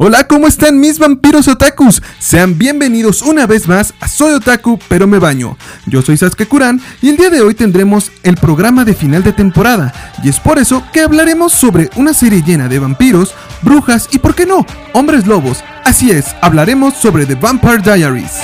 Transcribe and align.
Hola, 0.00 0.28
¿cómo 0.28 0.46
están 0.46 0.78
mis 0.78 1.00
vampiros 1.00 1.48
otakus? 1.48 2.00
Sean 2.20 2.56
bienvenidos 2.56 3.20
una 3.20 3.48
vez 3.48 3.66
más 3.66 3.94
a 3.98 4.06
Soy 4.06 4.32
Otaku, 4.32 4.78
pero 4.88 5.08
me 5.08 5.18
baño. 5.18 5.56
Yo 5.86 6.02
soy 6.02 6.16
Sasuke 6.16 6.46
Kuran 6.46 6.80
y 7.02 7.08
el 7.08 7.16
día 7.16 7.30
de 7.30 7.40
hoy 7.40 7.52
tendremos 7.52 8.12
el 8.22 8.36
programa 8.36 8.84
de 8.84 8.94
final 8.94 9.24
de 9.24 9.32
temporada. 9.32 9.92
Y 10.22 10.28
es 10.28 10.38
por 10.38 10.60
eso 10.60 10.84
que 10.92 11.00
hablaremos 11.00 11.52
sobre 11.52 11.90
una 11.96 12.14
serie 12.14 12.44
llena 12.46 12.68
de 12.68 12.78
vampiros, 12.78 13.34
brujas 13.62 14.08
y, 14.12 14.20
por 14.20 14.36
qué 14.36 14.46
no, 14.46 14.64
hombres 14.92 15.26
lobos. 15.26 15.64
Así 15.84 16.12
es, 16.12 16.26
hablaremos 16.42 16.94
sobre 16.94 17.26
The 17.26 17.34
Vampire 17.34 17.78
Diaries. 17.78 18.38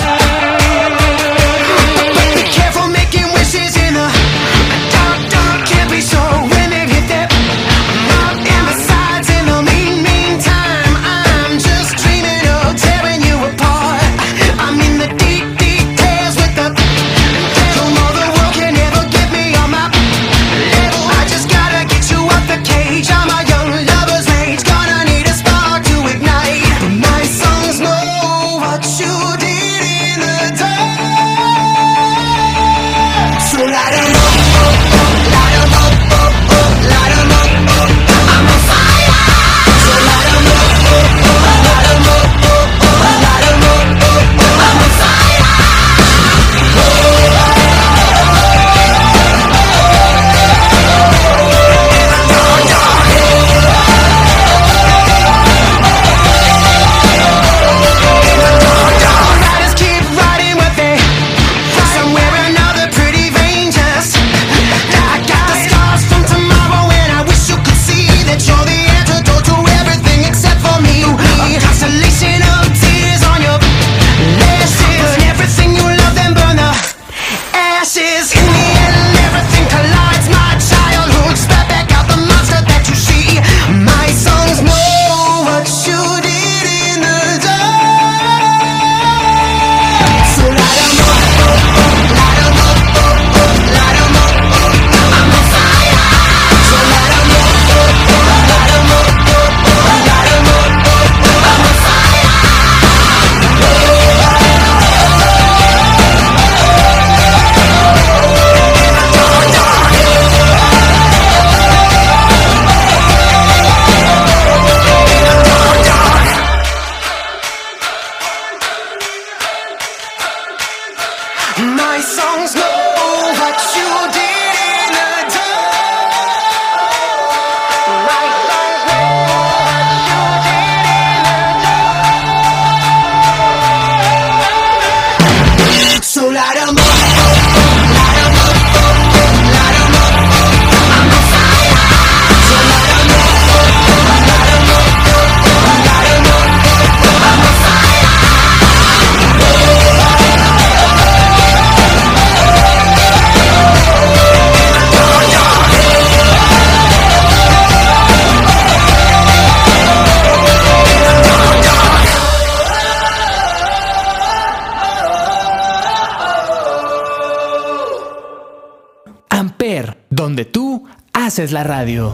Es 171.39 171.51
la 171.51 171.63
radio. 171.63 172.13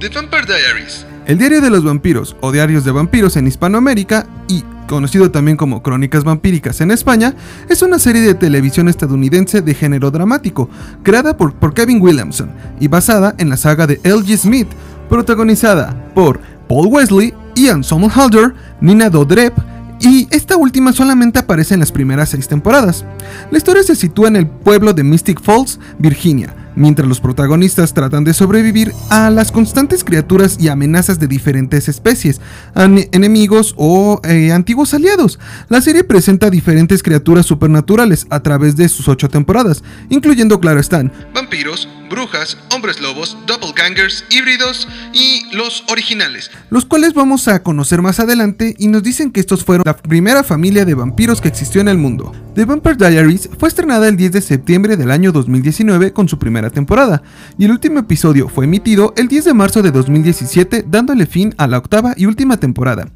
The 0.00 0.08
Vampire 0.08 0.44
Diaries. 0.46 1.06
El 1.26 1.38
diario 1.38 1.60
de 1.60 1.70
los 1.70 1.84
vampiros 1.84 2.36
o 2.40 2.52
diarios 2.52 2.84
de 2.84 2.92
vampiros 2.92 3.36
en 3.36 3.46
Hispanoamérica 3.46 4.26
y 4.48 4.62
conocido 4.86 5.30
también 5.30 5.56
como 5.56 5.82
Crónicas 5.82 6.24
Vampíricas 6.24 6.80
en 6.80 6.90
España, 6.90 7.34
es 7.68 7.82
una 7.82 7.98
serie 7.98 8.22
de 8.22 8.34
televisión 8.34 8.88
estadounidense 8.88 9.62
de 9.62 9.74
género 9.74 10.10
dramático, 10.10 10.68
creada 11.02 11.36
por, 11.36 11.54
por 11.54 11.74
Kevin 11.74 12.00
Williamson 12.00 12.50
y 12.80 12.88
basada 12.88 13.34
en 13.38 13.48
la 13.48 13.56
saga 13.56 13.86
de 13.86 14.00
L.G. 14.02 14.36
Smith, 14.36 14.68
protagonizada 15.08 16.12
por 16.14 16.40
Paul 16.68 16.88
Wesley, 16.88 17.34
Ian 17.54 17.82
Somerhalder, 17.82 18.54
Nina 18.80 19.10
Dodrep, 19.10 19.54
y 20.00 20.28
esta 20.30 20.56
última 20.56 20.92
solamente 20.92 21.38
aparece 21.38 21.74
en 21.74 21.80
las 21.80 21.92
primeras 21.92 22.30
seis 22.30 22.48
temporadas. 22.48 23.04
La 23.50 23.58
historia 23.58 23.82
se 23.82 23.96
sitúa 23.96 24.28
en 24.28 24.36
el 24.36 24.46
pueblo 24.46 24.92
de 24.92 25.04
Mystic 25.04 25.40
Falls, 25.40 25.78
Virginia, 25.98 26.54
mientras 26.76 27.08
los 27.08 27.20
protagonistas 27.20 27.94
tratan 27.94 28.24
de 28.24 28.34
sobrevivir 28.34 28.92
a 29.10 29.30
las 29.30 29.52
constantes 29.52 30.04
criaturas 30.04 30.56
y 30.60 30.68
amenazas 30.68 31.18
de 31.18 31.28
diferentes 31.28 31.88
especies, 31.88 32.40
enemigos 32.74 33.74
o 33.76 34.20
eh, 34.24 34.52
antiguos 34.52 34.94
aliados. 34.94 35.38
La 35.68 35.80
serie 35.80 36.04
presenta 36.04 36.50
diferentes 36.50 37.02
criaturas 37.02 37.46
supernaturales 37.46 38.26
a 38.30 38.40
través 38.40 38.76
de 38.76 38.88
sus 38.88 39.08
ocho 39.08 39.28
temporadas, 39.28 39.82
incluyendo, 40.10 40.60
claro 40.60 40.80
están, 40.80 41.12
vampiros, 41.34 41.88
brujas, 42.14 42.56
hombres 42.72 43.00
lobos, 43.00 43.36
doppelgangers, 43.44 44.24
híbridos 44.30 44.86
y 45.12 45.42
los 45.52 45.82
originales, 45.88 46.48
los 46.70 46.84
cuales 46.84 47.12
vamos 47.12 47.48
a 47.48 47.64
conocer 47.64 48.02
más 48.02 48.20
adelante 48.20 48.76
y 48.78 48.86
nos 48.86 49.02
dicen 49.02 49.32
que 49.32 49.40
estos 49.40 49.64
fueron 49.64 49.82
la 49.84 49.96
primera 49.96 50.44
familia 50.44 50.84
de 50.84 50.94
vampiros 50.94 51.40
que 51.40 51.48
existió 51.48 51.80
en 51.80 51.88
el 51.88 51.98
mundo. 51.98 52.32
The 52.54 52.66
Vampire 52.66 52.94
Diaries 52.94 53.50
fue 53.58 53.68
estrenada 53.68 54.06
el 54.06 54.16
10 54.16 54.30
de 54.30 54.40
septiembre 54.42 54.96
del 54.96 55.10
año 55.10 55.32
2019 55.32 56.12
con 56.12 56.28
su 56.28 56.38
primera 56.38 56.70
temporada, 56.70 57.20
y 57.58 57.64
el 57.64 57.72
último 57.72 57.98
episodio 57.98 58.48
fue 58.48 58.66
emitido 58.66 59.12
el 59.16 59.26
10 59.26 59.46
de 59.46 59.54
marzo 59.54 59.82
de 59.82 59.90
2017 59.90 60.84
dándole 60.86 61.26
fin 61.26 61.52
a 61.58 61.66
la 61.66 61.78
octava 61.78 62.14
y 62.16 62.26
última 62.26 62.58
temporada. 62.58 63.08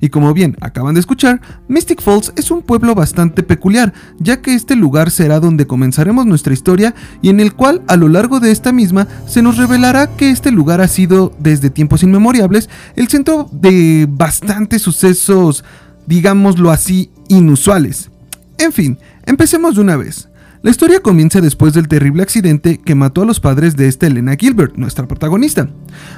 Y 0.00 0.08
como 0.08 0.32
bien 0.34 0.56
acaban 0.60 0.94
de 0.94 1.00
escuchar, 1.00 1.40
Mystic 1.68 2.00
Falls 2.00 2.32
es 2.36 2.50
un 2.50 2.62
pueblo 2.62 2.94
bastante 2.94 3.42
peculiar, 3.42 3.92
ya 4.18 4.40
que 4.40 4.54
este 4.54 4.76
lugar 4.76 5.10
será 5.10 5.40
donde 5.40 5.66
comenzaremos 5.66 6.26
nuestra 6.26 6.52
historia 6.52 6.94
y 7.22 7.28
en 7.28 7.40
el 7.40 7.54
cual 7.54 7.82
a 7.86 7.96
lo 7.96 8.08
largo 8.08 8.40
de 8.40 8.50
esta 8.50 8.72
misma 8.72 9.06
se 9.26 9.42
nos 9.42 9.56
revelará 9.56 10.08
que 10.16 10.30
este 10.30 10.50
lugar 10.50 10.80
ha 10.80 10.88
sido 10.88 11.32
desde 11.38 11.70
tiempos 11.70 12.02
inmemorables 12.02 12.68
el 12.96 13.08
centro 13.08 13.48
de 13.52 14.06
bastantes 14.08 14.82
sucesos, 14.82 15.64
digámoslo 16.06 16.70
así, 16.70 17.10
inusuales. 17.28 18.10
En 18.58 18.72
fin, 18.72 18.98
empecemos 19.26 19.76
de 19.76 19.80
una 19.80 19.96
vez. 19.96 20.28
La 20.62 20.70
historia 20.70 21.00
comienza 21.00 21.40
después 21.40 21.72
del 21.72 21.88
terrible 21.88 22.22
accidente 22.22 22.78
que 22.78 22.94
mató 22.94 23.22
a 23.22 23.24
los 23.24 23.40
padres 23.40 23.76
de 23.76 23.88
esta 23.88 24.06
Elena 24.06 24.36
Gilbert, 24.38 24.76
nuestra 24.76 25.08
protagonista. 25.08 25.70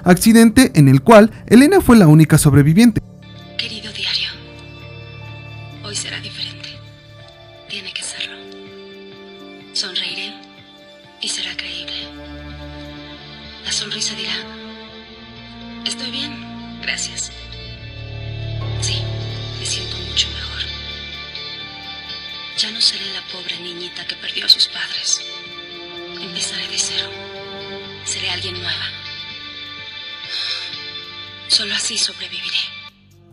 Accidente 0.02 0.72
en 0.74 0.88
el 0.88 1.02
cual 1.02 1.30
Elena 1.46 1.80
fue 1.80 1.96
la 1.96 2.08
única 2.08 2.38
sobreviviente. 2.38 3.00
Solo 31.52 31.74
así 31.74 31.98
sobreviviré. 31.98 32.56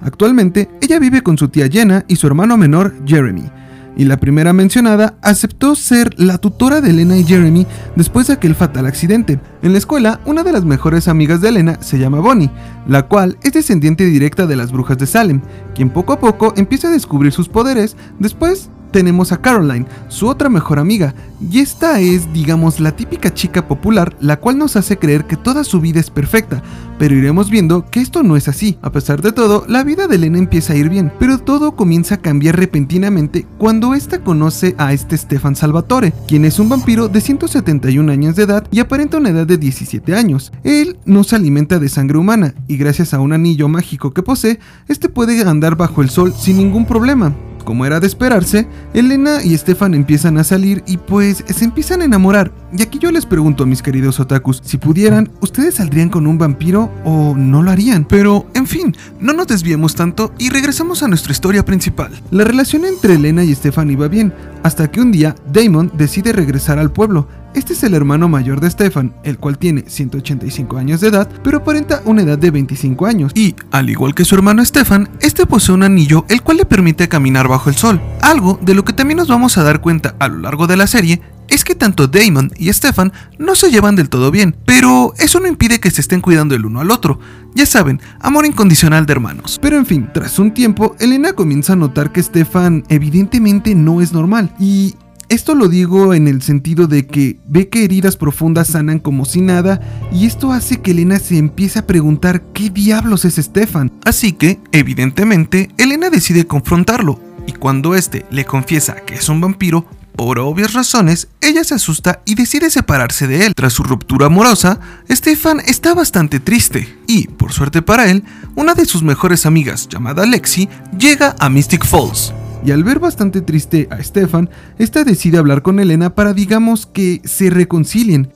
Actualmente, 0.02 0.70
ella 0.82 1.00
vive 1.00 1.22
con 1.22 1.38
su 1.38 1.48
tía 1.48 1.70
Jenna 1.70 2.04
y 2.10 2.18
su 2.18 2.28
hermano 2.28 2.58
menor, 2.58 2.94
Jeremy. 3.06 3.50
Y 3.96 4.04
la 4.04 4.18
primera 4.18 4.52
mencionada 4.52 5.16
aceptó 5.22 5.74
ser 5.74 6.20
la 6.20 6.38
tutora 6.38 6.82
de 6.82 6.90
Elena 6.90 7.16
y 7.16 7.24
Jeremy 7.24 7.66
después 7.96 8.28
de 8.28 8.34
aquel 8.34 8.56
fatal 8.56 8.88
accidente. 8.88 9.40
En 9.62 9.72
la 9.72 9.78
escuela, 9.78 10.20
una 10.26 10.44
de 10.44 10.52
las 10.52 10.66
mejores 10.66 11.08
amigas 11.08 11.40
de 11.40 11.48
Elena 11.48 11.82
se 11.82 11.98
llama 11.98 12.20
Bonnie, 12.20 12.52
la 12.90 13.04
cual 13.04 13.38
es 13.42 13.54
descendiente 13.54 14.04
directa 14.04 14.48
de 14.48 14.58
las 14.58 14.74
brujas 14.74 14.98
de 14.98 15.08
Salem, 15.08 15.40
quien 15.74 15.90
poco 15.90 16.12
a 16.12 16.20
poco 16.20 16.54
empieza 16.58 16.90
a 16.90 16.92
descubrir 16.92 17.32
sus 17.32 17.48
poderes 17.48 17.96
después 18.20 18.70
tenemos 18.92 19.32
a 19.32 19.42
Caroline, 19.42 19.86
su 20.08 20.28
otra 20.28 20.50
mejor 20.50 20.80
amiga, 20.80 21.14
y 21.40 21.60
esta 21.60 22.00
es, 22.00 22.32
digamos, 22.34 22.80
la 22.80 22.96
típica 22.96 23.34
chica 23.34 23.68
popular, 23.68 24.16
la 24.20 24.38
cual 24.38 24.58
nos 24.58 24.76
hace 24.76 24.98
creer 24.98 25.26
que 25.26 25.38
toda 25.38 25.64
su 25.64 25.80
vida 25.80 26.00
es 26.00 26.10
perfecta, 26.10 26.62
pero 26.98 27.16
iremos 27.16 27.50
viendo 27.50 27.90
que 27.90 28.02
esto 28.02 28.24
no 28.24 28.36
es 28.36 28.48
así. 28.48 28.78
A 28.82 28.92
pesar 28.92 29.22
de 29.22 29.32
todo, 29.32 29.64
la 29.68 29.84
vida 29.84 30.08
de 30.08 30.16
Elena 30.16 30.38
empieza 30.38 30.74
a 30.74 30.76
ir 30.76 30.90
bien, 30.90 31.12
pero 31.18 31.38
todo 31.38 31.76
comienza 31.76 32.16
a 32.16 32.22
cambiar 32.22 32.58
repentinamente 32.58 33.48
cuando 33.58 33.96
ésta 33.96 34.22
conoce 34.22 34.76
a 34.78 34.92
este 34.92 35.18
Stefan 35.18 35.56
Salvatore, 35.56 36.14
quien 36.28 36.44
es 36.44 36.60
un 36.60 36.68
vampiro 36.70 37.08
de 37.08 37.22
171 37.22 38.12
años 38.12 38.36
de 38.36 38.44
edad 38.44 38.68
y 38.70 38.82
aparenta 38.82 39.18
una 39.18 39.30
edad 39.30 39.48
de 39.48 39.58
17 39.58 40.14
años. 40.14 40.52
Él 40.64 40.98
no 41.06 41.24
se 41.24 41.38
alimenta 41.38 41.80
de 41.80 41.90
sangre 41.90 42.18
humana, 42.18 42.54
y 42.68 42.78
gracias 42.78 43.14
a 43.14 43.20
un 43.22 43.32
anillo 43.32 43.70
mágico 43.70 44.12
que 44.12 44.24
posee, 44.24 44.60
este 44.88 45.08
puede 45.08 45.42
andar 45.42 45.78
bajo 45.78 46.02
el 46.02 46.10
sol 46.10 46.34
sin 46.34 46.58
ningún 46.58 46.86
problema. 46.86 47.34
Como 47.70 47.86
era 47.86 48.00
de 48.00 48.08
esperarse, 48.08 48.68
Elena 48.96 49.44
y 49.44 49.56
Stefan 49.56 49.94
empiezan 49.94 50.40
a 50.40 50.44
salir 50.44 50.84
y 50.88 50.98
pues 50.98 51.44
se 51.48 51.66
empiezan 51.66 52.02
a 52.02 52.06
enamorar. 52.06 52.52
Y 52.76 52.82
aquí 52.82 52.98
yo 52.98 53.12
les 53.12 53.28
pregunto 53.28 53.62
a 53.62 53.68
mis 53.68 53.84
queridos 53.84 54.20
otakus, 54.20 54.60
si 54.66 54.78
pudieran, 54.78 55.30
¿ustedes 55.40 55.76
saldrían 55.76 56.10
con 56.10 56.26
un 56.26 56.40
vampiro 56.40 56.92
o 57.06 57.36
no 57.38 57.62
lo 57.62 57.70
harían? 57.70 58.06
Pero, 58.06 58.48
en 58.56 58.66
fin, 58.66 58.98
no 59.20 59.34
nos 59.34 59.46
desviemos 59.46 59.94
tanto 59.94 60.34
y 60.40 60.50
regresamos 60.50 61.04
a 61.04 61.08
nuestra 61.08 61.32
historia 61.32 61.64
principal. 61.64 62.12
La 62.32 62.44
relación 62.44 62.86
entre 62.86 63.14
Elena 63.14 63.44
y 63.44 63.54
Stefan 63.54 63.92
iba 63.92 64.08
bien, 64.08 64.34
hasta 64.64 64.90
que 64.90 65.02
un 65.02 65.12
día 65.12 65.36
Damon 65.54 65.92
decide 65.96 66.34
regresar 66.34 66.80
al 66.80 66.92
pueblo 66.92 67.28
este 67.54 67.74
es 67.74 67.84
el 67.84 67.94
hermano 67.94 68.30
mayor 68.30 68.60
de 68.60 68.70
Stefan, 68.70 69.14
el 69.24 69.38
cual 69.38 69.58
tiene 69.58 69.84
185 69.88 70.78
años 70.78 71.02
de 71.02 71.10
edad, 71.10 71.30
pero 71.44 71.60
aparenta 71.60 72.02
una 72.06 72.22
edad 72.22 72.38
de 72.38 72.52
25 72.52 73.06
años. 73.06 73.32
Y, 73.36 73.56
al 73.72 73.90
igual 73.90 74.16
que 74.16 74.26
su 74.26 74.36
hermano 74.36 74.64
Stefan, 74.64 75.10
este 75.22 75.46
posee 75.46 75.76
un 75.76 75.84
anillo 75.84 76.26
el 76.30 76.42
cual 76.42 76.58
le 76.58 76.66
permite 76.66 77.08
caminar 77.08 77.48
bajo 77.48 77.70
el 77.70 77.76
sol. 77.76 78.02
Algo 78.22 78.60
de 78.62 78.74
lo 78.74 78.86
que 78.86 78.94
también 78.94 79.18
nos 79.18 79.28
vamos 79.28 79.58
a 79.58 79.64
dar 79.64 79.82
cuenta 79.82 80.16
a 80.20 80.28
lo 80.28 80.38
largo 80.38 80.68
de 80.68 80.78
la 80.78 80.88
serie 80.88 81.22
es 81.50 81.64
que 81.64 81.76
tanto 81.76 82.08
Damon 82.08 82.52
y 82.58 82.72
Stefan 82.72 83.12
no 83.38 83.56
se 83.56 83.72
llevan 83.72 83.96
del 83.96 84.10
todo 84.10 84.32
bien, 84.32 84.56
pero 84.66 85.14
eso 85.18 85.40
no 85.40 85.48
impide 85.48 85.80
que 85.80 85.92
se 85.92 86.02
estén 86.02 86.22
cuidando 86.22 86.56
el 86.56 86.66
uno 86.66 86.80
al 86.80 86.92
otro. 86.92 87.20
Ya 87.56 87.66
saben, 87.66 88.00
amor 88.20 88.46
incondicional 88.46 89.06
de 89.06 89.14
hermanos. 89.14 89.60
Pero 89.62 89.78
en 89.78 89.86
fin, 89.86 90.10
tras 90.14 90.40
un 90.40 90.54
tiempo, 90.54 90.96
Elena 91.00 91.34
comienza 91.34 91.74
a 91.74 91.78
notar 91.78 92.12
que 92.12 92.22
Stefan 92.22 92.84
evidentemente 92.90 93.74
no 93.76 94.02
es 94.02 94.14
normal 94.14 94.54
y 94.60 94.96
esto 95.30 95.54
lo 95.54 95.68
digo 95.68 96.14
en 96.14 96.28
el 96.28 96.42
sentido 96.42 96.88
de 96.88 97.06
que 97.06 97.40
ve 97.48 97.70
que 97.70 97.84
heridas 97.84 98.18
profundas 98.18 98.70
sanan 98.70 99.00
como 99.00 99.26
si 99.26 99.42
nada 99.42 99.80
y 100.12 100.26
esto 100.26 100.52
hace 100.52 100.82
que 100.82 100.92
Elena 100.92 101.20
se 101.20 101.38
empiece 101.38 101.80
a 101.80 101.88
preguntar 101.88 102.42
qué 102.54 102.70
diablos 102.70 103.26
es 103.26 103.36
Stefan. 103.36 103.92
Así 104.04 104.34
que, 104.34 104.60
evidentemente, 104.72 105.70
Elena 105.78 106.10
decide 106.10 106.48
confrontarlo 106.48 107.20
y 107.46 107.54
cuando 107.54 107.96
este 107.96 108.26
le 108.32 108.46
confiesa 108.46 108.96
que 109.06 109.16
es 109.16 109.30
un 109.30 109.40
vampiro, 109.40 109.86
por 110.16 110.40
obvias 110.40 110.74
razones, 110.74 111.30
ella 111.40 111.64
se 111.64 111.76
asusta 111.76 112.22
y 112.26 112.36
decide 112.36 112.70
separarse 112.70 113.28
de 113.28 113.46
él. 113.46 113.54
Tras 113.56 113.72
su 113.72 113.84
ruptura 113.84 114.26
amorosa, 114.26 114.80
Stefan 115.10 115.62
está 115.62 115.94
bastante 115.94 116.42
triste 116.42 116.98
y, 117.08 117.28
por 117.28 117.54
suerte 117.54 117.82
para 117.82 118.10
él, 118.10 118.26
una 118.56 118.74
de 118.74 118.86
sus 118.86 119.02
mejores 119.02 119.46
amigas, 119.46 119.88
llamada 119.88 120.26
Lexi, 120.26 120.68
llega 120.98 121.36
a 121.40 121.50
Mystic 121.50 121.86
Falls 121.86 122.34
y 122.64 122.72
al 122.72 122.84
ver 122.84 123.00
bastante 123.00 123.42
triste 123.42 123.88
a 123.90 124.02
Stefan, 124.04 124.50
esta 124.78 125.04
decide 125.04 125.38
hablar 125.38 125.62
con 125.62 125.80
Elena 125.80 126.16
para 126.16 126.34
digamos 126.34 126.86
que 126.86 127.22
se 127.24 127.50
reconcilien. 127.50 128.34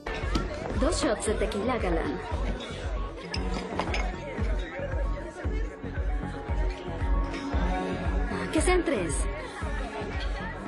Dos 0.79 1.03
shots 1.03 1.27
de 1.27 1.33
tequila, 1.33 1.77
galán. 1.77 2.17
Que 8.51 8.61
sean 8.61 8.83
tres. 8.85 9.13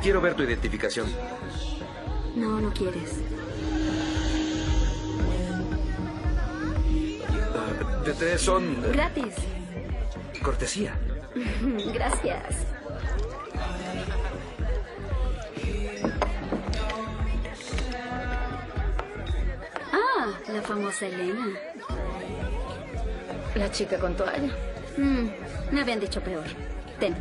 Quiero 0.01 0.19
ver 0.19 0.33
tu 0.33 0.43
identificación. 0.43 1.07
No, 2.35 2.59
no 2.59 2.73
quieres. 2.73 3.11
Uh, 6.91 8.05
de 8.05 8.13
tres 8.13 8.41
son... 8.41 8.81
Gratis. 8.91 9.33
Cortesía. 10.41 10.97
Gracias. 11.93 12.65
Ah, 19.91 20.27
la 20.47 20.61
famosa 20.61 21.07
Elena. 21.07 21.47
La 23.55 23.69
chica 23.71 23.97
con 23.99 24.15
toalla. 24.15 24.53
Mm, 24.97 25.27
me 25.71 25.81
habían 25.81 25.99
dicho 25.99 26.21
peor. 26.21 26.45
Ten. 26.99 27.15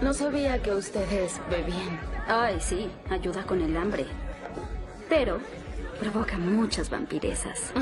No 0.00 0.14
sabía 0.14 0.62
que 0.62 0.72
ustedes 0.72 1.40
bebían. 1.50 2.00
Ay, 2.26 2.58
sí, 2.60 2.90
ayuda 3.10 3.42
con 3.44 3.60
el 3.60 3.76
hambre. 3.76 4.06
Pero 5.08 5.40
provoca 6.00 6.38
muchas 6.38 6.88
vampirezas. 6.88 7.72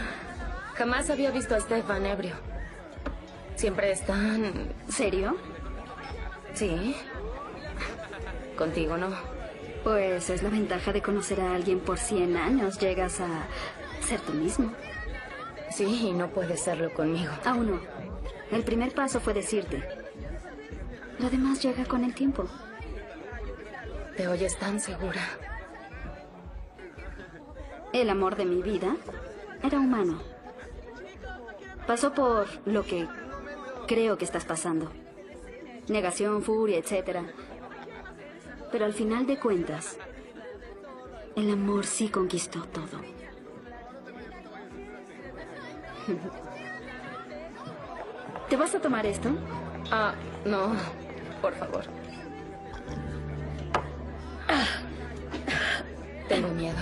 Jamás 0.74 1.08
había 1.08 1.30
visto 1.30 1.54
a 1.54 1.60
Stefan 1.60 2.04
ebrio. 2.04 2.53
Siempre 3.64 3.92
están... 3.92 4.74
¿Serio? 4.90 5.38
Sí. 6.52 6.94
Contigo 8.58 8.98
no. 8.98 9.08
Pues 9.82 10.28
es 10.28 10.42
la 10.42 10.50
ventaja 10.50 10.92
de 10.92 11.00
conocer 11.00 11.40
a 11.40 11.54
alguien 11.54 11.80
por 11.80 11.96
100 11.96 12.36
años. 12.36 12.78
Llegas 12.78 13.22
a 13.22 13.46
ser 14.06 14.20
tú 14.20 14.34
mismo. 14.34 14.70
Sí, 15.70 16.08
y 16.08 16.12
no 16.12 16.28
puedes 16.28 16.60
serlo 16.60 16.92
conmigo. 16.92 17.32
Aún 17.46 17.70
no. 17.70 17.80
El 18.50 18.64
primer 18.64 18.92
paso 18.92 19.18
fue 19.18 19.32
decirte. 19.32 19.82
Lo 21.18 21.30
demás 21.30 21.62
llega 21.62 21.86
con 21.86 22.04
el 22.04 22.14
tiempo. 22.14 22.44
Te 24.14 24.28
oyes 24.28 24.58
tan 24.58 24.78
segura. 24.78 25.22
El 27.94 28.10
amor 28.10 28.36
de 28.36 28.44
mi 28.44 28.60
vida 28.60 28.94
era 29.62 29.78
humano. 29.78 30.20
Pasó 31.86 32.12
por 32.12 32.46
lo 32.66 32.82
que 32.84 33.08
creo 33.86 34.18
que 34.18 34.24
estás 34.24 34.44
pasando. 34.44 34.90
Negación, 35.88 36.42
furia, 36.42 36.78
etc. 36.78 37.18
Pero 38.72 38.84
al 38.84 38.92
final 38.92 39.26
de 39.26 39.38
cuentas, 39.38 39.96
el 41.36 41.52
amor 41.52 41.86
sí 41.86 42.08
conquistó 42.08 42.64
todo. 42.64 43.00
¿Te 48.48 48.56
vas 48.56 48.74
a 48.74 48.80
tomar 48.80 49.06
esto? 49.06 49.30
Ah, 49.90 50.14
no. 50.44 50.74
Por 51.40 51.54
favor. 51.54 51.84
Tengo 56.28 56.48
miedo. 56.48 56.76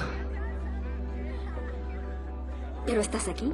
¿Pero 2.87 3.01
estás 3.01 3.29
aquí? 3.29 3.53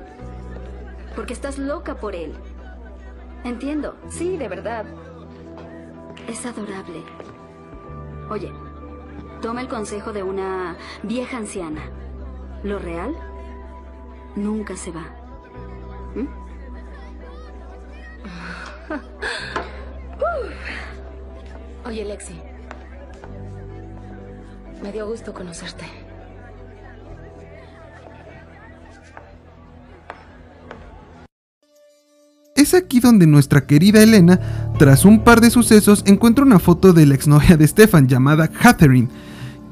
Porque 1.14 1.32
estás 1.32 1.58
loca 1.58 1.96
por 1.96 2.14
él. 2.14 2.34
Entiendo. 3.44 3.96
Sí, 4.08 4.36
de 4.36 4.48
verdad. 4.48 4.84
Es 6.26 6.44
adorable. 6.44 7.02
Oye, 8.30 8.52
toma 9.40 9.60
el 9.60 9.68
consejo 9.68 10.12
de 10.12 10.22
una 10.22 10.76
vieja 11.02 11.38
anciana. 11.38 11.82
Lo 12.62 12.78
real 12.78 13.16
nunca 14.36 14.76
se 14.76 14.92
va. 14.92 15.06
¿Mm? 16.14 16.28
Oye, 21.86 22.04
Lexi. 22.04 22.38
Me 24.82 24.92
dio 24.92 25.06
gusto 25.06 25.32
conocerte. 25.32 25.86
Es 32.68 32.74
aquí 32.74 33.00
donde 33.00 33.26
nuestra 33.26 33.66
querida 33.66 34.02
Elena, 34.02 34.38
tras 34.78 35.06
un 35.06 35.24
par 35.24 35.40
de 35.40 35.48
sucesos, 35.48 36.02
encuentra 36.04 36.44
una 36.44 36.58
foto 36.58 36.92
de 36.92 37.06
la 37.06 37.14
exnovia 37.14 37.56
de 37.56 37.66
Stefan 37.66 38.06
llamada 38.06 38.46
Catherine. 38.46 39.08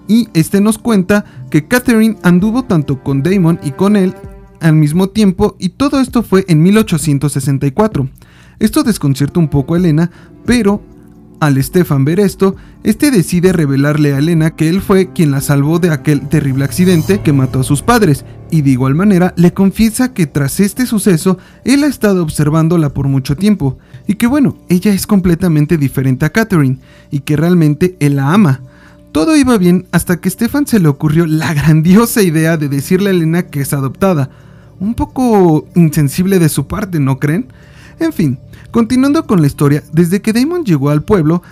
Y 0.09 0.31
este 0.33 0.63
nos 0.63 0.79
cuenta 0.79 1.27
que 1.51 1.69
Catherine 1.69 2.17
anduvo 2.23 2.63
tanto 2.65 3.03
con 3.03 3.23
Damon 3.23 3.61
y 3.63 3.73
con 3.73 3.97
él 3.97 4.15
al 4.61 4.77
mismo 4.77 5.11
tiempo 5.11 5.57
y 5.59 5.69
todo 5.69 6.01
esto 6.01 6.23
fue 6.23 6.47
en 6.49 6.63
1864. 6.63 8.09
Esto 8.61 8.83
desconcierta 8.83 9.41
un 9.41 9.49
poco 9.49 9.75
a 9.75 9.77
Elena, 9.77 10.11
pero 10.47 10.81
al 11.41 11.63
Stefan 11.63 12.05
ver 12.05 12.21
esto, 12.21 12.57
este 12.83 13.11
decide 13.11 13.53
revelarle 13.53 14.15
a 14.15 14.19
Elena 14.19 14.53
que 14.53 14.69
él 14.69 14.81
fue 14.81 15.13
quien 15.13 15.31
la 15.31 15.41
salvó 15.41 15.79
de 15.79 15.91
aquel 15.91 16.29
terrible 16.29 16.65
accidente 16.65 17.21
que 17.21 17.33
mató 17.33 17.61
a 17.61 17.65
sus 17.65 17.83
padres, 17.83 18.25
y 18.51 18.63
de 18.63 18.71
igual 18.71 18.95
manera 18.95 19.35
le 19.37 19.53
confiesa 19.53 20.13
que 20.13 20.27
tras 20.27 20.61
este 20.61 20.87
suceso 20.87 21.39
él 21.65 21.85
ha 21.85 21.89
estado 21.89 22.23
observándola 22.23 22.91
por 22.91 23.09
mucho 23.09 23.37
tiempo, 23.37 23.79
y 24.07 24.15
que 24.15 24.27
bueno, 24.27 24.57
ella 24.69 24.93
es 24.93 25.07
completamente 25.07 25.79
diferente 25.79 26.25
a 26.25 26.31
Catherine, 26.31 26.79
y 27.11 27.21
que 27.21 27.37
realmente 27.37 27.97
él 28.01 28.17
la 28.17 28.33
ama. 28.33 28.61
Todo 29.13 29.37
iba 29.37 29.57
bien 29.57 29.87
hasta 29.93 30.21
que 30.21 30.31
Stefan 30.31 30.67
se 30.67 30.79
le 30.79 30.89
ocurrió 30.89 31.27
la 31.27 31.55
grandiosa 31.55 32.23
idea 32.23 32.57
de 32.57 32.69
decirle 32.69 33.09
a 33.09 33.13
Elena 33.13 33.47
que 33.47 33.63
es 33.63 33.73
adoptada. 33.73 34.31
Un 34.79 34.95
poco 34.95 35.67
insensible 35.75 36.39
de 36.39 36.51
su 36.51 36.67
parte, 36.67 37.01
¿no 37.01 37.19
creen? 37.19 37.47
En 37.99 38.13
fin, 38.13 38.39
continuando 38.77 39.27
con 39.27 39.41
la 39.41 39.47
historia, 39.47 39.83
desde 39.91 40.21
que 40.21 40.35
Damon 40.35 40.63
llegó 40.63 40.91
al 40.91 41.03
pueblo, 41.03 41.43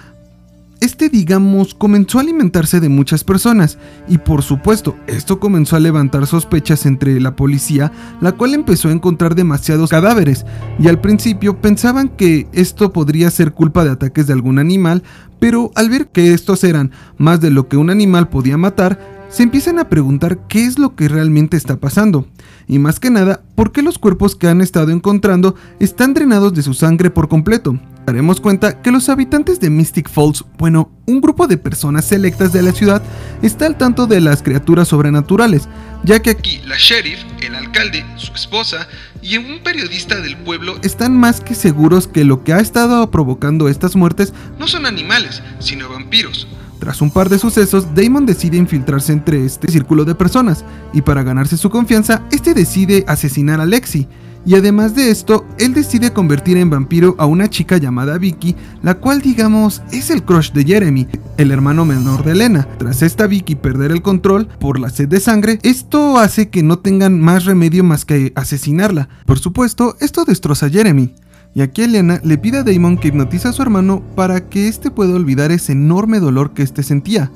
este, 0.80 1.08
digamos, 1.08 1.72
comenzó 1.72 2.18
a 2.18 2.20
alimentarse 2.20 2.80
de 2.80 2.90
muchas 2.90 3.24
personas. 3.24 3.78
Y 4.06 4.18
por 4.18 4.42
supuesto, 4.42 4.94
esto 5.06 5.40
comenzó 5.40 5.76
a 5.76 5.80
levantar 5.80 6.26
sospechas 6.26 6.84
entre 6.84 7.18
la 7.22 7.34
policía, 7.34 7.90
la 8.20 8.32
cual 8.32 8.52
empezó 8.52 8.88
a 8.88 8.92
encontrar 8.92 9.34
demasiados 9.34 9.88
cadáveres. 9.88 10.44
Y 10.78 10.88
al 10.88 11.00
principio 11.00 11.62
pensaban 11.62 12.10
que 12.10 12.46
esto 12.52 12.92
podría 12.92 13.30
ser 13.30 13.52
culpa 13.52 13.84
de 13.84 13.92
ataques 13.92 14.26
de 14.26 14.34
algún 14.34 14.58
animal, 14.58 15.02
pero 15.38 15.70
al 15.76 15.88
ver 15.88 16.08
que 16.08 16.34
estos 16.34 16.62
eran 16.62 16.90
más 17.16 17.40
de 17.40 17.48
lo 17.48 17.68
que 17.68 17.78
un 17.78 17.88
animal 17.88 18.28
podía 18.28 18.58
matar, 18.58 18.98
se 19.34 19.42
empiezan 19.42 19.80
a 19.80 19.88
preguntar 19.88 20.46
qué 20.46 20.64
es 20.64 20.78
lo 20.78 20.94
que 20.94 21.08
realmente 21.08 21.56
está 21.56 21.76
pasando, 21.76 22.28
y 22.68 22.78
más 22.78 23.00
que 23.00 23.10
nada, 23.10 23.42
por 23.56 23.72
qué 23.72 23.82
los 23.82 23.98
cuerpos 23.98 24.36
que 24.36 24.46
han 24.46 24.60
estado 24.60 24.92
encontrando 24.92 25.56
están 25.80 26.14
drenados 26.14 26.54
de 26.54 26.62
su 26.62 26.72
sangre 26.72 27.10
por 27.10 27.28
completo. 27.28 27.76
Daremos 28.06 28.40
cuenta 28.40 28.80
que 28.80 28.92
los 28.92 29.08
habitantes 29.08 29.58
de 29.58 29.70
Mystic 29.70 30.08
Falls, 30.08 30.44
bueno, 30.56 30.92
un 31.06 31.20
grupo 31.20 31.48
de 31.48 31.58
personas 31.58 32.04
selectas 32.04 32.52
de 32.52 32.62
la 32.62 32.70
ciudad, 32.70 33.02
está 33.42 33.66
al 33.66 33.76
tanto 33.76 34.06
de 34.06 34.20
las 34.20 34.40
criaturas 34.40 34.86
sobrenaturales, 34.86 35.68
ya 36.04 36.22
que 36.22 36.30
aquí 36.30 36.60
la 36.64 36.76
sheriff, 36.78 37.18
el 37.40 37.56
alcalde, 37.56 38.06
su 38.14 38.32
esposa 38.34 38.86
y 39.20 39.38
un 39.38 39.64
periodista 39.64 40.20
del 40.20 40.36
pueblo 40.36 40.76
están 40.84 41.18
más 41.18 41.40
que 41.40 41.56
seguros 41.56 42.06
que 42.06 42.22
lo 42.22 42.44
que 42.44 42.52
ha 42.52 42.60
estado 42.60 43.10
provocando 43.10 43.68
estas 43.68 43.96
muertes 43.96 44.32
no 44.60 44.68
son 44.68 44.86
animales, 44.86 45.42
sino 45.58 45.88
vampiros. 45.88 46.46
Tras 46.84 47.00
un 47.00 47.10
par 47.10 47.30
de 47.30 47.38
sucesos, 47.38 47.94
Damon 47.94 48.26
decide 48.26 48.58
infiltrarse 48.58 49.10
entre 49.10 49.42
este 49.46 49.72
círculo 49.72 50.04
de 50.04 50.14
personas, 50.14 50.66
y 50.92 51.00
para 51.00 51.22
ganarse 51.22 51.56
su 51.56 51.70
confianza, 51.70 52.20
este 52.30 52.52
decide 52.52 53.06
asesinar 53.08 53.58
a 53.58 53.64
Lexi. 53.64 54.06
Y 54.44 54.54
además 54.54 54.94
de 54.94 55.08
esto, 55.08 55.46
él 55.58 55.72
decide 55.72 56.12
convertir 56.12 56.58
en 56.58 56.68
vampiro 56.68 57.14
a 57.16 57.24
una 57.24 57.48
chica 57.48 57.78
llamada 57.78 58.18
Vicky, 58.18 58.54
la 58.82 58.96
cual 58.98 59.22
digamos 59.22 59.80
es 59.92 60.10
el 60.10 60.24
crush 60.24 60.52
de 60.52 60.64
Jeremy, 60.64 61.06
el 61.38 61.52
hermano 61.52 61.86
menor 61.86 62.22
de 62.22 62.32
Elena. 62.32 62.68
Tras 62.76 63.00
esta 63.00 63.26
Vicky 63.26 63.54
perder 63.54 63.90
el 63.90 64.02
control 64.02 64.46
por 64.46 64.78
la 64.78 64.90
sed 64.90 65.08
de 65.08 65.20
sangre, 65.20 65.60
esto 65.62 66.18
hace 66.18 66.50
que 66.50 66.62
no 66.62 66.80
tengan 66.80 67.18
más 67.18 67.46
remedio 67.46 67.82
más 67.82 68.04
que 68.04 68.34
asesinarla. 68.36 69.08
Por 69.24 69.38
supuesto, 69.38 69.96
esto 70.00 70.26
destroza 70.26 70.66
a 70.66 70.68
Jeremy. 70.68 71.14
Y 71.54 71.61
aquí 71.61 71.82
Elena 71.82 72.20
le 72.25 72.37
pide 72.37 72.58
a 72.58 72.62
Damon 72.64 72.99
que 72.99 73.08
hipnotice 73.08 73.49
a 73.49 73.52
su 73.52 73.62
hermano 73.62 74.02
para 74.16 74.49
que 74.49 74.68
éste 74.68 74.90
pueda 74.90 75.14
olvidar 75.14 75.52
ese 75.52 75.73
enorme 75.73 76.18
dolor 76.18 76.52
que 76.52 76.62
éste 76.62 76.82
sentía. 76.82 77.30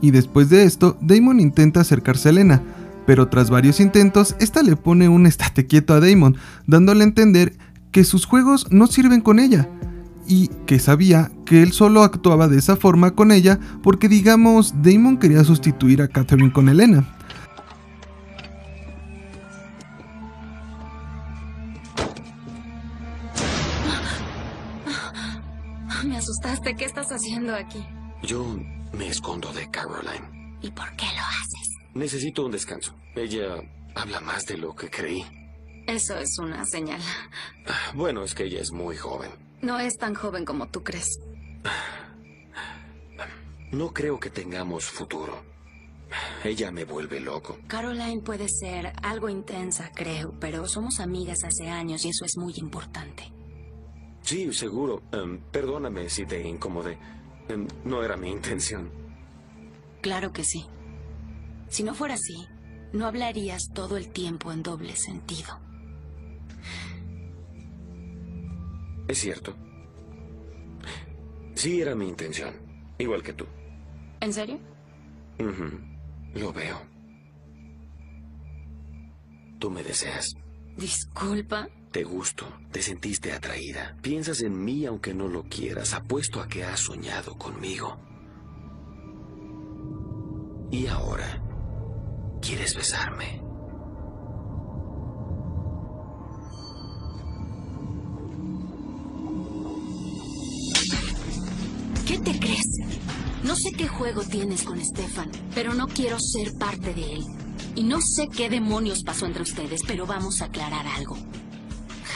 Y 0.00 0.12
después 0.12 0.48
de 0.50 0.64
esto, 0.64 0.96
Damon 1.00 1.40
intenta 1.40 1.80
acercarse 1.80 2.28
a 2.28 2.32
Elena, 2.32 2.62
pero 3.06 3.28
tras 3.28 3.50
varios 3.50 3.80
intentos, 3.80 4.36
esta 4.38 4.62
le 4.62 4.76
pone 4.76 5.08
un 5.08 5.26
estate 5.26 5.66
quieto 5.66 5.94
a 5.94 6.00
Damon, 6.00 6.36
dándole 6.66 7.02
a 7.02 7.08
entender 7.08 7.54
que 7.90 8.04
sus 8.04 8.24
juegos 8.24 8.66
no 8.70 8.86
sirven 8.86 9.20
con 9.20 9.38
ella, 9.38 9.68
y 10.28 10.48
que 10.66 10.78
sabía 10.78 11.30
que 11.44 11.62
él 11.62 11.72
solo 11.72 12.02
actuaba 12.02 12.48
de 12.48 12.58
esa 12.58 12.76
forma 12.76 13.12
con 13.12 13.30
ella 13.30 13.58
porque 13.82 14.08
digamos 14.08 14.74
Damon 14.82 15.18
quería 15.18 15.44
sustituir 15.44 16.02
a 16.02 16.08
Catherine 16.08 16.52
con 16.52 16.68
Elena. 16.68 17.15
Asustaste. 26.26 26.74
¿Qué 26.74 26.84
estás 26.84 27.12
haciendo 27.12 27.54
aquí? 27.54 27.86
Yo 28.22 28.44
me 28.92 29.06
escondo 29.06 29.52
de 29.52 29.70
Caroline. 29.70 30.58
¿Y 30.60 30.70
por 30.70 30.90
qué 30.96 31.06
lo 31.06 31.22
haces? 31.22 31.70
Necesito 31.94 32.44
un 32.44 32.50
descanso. 32.50 32.94
Ella 33.14 33.62
habla 33.94 34.20
más 34.20 34.44
de 34.46 34.58
lo 34.58 34.74
que 34.74 34.90
creí. 34.90 35.24
Eso 35.86 36.18
es 36.18 36.36
una 36.38 36.66
señal. 36.66 37.00
Bueno, 37.94 38.24
es 38.24 38.34
que 38.34 38.44
ella 38.44 38.60
es 38.60 38.72
muy 38.72 38.96
joven. 38.96 39.30
No 39.62 39.78
es 39.78 39.96
tan 39.96 40.14
joven 40.14 40.44
como 40.44 40.66
tú 40.68 40.82
crees. 40.82 41.20
No 43.70 43.92
creo 43.92 44.18
que 44.18 44.30
tengamos 44.30 44.84
futuro. 44.84 45.44
Ella 46.42 46.72
me 46.72 46.84
vuelve 46.84 47.20
loco. 47.20 47.58
Caroline 47.68 48.22
puede 48.22 48.48
ser 48.48 48.92
algo 49.02 49.28
intensa, 49.28 49.90
creo, 49.94 50.34
pero 50.40 50.66
somos 50.66 50.98
amigas 51.00 51.44
hace 51.44 51.68
años 51.68 52.04
y 52.04 52.08
eso 52.08 52.24
es 52.24 52.36
muy 52.36 52.54
importante. 52.56 53.32
Sí, 54.26 54.52
seguro. 54.52 55.04
Em, 55.12 55.38
perdóname 55.52 56.10
si 56.10 56.26
te 56.26 56.42
incomodé. 56.42 56.98
Em, 57.48 57.68
no 57.84 58.02
era 58.02 58.16
mi 58.16 58.28
intención. 58.28 58.90
Claro 60.02 60.32
que 60.32 60.42
sí. 60.42 60.66
Si 61.68 61.84
no 61.84 61.94
fuera 61.94 62.14
así, 62.14 62.48
no 62.92 63.06
hablarías 63.06 63.70
todo 63.72 63.96
el 63.96 64.08
tiempo 64.08 64.50
en 64.50 64.64
doble 64.64 64.96
sentido. 64.96 65.60
Es 69.06 69.18
cierto. 69.18 69.54
Sí 71.54 71.80
era 71.80 71.94
mi 71.94 72.08
intención. 72.08 72.52
Igual 72.98 73.22
que 73.22 73.32
tú. 73.32 73.46
¿En 74.20 74.32
serio? 74.32 74.58
Ujú. 75.38 75.70
Lo 76.34 76.52
veo. 76.52 76.80
Tú 79.60 79.70
me 79.70 79.84
deseas. 79.84 80.34
Disculpa. 80.76 81.68
Te 81.96 82.04
gusto. 82.04 82.44
Te 82.70 82.82
sentiste 82.82 83.32
atraída. 83.32 83.96
Piensas 84.02 84.42
en 84.42 84.62
mí 84.62 84.84
aunque 84.84 85.14
no 85.14 85.28
lo 85.28 85.44
quieras. 85.44 85.94
Apuesto 85.94 86.42
a 86.42 86.46
que 86.46 86.62
has 86.62 86.80
soñado 86.80 87.38
conmigo. 87.38 87.96
Y 90.70 90.88
ahora, 90.88 91.42
¿quieres 92.42 92.76
besarme? 92.76 93.40
¿Qué 102.06 102.18
te 102.18 102.38
crees? 102.38 102.66
No 103.42 103.56
sé 103.56 103.72
qué 103.72 103.88
juego 103.88 104.22
tienes 104.22 104.64
con 104.64 104.84
Stefan, 104.84 105.30
pero 105.54 105.72
no 105.72 105.88
quiero 105.88 106.20
ser 106.20 106.52
parte 106.58 106.92
de 106.92 107.14
él. 107.14 107.24
Y 107.74 107.84
no 107.84 108.02
sé 108.02 108.28
qué 108.28 108.50
demonios 108.50 109.02
pasó 109.02 109.24
entre 109.24 109.44
ustedes, 109.44 109.80
pero 109.86 110.04
vamos 110.04 110.42
a 110.42 110.46
aclarar 110.46 110.86
algo. 110.86 111.16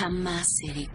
Jamás 0.01 0.57
seré. 0.57 0.89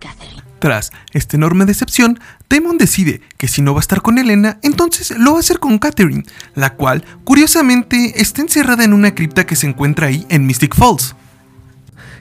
Tras 0.58 0.92
esta 1.14 1.38
enorme 1.38 1.66
decepción, 1.66 2.20
Damon 2.50 2.80
decide 2.80 3.22
que 3.38 3.48
si 3.48 3.62
no 3.62 3.76
va 3.76 3.80
a 3.80 3.82
estar 3.82 4.02
con 4.02 4.18
Elena, 4.18 4.58
entonces 4.64 5.16
lo 5.16 5.34
va 5.34 5.38
a 5.38 5.40
hacer 5.42 5.60
con 5.60 5.78
Catherine, 5.78 6.24
la 6.56 6.74
cual, 6.74 7.06
curiosamente, 7.24 8.20
está 8.20 8.42
encerrada 8.42 8.84
en 8.84 8.94
una 8.94 9.14
cripta 9.14 9.46
que 9.46 9.56
se 9.56 9.68
encuentra 9.68 10.08
ahí 10.08 10.26
en 10.30 10.48
Mystic 10.48 10.74
Falls. 10.74 11.16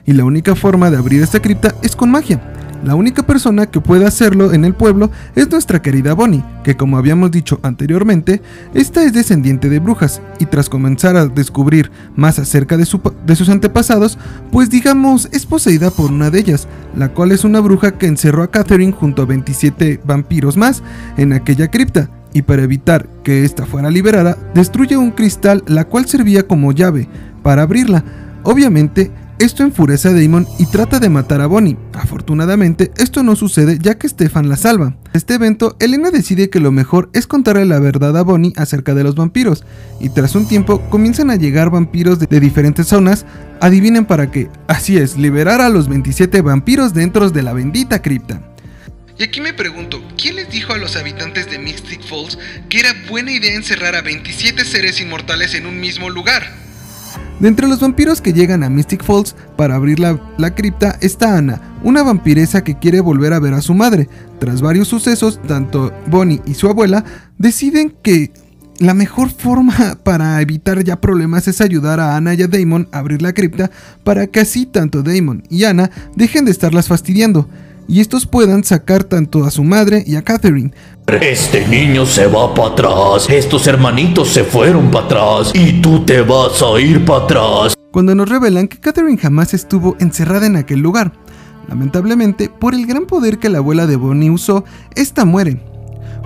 Y 0.05 0.13
la 0.13 0.25
única 0.25 0.53
forma 0.53 0.91
de 0.91 0.97
abrir 0.97 1.23
esta 1.23 1.41
cripta 1.41 1.73
es 1.81 1.95
con 1.95 2.11
magia. 2.11 2.39
La 2.85 2.93
única 2.93 3.23
persona 3.23 3.65
que 3.65 3.81
puede 3.81 4.05
hacerlo 4.05 4.53
en 4.53 4.63
el 4.63 4.75
pueblo 4.75 5.09
es 5.35 5.49
nuestra 5.49 5.81
querida 5.81 6.13
Bonnie, 6.13 6.43
que 6.63 6.77
como 6.77 6.99
habíamos 6.99 7.31
dicho 7.31 7.59
anteriormente, 7.63 8.43
esta 8.75 9.03
es 9.03 9.11
descendiente 9.11 9.69
de 9.69 9.79
brujas 9.79 10.21
y 10.37 10.45
tras 10.45 10.69
comenzar 10.69 11.17
a 11.17 11.25
descubrir 11.25 11.89
más 12.15 12.37
acerca 12.37 12.77
de, 12.77 12.85
su- 12.85 13.01
de 13.25 13.35
sus 13.35 13.49
antepasados, 13.49 14.19
pues 14.51 14.69
digamos 14.69 15.27
es 15.31 15.47
poseída 15.47 15.89
por 15.89 16.11
una 16.11 16.29
de 16.29 16.37
ellas, 16.37 16.67
la 16.95 17.09
cual 17.09 17.31
es 17.31 17.43
una 17.43 17.59
bruja 17.59 17.97
que 17.97 18.05
encerró 18.05 18.43
a 18.43 18.51
Catherine 18.51 18.93
junto 18.93 19.23
a 19.23 19.25
27 19.25 20.01
vampiros 20.05 20.55
más 20.55 20.83
en 21.17 21.33
aquella 21.33 21.71
cripta 21.71 22.11
y 22.33 22.43
para 22.43 22.61
evitar 22.61 23.07
que 23.23 23.45
ésta 23.45 23.65
fuera 23.65 23.89
liberada, 23.89 24.37
destruye 24.53 24.95
un 24.95 25.09
cristal 25.09 25.63
la 25.65 25.85
cual 25.85 26.05
servía 26.05 26.45
como 26.45 26.71
llave 26.71 27.09
para 27.41 27.63
abrirla. 27.63 28.03
Obviamente, 28.43 29.09
Esto 29.37 29.63
enfurece 29.63 30.07
a 30.07 30.13
Damon 30.13 30.47
y 30.59 30.65
trata 30.67 30.97
de 30.99 31.09
matar 31.09 31.41
a 31.41 31.47
Bonnie. 31.47 31.75
Afortunadamente, 31.91 32.91
esto 32.95 33.21
no 33.21 33.35
sucede 33.35 33.77
ya 33.81 33.97
que 33.97 34.07
Stefan 34.07 34.47
la 34.47 34.55
salva. 34.55 34.95
En 35.07 35.11
este 35.13 35.33
evento, 35.33 35.75
Elena 35.81 36.09
decide 36.09 36.49
que 36.49 36.61
lo 36.61 36.71
mejor 36.71 37.09
es 37.11 37.27
contarle 37.27 37.65
la 37.65 37.79
verdad 37.79 38.17
a 38.17 38.23
Bonnie 38.23 38.53
acerca 38.55 38.93
de 38.93 39.03
los 39.03 39.15
vampiros, 39.15 39.65
y 39.99 40.07
tras 40.07 40.35
un 40.35 40.47
tiempo 40.47 40.79
comienzan 40.89 41.31
a 41.31 41.35
llegar 41.35 41.69
vampiros 41.69 42.17
de, 42.17 42.27
diferentes 42.39 42.87
zonas. 42.87 43.25
Adivinen 43.59 44.05
para 44.05 44.31
qué. 44.31 44.49
Así 44.67 44.97
es, 44.97 45.17
liberar 45.17 45.59
a 45.59 45.67
los 45.67 45.89
27 45.89 46.41
vampiros 46.41 46.93
dentro 46.93 47.29
de 47.29 47.43
la 47.43 47.51
bendita 47.51 48.01
cripta. 48.01 48.41
Y 49.17 49.23
aquí 49.23 49.41
me 49.41 49.53
pregunto, 49.53 50.01
¿quién 50.17 50.37
les 50.37 50.49
dijo 50.49 50.71
a 50.71 50.77
los 50.77 50.95
habitantes 50.95 51.51
de 51.51 51.59
Mystic 51.59 52.01
Falls 52.03 52.37
que 52.69 52.79
era 52.79 52.93
buena 53.09 53.31
idea 53.31 53.53
encerrar 53.53 53.95
a 53.95 54.01
27 54.01 54.63
seres 54.63 55.01
inmortales 55.01 55.55
en 55.55 55.65
un 55.65 55.79
mismo 55.81 56.09
lugar? 56.09 56.64
De 57.39 57.49
entre 57.49 57.67
los 57.67 57.81
vampiros 57.81 58.21
que 58.21 58.31
llegan 58.31 58.63
a 58.63 58.69
Mystic 58.69 59.03
Falls 59.03 59.35
para 59.57 59.75
abrir 59.75 59.99
la, 59.99 60.55
cripta 60.55 60.97
está 61.01 61.37
Ana, 61.37 61.61
una 61.83 62.01
vampiresa 62.01 62.63
que 62.63 62.79
quiere 62.79 63.01
volver 63.01 63.33
a 63.33 63.39
ver 63.39 63.53
a 63.53 63.61
su 63.61 63.73
madre. 63.73 64.07
Tras 64.39 64.61
varios 64.61 64.87
sucesos, 64.87 65.41
tanto 65.45 65.93
Bonnie 66.07 66.41
y 66.45 66.53
su 66.53 66.69
abuela 66.69 67.03
deciden 67.37 67.93
que 68.01 68.31
la 68.79 68.93
mejor 68.93 69.31
forma 69.31 69.99
para 70.03 70.41
evitar 70.41 70.81
ya 70.83 71.01
problemas 71.01 71.47
es 71.49 71.59
ayudar 71.59 71.99
a 71.99 72.15
Ana 72.15 72.33
y 72.35 72.41
a 72.41 72.47
Damon 72.47 72.87
a 72.91 72.99
abrir 72.99 73.21
la 73.21 73.33
cripta 73.33 73.69
para 74.05 74.27
que 74.27 74.39
así 74.39 74.65
tanto 74.65 75.03
Damon 75.03 75.43
y 75.49 75.65
Ana 75.65 75.91
dejen 76.15 76.45
de 76.45 76.51
estarlas 76.51 76.87
fastidiando 76.87 77.49
y 77.87 77.99
estos 77.99 78.25
puedan 78.25 78.63
sacar 78.63 79.03
tanto 79.03 79.45
a 79.45 79.51
su 79.51 79.63
madre 79.63 80.03
y 80.07 80.15
a 80.15 80.23
Catherine. 80.23 80.71
Este 81.07 81.67
niño 81.67 82.03
se 82.07 82.25
va 82.25 82.51
para 82.55 82.69
atrás, 82.69 83.29
estos 83.29 83.67
hermanitos 83.67 84.27
se 84.27 84.43
fueron 84.43 84.89
para 84.89 85.05
atrás 85.05 85.51
y 85.53 85.79
tú 85.79 86.03
te 86.03 86.21
vas 86.23 86.63
a 86.63 86.81
ir 86.81 87.05
para 87.05 87.25
atrás. 87.25 87.75
Cuando 87.91 88.15
nos 88.15 88.27
revelan 88.27 88.67
que 88.67 88.79
Catherine 88.79 89.15
jamás 89.15 89.53
estuvo 89.53 89.95
encerrada 89.99 90.47
en 90.47 90.55
aquel 90.55 90.79
lugar. 90.79 91.13
Lamentablemente, 91.69 92.49
por 92.49 92.73
el 92.73 92.87
gran 92.87 93.05
poder 93.05 93.37
que 93.37 93.49
la 93.49 93.59
abuela 93.59 93.85
de 93.85 93.97
Bonnie 93.97 94.31
usó, 94.31 94.65
esta 94.95 95.25
muere, 95.25 95.61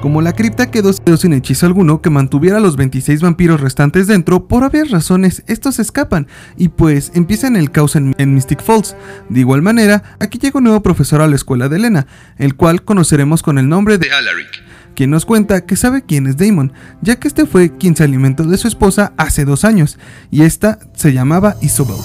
como 0.01 0.21
la 0.21 0.31
cripta 0.31 0.71
quedó 0.71 0.93
sin 0.93 1.33
hechizo 1.33 1.65
alguno 1.65 2.01
que 2.01 2.09
mantuviera 2.09 2.57
a 2.57 2.61
los 2.61 2.77
26 2.77 3.21
vampiros 3.21 3.59
restantes 3.59 4.07
dentro, 4.07 4.47
por 4.47 4.63
obvias 4.63 4.91
razones 4.91 5.43
estos 5.47 5.77
escapan 5.79 6.27
y 6.55 6.69
pues 6.69 7.11
empiezan 7.15 7.57
el 7.57 7.69
caos 7.69 7.97
en, 7.97 8.15
Mystic 8.33 8.63
Falls. 8.63 8.95
De 9.27 9.41
igual 9.41 9.61
manera, 9.61 10.15
aquí 10.19 10.37
llega 10.37 10.59
un 10.59 10.63
nuevo 10.63 10.81
profesor 10.81 11.19
a 11.19 11.27
la 11.27 11.35
escuela 11.35 11.67
de 11.67 11.75
Elena, 11.75 12.07
el 12.37 12.55
cual 12.55 12.83
conoceremos 12.83 13.43
con 13.43 13.57
el 13.57 13.67
nombre 13.67 13.97
de 13.97 14.09
Alaric 14.09 14.68
quien 14.99 15.11
nos 15.11 15.25
cuenta 15.25 15.61
que 15.61 15.77
sabe 15.77 16.01
quién 16.01 16.27
es 16.27 16.35
Damon, 16.35 16.73
ya 17.01 17.15
que 17.15 17.29
este 17.29 17.45
fue 17.45 17.77
quien 17.77 17.95
se 17.95 18.03
alimentó 18.03 18.43
de 18.43 18.57
su 18.57 18.67
esposa 18.67 19.13
hace 19.15 19.45
dos 19.45 19.63
años, 19.63 19.97
y 20.29 20.41
esta 20.41 20.77
se 20.93 21.13
llamaba 21.13 21.55
Isobel, 21.61 21.95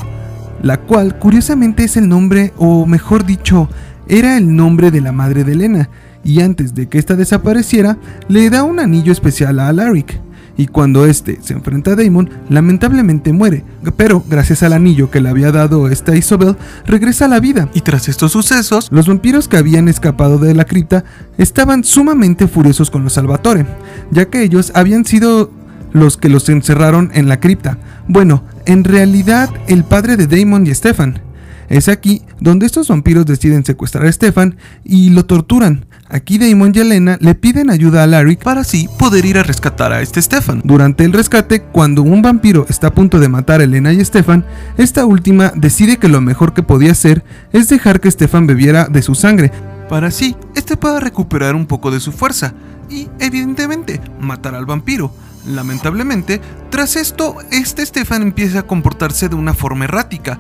la 0.62 0.76
cual 0.76 1.18
curiosamente 1.18 1.82
es 1.82 1.96
el 1.96 2.08
nombre, 2.08 2.52
o 2.56 2.86
mejor 2.86 3.26
dicho, 3.26 3.68
era 4.06 4.36
el 4.36 4.54
nombre 4.54 4.92
de 4.92 5.00
la 5.00 5.10
madre 5.10 5.42
de 5.42 5.54
Elena, 5.54 5.90
y 6.22 6.40
antes 6.40 6.72
de 6.72 6.88
que 6.88 6.98
ésta 6.98 7.16
desapareciera, 7.16 7.98
le 8.28 8.48
da 8.48 8.62
un 8.62 8.78
anillo 8.78 9.10
especial 9.10 9.58
a 9.58 9.70
Alaric. 9.70 10.20
Y 10.56 10.66
cuando 10.66 11.04
éste 11.04 11.38
se 11.42 11.52
enfrenta 11.52 11.92
a 11.92 11.96
Damon, 11.96 12.30
lamentablemente 12.49 13.32
muere, 13.32 13.64
pero 13.96 14.25
gracias 14.28 14.62
al 14.62 14.73
anillo 14.73 15.11
que 15.11 15.20
le 15.20 15.28
había 15.28 15.50
dado 15.50 15.88
esta 15.88 16.16
Isobel, 16.16 16.56
regresa 16.87 17.25
a 17.25 17.28
la 17.28 17.40
vida. 17.40 17.68
Y 17.75 17.80
tras 17.80 18.08
estos 18.08 18.32
sucesos, 18.32 18.88
los 18.92 19.08
vampiros 19.08 19.49
que 19.49 19.56
habían 19.56 19.88
escapado 19.88 20.38
de 20.38 20.54
la 20.54 20.64
cripta 20.64 21.04
estaban 21.38 21.82
sumamente 21.82 22.46
furiosos 22.46 22.90
con 22.90 23.02
los 23.02 23.14
Salvatore, 23.14 23.66
ya 24.11 24.26
que 24.26 24.42
ellos 24.42 24.70
habían 24.75 25.04
sido 25.04 25.50
los 25.92 26.16
que 26.16 26.28
los 26.28 26.49
encerraron 26.49 27.11
en 27.14 27.28
la 27.28 27.40
cripta. 27.40 27.78
Bueno, 28.06 28.44
en 28.66 28.84
realidad 28.84 29.49
el 29.68 29.84
padre 29.84 30.16
de 30.16 30.26
Damon 30.26 30.66
y 30.66 30.75
Stefan. 30.75 31.20
Es 31.68 31.88
aquí 31.88 32.23
donde 32.40 32.66
estos 32.66 32.88
vampiros 32.88 33.25
deciden 33.25 33.64
secuestrar 33.64 34.04
a 34.06 34.12
Stefan 34.12 34.56
y 34.84 35.11
lo 35.11 35.25
torturan, 35.25 35.87
Aquí 36.08 36.38
Damon 36.38 36.73
y 36.75 36.80
Elena 36.80 37.16
le 37.20 37.34
piden 37.34 37.70
ayuda 37.70 38.02
a 38.02 38.06
Larry 38.06 38.37
para 38.37 38.61
así 38.61 38.88
poder 38.99 39.25
ir 39.25 39.38
a 39.38 39.42
rescatar 39.42 39.92
a 39.92 40.02
este 40.02 40.20
Stefan. 40.20 40.61
Durante 40.62 41.04
el 41.04 41.12
rescate, 41.12 41.62
cuando 41.62 42.02
un 42.02 42.20
vampiro 42.20 42.66
está 42.68 42.88
a 42.88 42.94
punto 42.94 43.18
de 43.18 43.28
matar 43.28 43.61
a 43.61 43.64
Elena 43.64 43.92
y 43.92 44.04
Stefan, 44.04 44.44
esta 44.76 45.06
última 45.06 45.52
decide 45.56 45.96
que 45.96 46.08
lo 46.08 46.20
mejor 46.20 46.52
que 46.52 46.62
podía 46.62 46.92
hacer 46.92 47.25
es 47.52 47.68
dejar 47.68 48.00
que 48.00 48.11
Stefan 48.11 48.46
bebiera 48.46 48.84
de 48.84 49.02
su 49.02 49.14
sangre, 49.14 49.50
para 49.88 50.09
así 50.09 50.37
este 50.55 50.76
pueda 50.76 51.00
recuperar 51.00 51.55
un 51.55 51.66
poco 51.66 51.90
de 51.90 52.00
su 52.00 52.12
fuerza 52.12 52.55
y, 52.90 53.09
evidentemente, 53.18 54.00
matar 54.20 54.55
al 54.55 54.66
vampiro. 54.66 55.12
Lamentablemente, 55.46 56.40
tras 56.70 56.96
esto, 56.96 57.37
este 57.50 57.85
Stefan 57.85 58.22
empieza 58.22 58.61
a 58.61 58.66
comportarse 58.66 59.28
de 59.28 59.35
una 59.35 59.55
forma 59.55 59.85
errática, 59.85 60.38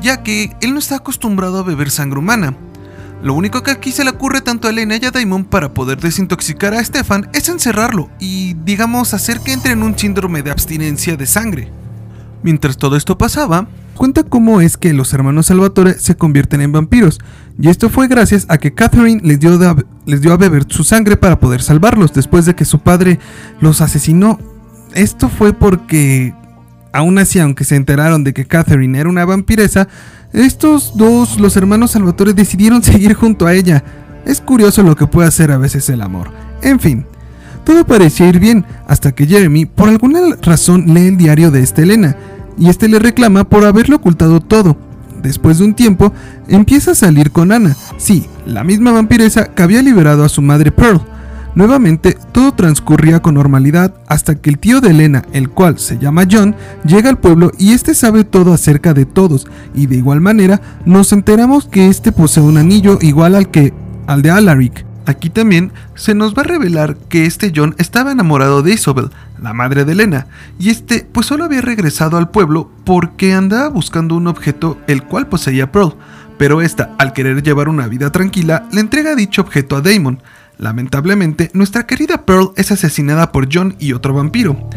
ya 0.00 0.22
que 0.22 0.56
él 0.60 0.72
no 0.72 0.78
está 0.78 0.96
acostumbrado 0.96 1.58
a 1.58 1.62
beber 1.62 1.90
sangre 1.90 2.18
humana. 2.18 2.56
Lo 3.22 3.34
único 3.34 3.62
que 3.62 3.70
aquí 3.70 3.90
se 3.90 4.04
le 4.04 4.10
ocurre 4.10 4.42
tanto 4.42 4.68
a 4.68 4.70
Elena 4.70 4.96
y 4.96 5.04
a 5.04 5.10
Damon 5.10 5.44
para 5.44 5.72
poder 5.72 5.98
desintoxicar 5.98 6.74
a 6.74 6.84
Stefan 6.84 7.28
es 7.32 7.48
encerrarlo 7.48 8.10
y, 8.20 8.54
digamos, 8.64 9.14
hacer 9.14 9.40
que 9.40 9.52
entre 9.52 9.72
en 9.72 9.82
un 9.82 9.98
síndrome 9.98 10.42
de 10.42 10.50
abstinencia 10.50 11.16
de 11.16 11.26
sangre. 11.26 11.72
Mientras 12.42 12.76
todo 12.76 12.96
esto 12.96 13.16
pasaba, 13.16 13.66
cuenta 13.94 14.22
cómo 14.22 14.60
es 14.60 14.76
que 14.76 14.92
los 14.92 15.14
hermanos 15.14 15.46
Salvatore 15.46 15.94
se 15.94 16.16
convierten 16.16 16.60
en 16.60 16.72
vampiros, 16.72 17.18
y 17.58 17.70
esto 17.70 17.88
fue 17.88 18.06
gracias 18.08 18.44
a 18.50 18.58
que 18.58 18.74
Catherine 18.74 19.22
les 19.24 19.40
dio, 19.40 19.58
les 20.04 20.20
dio 20.20 20.32
a 20.34 20.36
beber 20.36 20.66
su 20.68 20.84
sangre 20.84 21.16
para 21.16 21.38
poder 21.40 21.62
salvarlos 21.62 22.12
después 22.12 22.44
de 22.44 22.54
que 22.54 22.66
su 22.66 22.80
padre 22.80 23.18
los 23.60 23.80
asesinó. 23.80 24.38
Esto 24.92 25.30
fue 25.30 25.54
porque, 25.54 26.34
aún 26.92 27.16
así, 27.16 27.38
aunque 27.38 27.64
se 27.64 27.76
enteraron 27.76 28.24
de 28.24 28.34
que 28.34 28.44
Catherine 28.44 28.98
era 28.98 29.08
una 29.08 29.24
vampiresa, 29.24 29.88
estos 30.34 30.96
dos, 30.96 31.38
los 31.38 31.56
hermanos 31.56 31.92
Salvatore, 31.92 32.34
decidieron 32.34 32.82
seguir 32.82 33.14
junto 33.14 33.46
a 33.46 33.54
ella. 33.54 33.84
Es 34.26 34.40
curioso 34.40 34.82
lo 34.82 34.96
que 34.96 35.06
puede 35.06 35.28
hacer 35.28 35.52
a 35.52 35.58
veces 35.58 35.88
el 35.88 36.02
amor. 36.02 36.30
En 36.62 36.80
fin, 36.80 37.06
todo 37.64 37.86
parecía 37.86 38.28
ir 38.28 38.40
bien 38.40 38.64
hasta 38.86 39.12
que 39.12 39.26
Jeremy, 39.26 39.66
por 39.66 39.88
alguna 39.88 40.20
razón, 40.42 40.92
lee 40.92 41.08
el 41.08 41.16
diario 41.16 41.50
de 41.50 41.62
esta 41.62 41.82
Elena 41.82 42.16
y 42.58 42.68
este 42.68 42.88
le 42.88 42.98
reclama 42.98 43.44
por 43.44 43.64
haberle 43.64 43.96
ocultado 43.96 44.40
todo. 44.40 44.76
Después 45.22 45.58
de 45.58 45.64
un 45.64 45.74
tiempo, 45.74 46.12
empieza 46.48 46.90
a 46.90 46.94
salir 46.94 47.30
con 47.30 47.52
Ana, 47.52 47.74
sí, 47.96 48.26
la 48.44 48.62
misma 48.62 48.92
vampiresa 48.92 49.46
que 49.54 49.62
había 49.62 49.82
liberado 49.82 50.24
a 50.24 50.28
su 50.28 50.42
madre 50.42 50.70
Pearl, 50.70 51.00
Nuevamente, 51.54 52.18
todo 52.32 52.52
transcurría 52.52 53.22
con 53.22 53.34
normalidad 53.34 53.94
hasta 54.08 54.34
que 54.34 54.50
el 54.50 54.58
tío 54.58 54.80
de 54.80 54.90
Elena, 54.90 55.22
el 55.32 55.50
cual 55.50 55.78
se 55.78 55.98
llama 55.98 56.24
John, 56.28 56.56
llega 56.84 57.08
al 57.08 57.18
pueblo 57.18 57.52
y 57.58 57.72
este 57.72 57.94
sabe 57.94 58.24
todo 58.24 58.52
acerca 58.52 58.92
de 58.92 59.06
todos, 59.06 59.46
y 59.72 59.86
de 59.86 59.96
igual 59.96 60.20
manera 60.20 60.60
nos 60.84 61.12
enteramos 61.12 61.66
que 61.66 61.88
este 61.88 62.10
posee 62.10 62.42
un 62.42 62.56
anillo 62.56 62.98
igual 63.00 63.36
al 63.36 63.50
que 63.52 63.72
al 64.08 64.22
de 64.22 64.30
Alaric. 64.32 64.84
Aquí 65.06 65.30
también 65.30 65.70
se 65.94 66.14
nos 66.14 66.34
va 66.34 66.42
a 66.42 66.46
revelar 66.46 66.96
que 67.08 67.26
este 67.26 67.52
John 67.54 67.76
estaba 67.78 68.10
enamorado 68.10 68.62
de 68.62 68.72
Isobel, 68.72 69.10
la 69.40 69.52
madre 69.52 69.84
de 69.84 69.92
Elena, 69.92 70.26
y 70.58 70.70
este 70.70 71.06
pues 71.12 71.26
solo 71.26 71.44
había 71.44 71.60
regresado 71.60 72.16
al 72.16 72.30
pueblo 72.30 72.68
porque 72.84 73.32
andaba 73.32 73.68
buscando 73.68 74.16
un 74.16 74.26
objeto 74.26 74.78
el 74.88 75.04
cual 75.04 75.28
poseía 75.28 75.70
Pearl, 75.70 75.94
pero 76.36 76.62
esta, 76.62 76.96
al 76.98 77.12
querer 77.12 77.44
llevar 77.44 77.68
una 77.68 77.86
vida 77.86 78.10
tranquila, 78.10 78.66
le 78.72 78.80
entrega 78.80 79.14
dicho 79.14 79.42
objeto 79.42 79.76
a 79.76 79.82
Damon, 79.82 80.18
Lamentablemente, 80.58 81.50
nuestra 81.52 81.86
querida 81.86 82.24
Pearl 82.24 82.52
es 82.56 82.70
asesinada 82.70 83.32
por 83.32 83.48
John 83.52 83.76
y 83.78 83.92
otro 83.92 84.14
vampiro. 84.14 84.68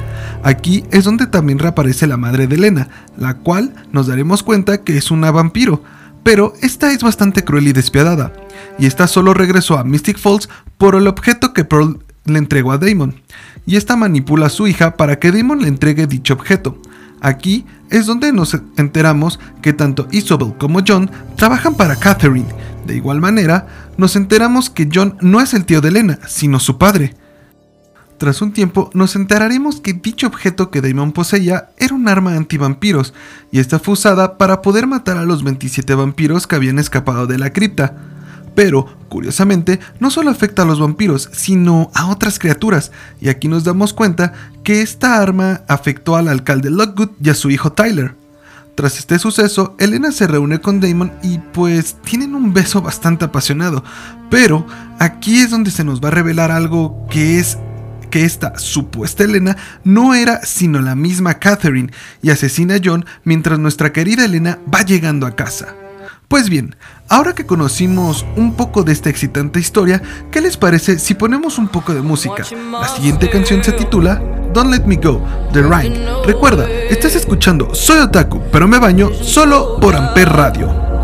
Aquí 0.43 0.83
es 0.91 1.03
donde 1.03 1.27
también 1.27 1.59
reaparece 1.59 2.07
la 2.07 2.17
madre 2.17 2.47
de 2.47 2.55
Elena, 2.55 2.89
la 3.17 3.35
cual 3.35 3.73
nos 3.91 4.07
daremos 4.07 4.43
cuenta 4.43 4.83
que 4.83 4.97
es 4.97 5.11
una 5.11 5.31
vampiro, 5.31 5.83
pero 6.23 6.53
esta 6.61 6.91
es 6.91 7.03
bastante 7.03 7.43
cruel 7.43 7.67
y 7.67 7.73
despiadada, 7.73 8.33
y 8.79 8.85
esta 8.85 9.07
solo 9.07 9.33
regresó 9.33 9.77
a 9.77 9.83
Mystic 9.83 10.17
Falls 10.17 10.49
por 10.77 10.95
el 10.95 11.07
objeto 11.07 11.53
que 11.53 11.63
Pearl 11.63 11.99
le 12.25 12.39
entregó 12.39 12.71
a 12.71 12.77
Damon, 12.77 13.21
y 13.65 13.75
esta 13.75 13.95
manipula 13.95 14.47
a 14.47 14.49
su 14.49 14.67
hija 14.67 14.97
para 14.97 15.19
que 15.19 15.31
Damon 15.31 15.61
le 15.61 15.67
entregue 15.67 16.07
dicho 16.07 16.33
objeto. 16.33 16.81
Aquí 17.21 17.65
es 17.89 18.05
donde 18.05 18.31
nos 18.31 18.57
enteramos 18.77 19.39
que 19.61 19.73
tanto 19.73 20.07
Isobel 20.11 20.55
como 20.57 20.81
John 20.87 21.09
trabajan 21.35 21.75
para 21.75 21.95
Catherine. 21.95 22.47
De 22.85 22.95
igual 22.95 23.19
manera, 23.19 23.67
nos 23.97 24.15
enteramos 24.15 24.69
que 24.69 24.89
John 24.93 25.17
no 25.21 25.41
es 25.41 25.53
el 25.53 25.65
tío 25.65 25.81
de 25.81 25.89
Elena, 25.89 26.19
sino 26.27 26.59
su 26.59 26.77
padre. 26.77 27.15
Tras 28.17 28.41
un 28.41 28.51
tiempo, 28.51 28.89
nos 28.93 29.15
enteraremos 29.15 29.79
que 29.79 29.93
dicho 29.93 30.25
objeto 30.25 30.71
que 30.71 30.81
Damon 30.81 31.11
poseía 31.11 31.69
era 31.77 31.93
un 31.93 32.07
arma 32.07 32.33
antivampiros, 32.33 33.13
y 33.51 33.59
esta 33.59 33.77
fue 33.77 33.93
usada 33.93 34.37
para 34.37 34.63
poder 34.63 34.87
matar 34.87 35.17
a 35.17 35.25
los 35.25 35.43
27 35.43 35.93
vampiros 35.93 36.47
que 36.47 36.55
habían 36.55 36.79
escapado 36.79 37.27
de 37.27 37.37
la 37.37 37.51
cripta. 37.51 37.95
Pero, 38.55 38.87
curiosamente, 39.07 39.79
no 39.99 40.09
solo 40.09 40.31
afecta 40.31 40.63
a 40.63 40.65
los 40.65 40.79
vampiros, 40.79 41.29
sino 41.31 41.91
a 41.93 42.07
otras 42.07 42.39
criaturas, 42.39 42.91
y 43.21 43.29
aquí 43.29 43.47
nos 43.47 43.63
damos 43.63 43.93
cuenta 43.93 44.33
que 44.67 44.81
esta 44.81 45.21
arma 45.21 45.61
afectó 45.69 46.17
al 46.17 46.27
alcalde 46.27 46.69
Lockwood 46.69 47.11
y 47.23 47.29
a 47.29 47.35
su 47.35 47.49
hijo 47.49 47.71
Tyler. 47.71 48.15
Tras 48.75 48.99
este 48.99 49.17
suceso, 49.17 49.77
Elena 49.79 50.11
se 50.11 50.27
reúne 50.27 50.59
con 50.59 50.81
Damon 50.81 51.13
y 51.23 51.37
pues 51.37 51.95
tienen 52.03 52.35
un 52.35 52.53
beso 52.53 52.81
bastante 52.81 53.23
apasionado. 53.23 53.81
Pero 54.29 54.67
aquí 54.99 55.39
es 55.39 55.51
donde 55.51 55.71
se 55.71 55.85
nos 55.85 56.03
va 56.03 56.09
a 56.09 56.11
revelar 56.11 56.51
algo 56.51 57.07
que 57.09 57.39
es 57.39 57.57
que 58.11 58.25
esta 58.25 58.59
supuesta 58.59 59.23
Elena 59.23 59.55
no 59.85 60.13
era 60.13 60.41
sino 60.43 60.81
la 60.81 60.95
misma 60.95 61.35
Catherine 61.35 61.93
y 62.21 62.31
asesina 62.31 62.75
a 62.75 62.81
John 62.83 63.05
mientras 63.23 63.59
nuestra 63.59 63.93
querida 63.93 64.25
Elena 64.25 64.59
va 64.67 64.81
llegando 64.81 65.27
a 65.27 65.37
casa. 65.37 65.75
Pues 66.27 66.49
bien, 66.49 66.75
ahora 67.07 67.33
que 67.33 67.45
conocimos 67.45 68.25
un 68.35 68.57
poco 68.57 68.83
de 68.83 68.91
esta 68.91 69.09
excitante 69.09 69.61
historia, 69.61 70.01
¿qué 70.29 70.41
les 70.41 70.57
parece 70.57 70.99
si 70.99 71.13
ponemos 71.13 71.57
un 71.57 71.69
poco 71.69 71.93
de 71.93 72.01
música? 72.01 72.43
La 72.69 72.89
siguiente 72.89 73.29
canción 73.29 73.63
se 73.63 73.71
titula 73.71 74.36
Don't 74.53 74.71
Let 74.71 74.85
Me 74.85 74.95
Go, 74.95 75.21
The 75.53 75.61
Rhyme. 75.61 75.99
Recuerda, 76.25 76.69
estás 76.69 77.15
escuchando 77.15 77.73
Soy 77.73 77.99
Otaku, 77.99 78.41
pero 78.51 78.67
me 78.67 78.79
baño 78.79 79.11
solo 79.21 79.79
por 79.79 79.95
Amper 79.95 80.29
Radio. 80.29 80.96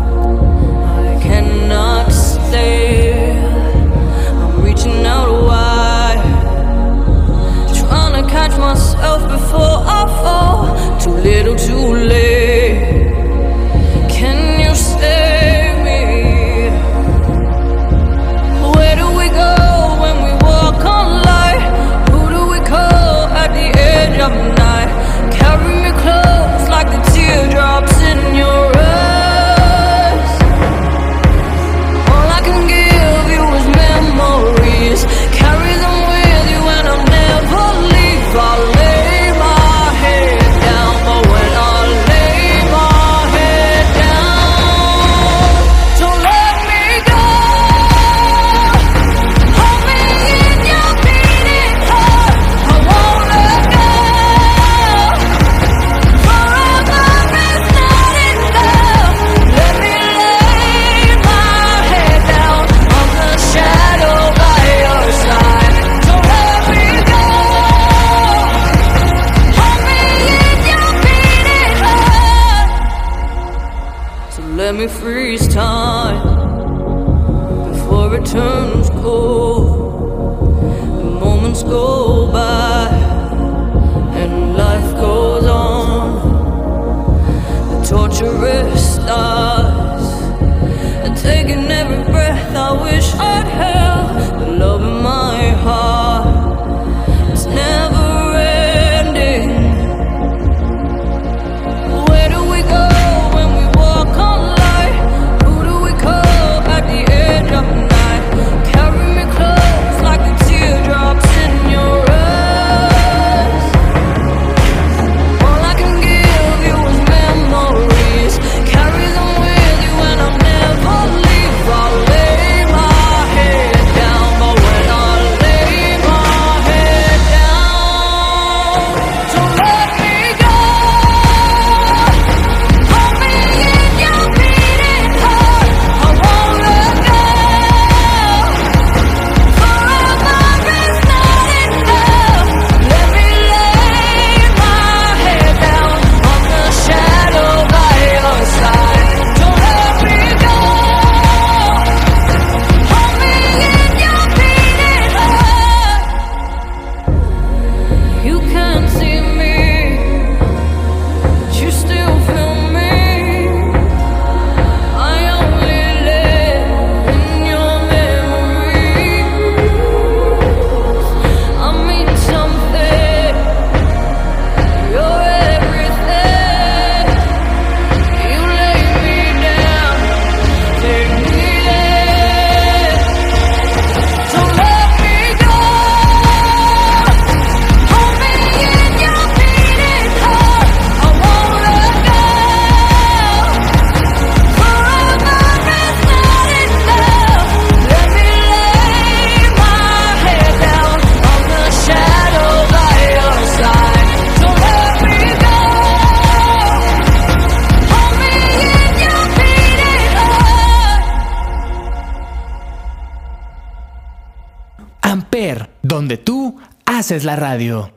La 217.24 217.36
radio. 217.36 217.92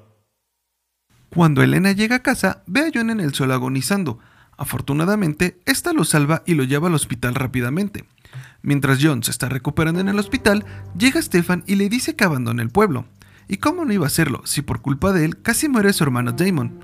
Cuando 1.30 1.62
Elena 1.62 1.92
llega 1.92 2.18
a 2.18 2.24
casa, 2.24 2.64
ve 2.68 2.82
a 2.82 2.92
John 2.94 3.10
en 3.10 3.20
el 3.20 3.34
suelo 3.34 3.54
agonizando. 3.54 4.20
Afortunadamente, 4.58 5.60
esta 5.66 5.94
lo 5.94 6.04
salva 6.04 6.44
y 6.46 6.56
lo 6.56 6.64
lleva 6.64 6.88
al 6.88 6.96
hospital 6.96 7.36
rápidamente. 7.36 8.06
Mientras 8.62 9.00
John 9.02 9.24
se 9.24 9.32
está 9.32 9.50
recuperando 9.50 10.00
en 10.00 10.10
el 10.10 10.18
hospital, 10.18 10.66
llega 10.98 11.22
Stefan 11.22 11.64
y 11.68 11.76
le 11.76 11.90
dice 11.90 12.16
que 12.16 12.24
abandone 12.24 12.64
el 12.64 12.70
pueblo. 12.70 13.06
¿Y 13.48 13.58
cómo 13.58 13.86
no 13.86 13.94
iba 13.94 14.06
a 14.06 14.08
hacerlo 14.08 14.42
si 14.46 14.62
por 14.62 14.82
culpa 14.82 15.12
de 15.12 15.26
él 15.26 15.42
casi 15.42 15.70
muere 15.70 15.94
su 15.94 16.04
hermano 16.04 16.32
Damon? 16.32 16.80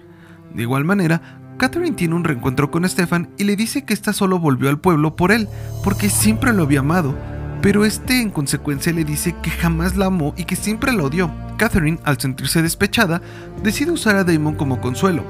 De 0.54 0.62
igual 0.62 0.86
manera, 0.86 1.40
Catherine 1.58 1.96
tiene 1.96 2.16
un 2.16 2.24
reencuentro 2.24 2.72
con 2.72 2.88
Stefan 2.88 3.30
y 3.38 3.44
le 3.44 3.56
dice 3.56 3.86
que 3.86 3.94
esta 3.94 4.14
solo 4.14 4.40
volvió 4.40 4.70
al 4.70 4.80
pueblo 4.80 5.16
por 5.16 5.32
él, 5.32 5.48
porque 5.84 6.10
siempre 6.10 6.54
lo 6.54 6.64
había 6.64 6.82
amado, 6.82 7.18
pero 7.64 7.86
este 7.86 8.20
en 8.20 8.30
consecuencia 8.30 8.92
le 8.92 9.06
dice 9.06 9.34
que 9.42 9.50
jamás 9.50 9.96
la 9.96 10.08
amó 10.08 10.36
y 10.38 10.44
que 10.44 10.58
siempre 10.58 10.92
la 10.92 11.04
odió. 11.04 11.32
Catherine, 11.58 11.98
al 12.04 12.20
sentirse 12.20 12.62
despechada, 12.62 13.22
decide 13.64 13.92
usar 13.92 14.18
a 14.18 14.26
Damon 14.26 14.56
como 14.56 14.82
consuelo, 14.82 15.24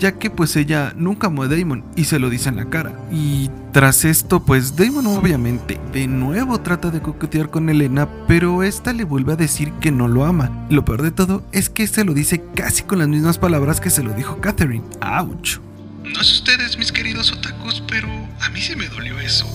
ya 0.00 0.18
que 0.18 0.28
pues 0.28 0.56
ella 0.56 0.92
nunca 0.96 1.28
amó 1.28 1.44
a 1.44 1.48
Damon 1.48 1.84
y 1.94 2.06
se 2.06 2.18
lo 2.18 2.28
dice 2.28 2.48
en 2.48 2.56
la 2.56 2.68
cara. 2.68 2.98
Y 3.12 3.52
tras 3.70 4.04
esto, 4.04 4.44
pues 4.44 4.74
Damon 4.74 5.06
obviamente 5.06 5.78
de 5.92 6.08
nuevo 6.08 6.60
trata 6.60 6.90
de 6.90 7.00
coquetear 7.00 7.50
con 7.50 7.68
Elena, 7.68 8.08
pero 8.26 8.64
esta 8.64 8.92
le 8.92 9.04
vuelve 9.04 9.34
a 9.34 9.36
decir 9.36 9.70
que 9.74 9.92
no 9.92 10.08
lo 10.08 10.24
ama. 10.24 10.66
lo 10.68 10.84
peor 10.84 11.02
de 11.02 11.12
todo 11.12 11.44
es 11.52 11.70
que 11.70 11.86
se 11.86 12.02
lo 12.02 12.14
dice 12.14 12.42
casi 12.56 12.82
con 12.82 12.98
las 12.98 13.06
mismas 13.06 13.38
palabras 13.38 13.80
que 13.80 13.90
se 13.90 14.02
lo 14.02 14.12
dijo 14.12 14.40
Catherine. 14.40 14.84
¡Auch! 15.00 15.60
No 16.02 16.24
sé 16.24 16.34
ustedes, 16.34 16.78
mis 16.78 16.90
queridos 16.90 17.30
otakus, 17.30 17.80
pero 17.88 18.08
a 18.40 18.50
mí 18.50 18.60
se 18.60 18.74
me 18.74 18.88
dolió 18.88 19.20
eso. 19.20 19.46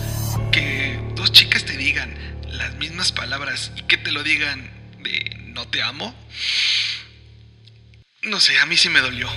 Que 0.52 1.00
dos 1.16 1.32
chicas 1.32 1.66
te 1.66 1.78
digan 1.78 2.14
las 2.48 2.76
mismas 2.76 3.12
palabras 3.12 3.72
y 3.78 3.84
que 3.84 3.98
te 3.98 4.12
lo 4.12 4.24
digan 4.24 4.70
de 5.04 5.42
¿No 5.54 5.68
te 5.68 5.82
amo? 5.82 6.14
No 8.24 8.40
sé, 8.40 8.58
a 8.60 8.66
mí 8.66 8.78
sí 8.78 8.90
me 8.90 9.02
dolió. 9.02 9.28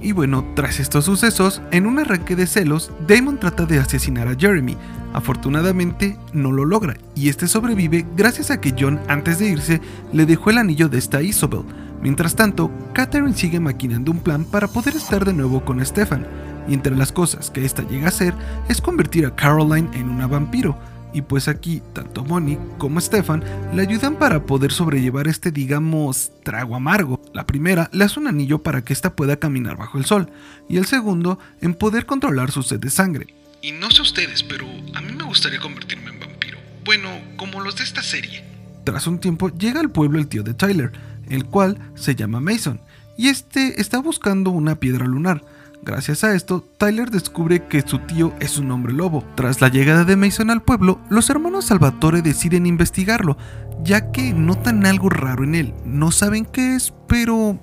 Y 0.00 0.12
bueno, 0.12 0.44
tras 0.56 0.80
estos 0.80 1.04
sucesos, 1.04 1.62
en 1.70 1.86
un 1.86 1.98
arranque 1.98 2.34
de 2.34 2.46
celos, 2.46 2.90
Damon 3.06 3.38
trata 3.38 3.66
de 3.66 3.78
asesinar 3.78 4.28
a 4.28 4.34
Jeremy. 4.34 4.76
Afortunadamente, 5.12 6.18
no 6.32 6.50
lo 6.50 6.64
logra, 6.64 6.96
y 7.14 7.28
este 7.28 7.46
sobrevive 7.46 8.06
gracias 8.16 8.50
a 8.50 8.60
que 8.60 8.74
John, 8.78 9.00
antes 9.08 9.38
de 9.38 9.50
irse, 9.50 9.80
le 10.12 10.26
dejó 10.26 10.50
el 10.50 10.58
anillo 10.58 10.88
de 10.88 10.98
esta 10.98 11.22
Isabel. 11.22 11.64
Mientras 12.00 12.34
tanto, 12.34 12.70
Catherine 12.94 13.34
sigue 13.34 13.60
maquinando 13.60 14.10
un 14.10 14.20
plan 14.20 14.44
para 14.44 14.66
poder 14.68 14.96
estar 14.96 15.24
de 15.24 15.34
nuevo 15.34 15.64
con 15.64 15.84
Stefan, 15.84 16.26
y 16.68 16.74
entre 16.74 16.96
las 16.96 17.12
cosas 17.12 17.50
que 17.50 17.64
esta 17.64 17.82
llega 17.88 18.06
a 18.06 18.08
hacer 18.08 18.34
es 18.68 18.80
convertir 18.80 19.26
a 19.26 19.34
Caroline 19.34 19.88
en 19.94 20.08
una 20.08 20.26
vampiro, 20.26 20.78
y 21.12 21.22
pues 21.22 21.48
aquí 21.48 21.82
tanto 21.92 22.24
Bonnie 22.24 22.58
como 22.78 23.00
Stefan 23.00 23.44
le 23.74 23.82
ayudan 23.82 24.16
para 24.16 24.44
poder 24.46 24.72
sobrellevar 24.72 25.28
este 25.28 25.50
digamos 25.50 26.32
trago 26.42 26.74
amargo. 26.74 27.20
La 27.34 27.46
primera 27.46 27.90
le 27.92 28.04
hace 28.04 28.18
un 28.18 28.28
anillo 28.28 28.62
para 28.62 28.82
que 28.82 28.92
ésta 28.92 29.14
pueda 29.14 29.36
caminar 29.36 29.76
bajo 29.76 29.98
el 29.98 30.04
sol 30.04 30.30
y 30.68 30.78
el 30.78 30.86
segundo 30.86 31.38
en 31.60 31.74
poder 31.74 32.06
controlar 32.06 32.50
su 32.50 32.62
sed 32.62 32.80
de 32.80 32.90
sangre. 32.90 33.34
Y 33.60 33.72
no 33.72 33.90
sé 33.90 34.02
ustedes, 34.02 34.42
pero 34.42 34.66
a 34.94 35.00
mí 35.00 35.12
me 35.12 35.24
gustaría 35.24 35.60
convertirme 35.60 36.10
en 36.10 36.20
vampiro. 36.20 36.58
Bueno, 36.84 37.08
como 37.36 37.60
los 37.60 37.76
de 37.76 37.84
esta 37.84 38.02
serie. 38.02 38.44
Tras 38.84 39.06
un 39.06 39.20
tiempo 39.20 39.50
llega 39.50 39.80
al 39.80 39.90
pueblo 39.90 40.18
el 40.18 40.26
tío 40.26 40.42
de 40.42 40.54
Tyler, 40.54 40.90
el 41.28 41.44
cual 41.44 41.78
se 41.94 42.16
llama 42.16 42.40
Mason, 42.40 42.80
y 43.16 43.28
este 43.28 43.80
está 43.80 44.00
buscando 44.00 44.50
una 44.50 44.80
piedra 44.80 45.06
lunar 45.06 45.44
Gracias 45.84 46.22
a 46.22 46.36
esto, 46.36 46.64
Tyler 46.78 47.10
descubre 47.10 47.66
que 47.66 47.82
su 47.82 47.98
tío 47.98 48.32
es 48.38 48.56
un 48.56 48.70
hombre 48.70 48.92
lobo. 48.92 49.24
Tras 49.34 49.60
la 49.60 49.66
llegada 49.66 50.04
de 50.04 50.14
Mason 50.14 50.50
al 50.50 50.62
pueblo, 50.62 51.00
los 51.10 51.28
hermanos 51.28 51.64
Salvatore 51.64 52.22
deciden 52.22 52.66
investigarlo, 52.66 53.36
ya 53.82 54.12
que 54.12 54.32
notan 54.32 54.86
algo 54.86 55.08
raro 55.08 55.42
en 55.42 55.56
él. 55.56 55.74
No 55.84 56.12
saben 56.12 56.44
qué 56.44 56.76
es, 56.76 56.94
pero 57.08 57.58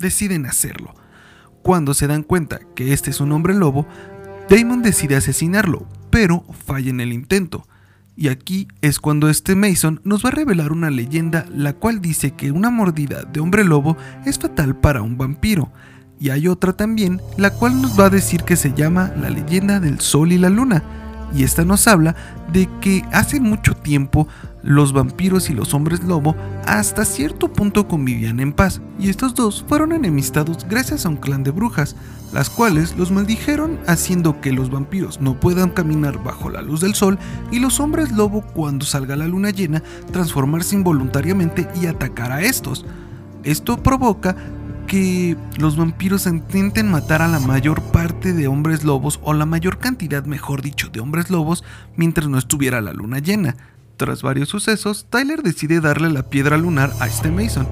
deciden 0.00 0.46
hacerlo. 0.46 0.96
Cuando 1.62 1.94
se 1.94 2.08
dan 2.08 2.24
cuenta 2.24 2.58
que 2.74 2.92
este 2.92 3.10
es 3.10 3.20
un 3.20 3.30
hombre 3.30 3.54
lobo, 3.54 3.86
Damon 4.50 4.82
decide 4.82 5.14
asesinarlo, 5.14 5.86
pero 6.10 6.44
falla 6.66 6.90
en 6.90 6.98
el 6.98 7.12
intento. 7.12 7.68
Y 8.16 8.28
aquí 8.28 8.66
es 8.80 8.98
cuando 8.98 9.28
este 9.28 9.54
Mason 9.54 10.00
nos 10.02 10.24
va 10.24 10.30
a 10.30 10.32
revelar 10.32 10.72
una 10.72 10.90
leyenda 10.90 11.46
la 11.54 11.74
cual 11.74 12.00
dice 12.00 12.32
que 12.32 12.50
una 12.50 12.70
mordida 12.70 13.22
de 13.22 13.38
hombre 13.38 13.62
lobo 13.62 13.96
es 14.26 14.40
fatal 14.40 14.74
para 14.74 15.02
un 15.02 15.16
vampiro 15.16 15.70
y 16.20 16.30
hay 16.30 16.48
otra 16.48 16.72
también, 16.72 17.20
la 17.36 17.50
cual 17.50 17.80
nos 17.82 17.98
va 17.98 18.06
a 18.06 18.10
decir 18.10 18.44
que 18.44 18.56
se 18.56 18.72
llama 18.72 19.12
La 19.20 19.30
leyenda 19.30 19.80
del 19.80 20.00
Sol 20.00 20.32
y 20.32 20.38
la 20.38 20.50
Luna. 20.50 20.82
Y 21.34 21.42
esta 21.42 21.64
nos 21.64 21.88
habla 21.88 22.14
de 22.52 22.68
que 22.80 23.04
hace 23.12 23.40
mucho 23.40 23.74
tiempo 23.74 24.28
los 24.62 24.92
vampiros 24.92 25.50
y 25.50 25.52
los 25.52 25.74
hombres 25.74 26.02
lobo 26.04 26.34
hasta 26.64 27.04
cierto 27.04 27.52
punto 27.52 27.86
convivían 27.86 28.40
en 28.40 28.52
paz, 28.52 28.80
y 28.98 29.10
estos 29.10 29.34
dos 29.34 29.64
fueron 29.68 29.92
enemistados 29.92 30.66
gracias 30.68 31.04
a 31.04 31.10
un 31.10 31.16
clan 31.16 31.42
de 31.42 31.50
brujas, 31.50 31.96
las 32.32 32.48
cuales 32.48 32.96
los 32.96 33.10
maldijeron 33.10 33.78
haciendo 33.86 34.40
que 34.40 34.52
los 34.52 34.70
vampiros 34.70 35.20
no 35.20 35.38
puedan 35.38 35.70
caminar 35.70 36.22
bajo 36.22 36.48
la 36.48 36.62
luz 36.62 36.80
del 36.80 36.94
sol 36.94 37.18
y 37.50 37.58
los 37.58 37.78
hombres 37.78 38.12
lobo 38.12 38.40
cuando 38.40 38.86
salga 38.86 39.16
la 39.16 39.28
luna 39.28 39.50
llena 39.50 39.82
transformarse 40.12 40.74
involuntariamente 40.74 41.68
y 41.80 41.86
atacar 41.86 42.32
a 42.32 42.42
estos. 42.42 42.86
Esto 43.44 43.82
provoca 43.82 44.34
que 44.94 45.36
los 45.58 45.76
vampiros 45.76 46.24
intenten 46.26 46.88
matar 46.88 47.20
a 47.20 47.26
la 47.26 47.40
mayor 47.40 47.82
parte 47.82 48.32
de 48.32 48.46
hombres 48.46 48.84
lobos 48.84 49.18
o 49.24 49.32
la 49.32 49.44
mayor 49.44 49.78
cantidad, 49.78 50.24
mejor 50.24 50.62
dicho, 50.62 50.88
de 50.88 51.00
hombres 51.00 51.30
lobos 51.30 51.64
mientras 51.96 52.28
no 52.28 52.38
estuviera 52.38 52.80
la 52.80 52.92
luna 52.92 53.18
llena. 53.18 53.56
Tras 53.96 54.22
varios 54.22 54.50
sucesos, 54.50 55.06
Tyler 55.10 55.42
decide 55.42 55.80
darle 55.80 56.10
la 56.10 56.30
piedra 56.30 56.58
lunar 56.58 56.92
a 57.00 57.08
este 57.08 57.28
Mason. 57.28 57.66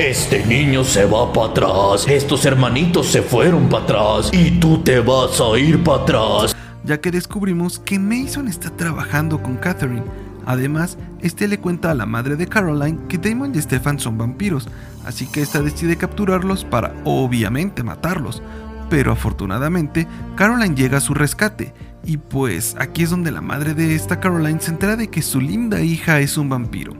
Este 0.00 0.44
niño 0.46 0.82
se 0.82 1.04
va 1.04 1.32
para 1.32 1.52
atrás, 1.52 2.08
estos 2.08 2.44
hermanitos 2.44 3.06
se 3.06 3.22
fueron 3.22 3.68
para 3.68 3.84
atrás 3.84 4.30
y 4.32 4.58
tú 4.58 4.82
te 4.82 4.98
vas 4.98 5.40
a 5.40 5.56
ir 5.56 5.80
para 5.84 6.02
atrás. 6.02 6.56
Ya 6.82 7.00
que 7.00 7.12
descubrimos 7.12 7.78
que 7.78 8.00
Mason 8.00 8.48
está 8.48 8.70
trabajando 8.70 9.40
con 9.40 9.58
Catherine 9.58 10.02
Además, 10.46 10.98
este 11.20 11.48
le 11.48 11.58
cuenta 11.58 11.90
a 11.90 11.94
la 11.94 12.06
madre 12.06 12.36
de 12.36 12.46
Caroline 12.46 12.98
que 13.08 13.18
Damon 13.18 13.54
y 13.54 13.62
Stefan 13.62 13.98
son 13.98 14.18
vampiros, 14.18 14.68
así 15.06 15.26
que 15.26 15.42
esta 15.42 15.62
decide 15.62 15.96
capturarlos 15.96 16.64
para 16.64 16.94
obviamente 17.04 17.82
matarlos. 17.82 18.42
Pero 18.90 19.12
afortunadamente, 19.12 20.06
Caroline 20.36 20.74
llega 20.74 20.98
a 20.98 21.00
su 21.00 21.14
rescate, 21.14 21.72
y 22.04 22.18
pues 22.18 22.76
aquí 22.78 23.02
es 23.02 23.10
donde 23.10 23.32
la 23.32 23.40
madre 23.40 23.74
de 23.74 23.94
esta 23.94 24.20
Caroline 24.20 24.60
se 24.60 24.70
entera 24.70 24.96
de 24.96 25.08
que 25.08 25.22
su 25.22 25.40
linda 25.40 25.80
hija 25.80 26.20
es 26.20 26.36
un 26.36 26.48
vampiro. 26.48 26.92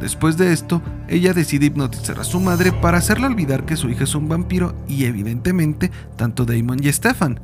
Después 0.00 0.36
de 0.36 0.52
esto, 0.52 0.82
ella 1.06 1.32
decide 1.32 1.66
hipnotizar 1.66 2.18
a 2.18 2.24
su 2.24 2.40
madre 2.40 2.72
para 2.72 2.98
hacerle 2.98 3.28
olvidar 3.28 3.64
que 3.64 3.76
su 3.76 3.88
hija 3.88 4.02
es 4.02 4.16
un 4.16 4.28
vampiro 4.28 4.74
y 4.88 5.04
evidentemente 5.04 5.92
tanto 6.16 6.44
Damon 6.44 6.82
y 6.82 6.92
Stefan. 6.92 7.38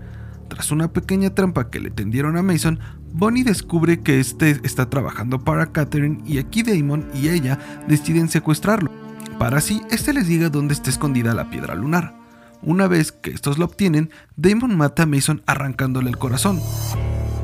Tras 0.48 0.70
una 0.70 0.92
pequeña 0.92 1.30
trampa 1.30 1.70
que 1.70 1.80
le 1.80 1.90
tendieron 1.90 2.37
a 2.37 2.42
Mason, 2.42 2.80
Bonnie 3.12 3.44
descubre 3.44 4.00
que 4.00 4.18
este 4.18 4.61
está 4.64 4.88
trabajando 4.90 5.44
para 5.44 5.72
Catherine 5.72 6.22
y 6.26 6.38
aquí 6.38 6.62
Damon 6.62 7.06
y 7.14 7.28
ella 7.28 7.58
deciden 7.87 8.28
secuestrarlo, 8.28 8.90
para 9.38 9.58
así 9.58 9.82
este 9.90 10.12
les 10.12 10.26
diga 10.26 10.48
dónde 10.48 10.74
está 10.74 10.90
escondida 10.90 11.34
la 11.34 11.50
piedra 11.50 11.74
lunar. 11.74 12.16
Una 12.62 12.88
vez 12.88 13.12
que 13.12 13.30
estos 13.30 13.58
lo 13.58 13.66
obtienen, 13.66 14.11
Damon 14.37 14.76
mata 14.76 15.04
a 15.04 15.06
Mason 15.06 15.42
arrancándole 15.46 16.11
el 16.11 16.18
corazón. 16.18 16.61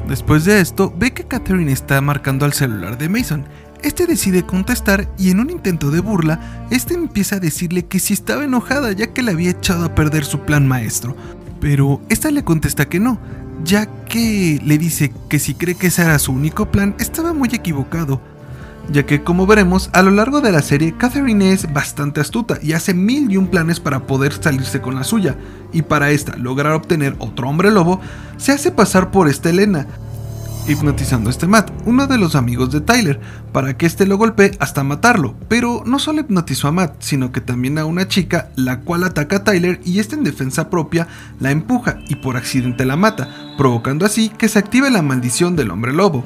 Después 0.09 0.45
de 0.45 0.61
esto, 0.61 0.93
ve 0.97 1.13
que 1.13 1.25
Catherine 1.25 1.73
está 1.73 2.01
marcando 2.01 2.45
al 2.45 2.53
celular 2.53 2.99
de 2.99 3.09
Mason. 3.09 3.45
Este 3.83 4.07
decide 4.07 4.45
contestar 4.45 5.09
y 5.19 5.31
en 5.31 5.41
un 5.41 5.51
intento 5.51 5.91
de 5.91 6.01
burla, 6.01 6.67
este 6.71 6.95
empieza 6.95 7.37
a 7.37 7.41
decirle 7.41 7.87
que 7.87 8.01
si 8.01 8.15
estaba 8.15 8.45
enojada 8.45 8.93
ya 8.93 9.13
que 9.13 9.23
le 9.23 9.31
había 9.31 9.51
echado 9.51 9.85
a 9.85 9.95
perder 9.95 10.25
su 10.25 10.41
plan 10.41 10.67
maestro. 10.67 11.17
Pero 11.65 12.03
esta 12.11 12.31
le 12.31 12.45
contesta 12.45 12.91
que 12.91 13.01
no, 13.01 13.19
ya 13.65 13.87
que 13.87 14.61
le 14.63 14.77
dice 14.77 15.15
que 15.31 15.39
si 15.39 15.55
cree 15.55 15.75
que 15.75 15.87
ese 15.87 16.03
era 16.03 16.19
su 16.19 16.31
único 16.31 16.71
plan, 16.71 16.95
estaba 16.99 17.33
muy 17.33 17.49
equivocado, 17.55 18.21
ya 18.93 19.07
que 19.07 19.23
como 19.23 19.47
veremos, 19.47 19.89
a 19.95 20.03
lo 20.03 20.11
largo 20.11 20.43
de 20.43 20.53
la 20.53 20.61
serie, 20.61 20.95
Catherine 20.95 21.55
es 21.55 21.73
bastante 21.73 22.21
astuta 22.21 22.59
y 22.61 22.75
hace 22.75 22.93
mil 22.93 23.33
y 23.33 23.39
un 23.39 23.47
planes 23.47 23.81
para 23.81 24.01
poder 24.01 24.35
salirse 24.35 24.83
con 24.83 24.95
la 24.95 25.05
suya, 25.05 25.37
y 25.73 25.81
para 25.81 26.11
esta 26.11 26.37
lograr 26.37 26.75
obtener 26.75 27.17
otro 27.19 27.49
hombre 27.49 27.71
lobo, 27.71 27.99
se 28.37 28.53
hace 28.53 28.71
pasar 28.71 29.11
por 29.11 29.31
esta 29.31 29.49
Elena, 29.49 29.87
hipnotizando 30.67 31.29
a 31.29 31.33
este 31.33 31.47
Matt, 31.47 31.71
uno 31.85 32.07
de 32.07 32.19
los 32.19 32.35
amigos 32.35 32.71
de 32.71 32.81
Tyler, 32.81 33.21
para 33.53 33.77
que 33.77 33.87
este 33.87 34.07
lo 34.07 34.17
golpee 34.17 34.53
hasta 34.59 34.85
matarlo. 34.85 35.35
Pero 35.49 35.83
no 35.85 35.99
solo 35.99 36.21
hipnotizó 36.21 36.69
a 36.69 36.73
Matt, 36.73 36.97
sino 37.01 37.33
que 37.33 37.41
también 37.41 37.79
a 37.79 37.85
una 37.85 38.09
chica, 38.09 38.51
la 38.57 38.81
cual 38.81 39.05
ataca 39.05 39.37
a 39.37 39.45
Tyler 39.45 39.81
y 39.85 39.99
esta 39.99 40.17
en 40.17 40.25
defensa 40.25 40.71
propia 40.71 41.07
la 41.41 41.51
empuja 41.51 41.99
y 42.09 42.17
por 42.17 42.37
accidente 42.37 42.85
la 42.85 42.97
mata, 42.97 43.29
provocando 43.57 44.07
así 44.07 44.29
que 44.31 44.49
se 44.49 44.59
active 44.59 44.91
la 44.91 45.03
maldición 45.03 45.57
del 45.57 45.71
hombre 45.71 45.93
lobo. 45.93 46.25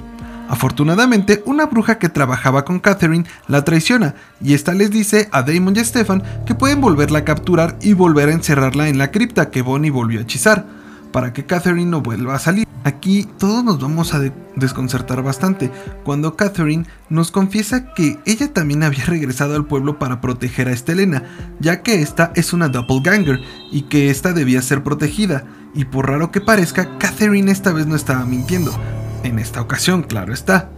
Afortunadamente, 0.49 1.43
una 1.45 1.67
bruja 1.67 1.99
que 1.99 2.09
trabajaba 2.09 2.65
con 2.65 2.81
Catherine 2.81 3.27
la 3.49 3.65
traiciona 3.65 4.15
y 4.43 4.55
esta 4.55 4.73
les 4.73 4.91
dice 4.91 5.29
a 5.31 5.43
Damon 5.43 5.77
y 5.77 5.81
a 5.81 5.85
Stefan 5.85 6.23
que 6.47 6.55
pueden 6.55 6.81
volverla 6.81 7.19
a 7.19 7.25
capturar 7.25 7.77
y 7.83 7.93
volver 7.93 8.31
a 8.31 8.33
encerrarla 8.33 8.89
en 8.89 8.97
la 8.97 9.11
cripta 9.11 9.51
que 9.51 9.61
Bonnie 9.61 9.91
volvió 9.91 10.21
a 10.21 10.23
hechizar, 10.23 10.65
para 11.13 11.33
que 11.33 11.47
Catherine 11.47 11.91
no 11.91 12.01
vuelva 12.01 12.35
a 12.35 12.39
salir. 12.39 12.67
Aquí 12.85 13.27
todos 13.39 13.65
nos 13.65 13.81
vamos 13.81 14.15
a 14.15 14.21
desconcertar 14.57 15.23
bastante 15.23 15.71
cuando 16.05 16.37
Catherine 16.37 16.87
nos 17.11 17.31
confiesa 17.31 17.93
que 17.93 18.19
ella 18.25 18.53
también 18.53 18.83
había 18.83 19.05
regresado 19.05 19.57
al 19.57 19.67
pueblo 19.67 19.99
para 19.99 20.21
proteger 20.21 20.69
a 20.69 20.73
Estelena, 20.73 21.25
ya 21.61 21.83
que 21.83 22.01
esta 22.01 22.33
es 22.35 22.53
una 22.53 22.69
doppelganger 22.69 23.41
y 23.73 23.83
que 23.83 24.11
esta 24.11 24.33
debía 24.33 24.63
ser 24.63 24.83
protegida. 24.85 25.45
Y 25.75 25.85
por 25.85 26.09
raro 26.09 26.31
que 26.31 26.41
parezca, 26.41 26.99
Catherine 26.99 27.51
esta 27.51 27.73
vez 27.73 27.87
no 27.87 27.97
estaba 27.97 28.25
mintiendo. 28.25 28.73
En 29.23 29.39
esta 29.39 29.61
ocasión, 29.61 30.03
claro 30.03 30.33
está. 30.33 30.71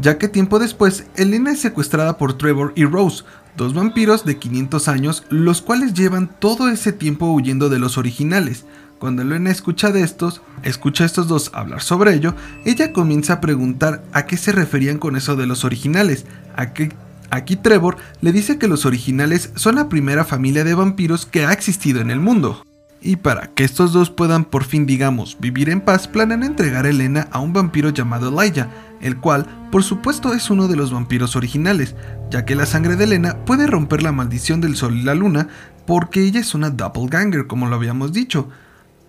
Ya 0.00 0.16
que 0.16 0.28
tiempo 0.28 0.60
después, 0.60 1.06
Elena 1.16 1.50
es 1.50 1.60
secuestrada 1.60 2.18
por 2.18 2.38
Trevor 2.38 2.72
y 2.76 2.84
Rose, 2.84 3.24
dos 3.56 3.74
vampiros 3.74 4.24
de 4.24 4.38
500 4.38 4.86
años, 4.86 5.24
los 5.28 5.60
cuales 5.60 5.92
llevan 5.92 6.30
todo 6.38 6.68
ese 6.68 6.92
tiempo 6.92 7.26
huyendo 7.26 7.68
de 7.68 7.80
los 7.80 7.98
originales. 7.98 8.64
Cuando 8.98 9.22
Elena 9.22 9.50
escucha 9.50 9.92
de 9.92 10.02
estos, 10.02 10.42
escucha 10.64 11.04
a 11.04 11.06
estos 11.06 11.28
dos 11.28 11.52
hablar 11.54 11.82
sobre 11.82 12.14
ello, 12.14 12.34
ella 12.64 12.92
comienza 12.92 13.34
a 13.34 13.40
preguntar 13.40 14.02
a 14.12 14.26
qué 14.26 14.36
se 14.36 14.50
referían 14.50 14.98
con 14.98 15.14
eso 15.14 15.36
de 15.36 15.46
los 15.46 15.64
originales. 15.64 16.26
Aquí, 16.56 17.56
Trevor 17.56 17.96
le 18.20 18.32
dice 18.32 18.58
que 18.58 18.66
los 18.66 18.86
originales 18.86 19.52
son 19.54 19.76
la 19.76 19.88
primera 19.88 20.24
familia 20.24 20.64
de 20.64 20.74
vampiros 20.74 21.26
que 21.26 21.46
ha 21.46 21.52
existido 21.52 22.00
en 22.00 22.10
el 22.10 22.18
mundo. 22.18 22.64
Y 23.00 23.16
para 23.16 23.46
que 23.46 23.62
estos 23.62 23.92
dos 23.92 24.10
puedan 24.10 24.44
por 24.44 24.64
fin, 24.64 24.84
digamos, 24.84 25.36
vivir 25.38 25.70
en 25.70 25.80
paz, 25.80 26.08
planean 26.08 26.42
entregar 26.42 26.84
a 26.84 26.90
Elena 26.90 27.28
a 27.30 27.38
un 27.38 27.52
vampiro 27.52 27.90
llamado 27.90 28.28
Elijah, 28.28 28.70
el 29.00 29.18
cual, 29.18 29.46
por 29.70 29.84
supuesto, 29.84 30.34
es 30.34 30.50
uno 30.50 30.66
de 30.66 30.74
los 30.74 30.90
vampiros 30.90 31.36
originales, 31.36 31.94
ya 32.30 32.44
que 32.44 32.56
la 32.56 32.66
sangre 32.66 32.96
de 32.96 33.04
Elena 33.04 33.44
puede 33.44 33.68
romper 33.68 34.02
la 34.02 34.10
maldición 34.10 34.60
del 34.60 34.74
sol 34.74 34.96
y 34.96 35.02
la 35.02 35.14
luna, 35.14 35.46
porque 35.86 36.22
ella 36.24 36.40
es 36.40 36.56
una 36.56 36.70
doppelganger, 36.70 37.46
como 37.46 37.68
lo 37.68 37.76
habíamos 37.76 38.12
dicho. 38.12 38.48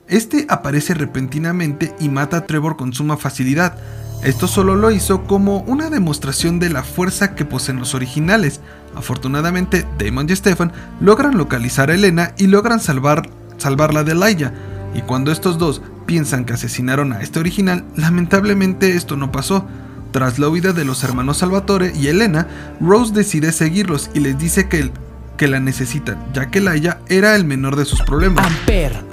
Este 0.09 0.47
aparece 0.49 0.95
repentinamente 0.95 1.93
y 1.99 2.09
mata 2.09 2.37
a 2.37 2.45
Trevor 2.47 2.77
con 2.77 2.93
suma 2.93 3.15
facilidad. 3.15 3.77
Esto 4.23 4.47
solo 4.47 4.75
lo 4.75 4.89
hizo 4.89 5.23
como 5.25 5.59
una 5.61 5.91
demostración 5.91 6.59
de 6.59 6.69
la 6.69 6.83
fuerza 6.83 7.35
que 7.35 7.45
poseen 7.45 7.77
los 7.77 7.93
originales. 7.93 8.59
Afortunadamente, 8.95 9.85
Damon 9.99 10.27
y 10.27 10.35
Stefan 10.35 10.73
logran 10.99 11.37
localizar 11.37 11.91
a 11.91 11.93
Elena 11.93 12.33
y 12.37 12.47
logran 12.47 12.79
salvar, 12.79 13.29
salvarla 13.57 14.03
de 14.03 14.15
Laia. 14.15 14.53
Y 14.95 15.03
cuando 15.03 15.31
estos 15.31 15.59
dos 15.59 15.83
piensan 16.07 16.43
que 16.43 16.53
asesinaron 16.53 17.13
a 17.13 17.21
este 17.21 17.39
original, 17.39 17.85
lamentablemente 17.95 18.95
esto 18.95 19.15
no 19.15 19.31
pasó. 19.31 19.67
Tras 20.11 20.39
la 20.39 20.49
huida 20.49 20.73
de 20.73 20.85
los 20.85 21.03
hermanos 21.03 21.37
Salvatore 21.37 21.93
y 21.95 22.07
Elena, 22.07 22.47
Rose 22.81 23.13
decide 23.13 23.51
seguirlos 23.51 24.09
y 24.15 24.21
les 24.21 24.39
dice 24.39 24.67
que, 24.67 24.91
que 25.39 25.47
la 25.47 25.61
necesitan, 25.61 26.17
ya 26.33 26.51
que 26.51 26.59
Laia 26.59 26.99
era 27.07 27.33
el 27.33 27.45
menor 27.45 27.77
de 27.77 27.85
sus 27.85 28.01
problemas. 28.01 28.45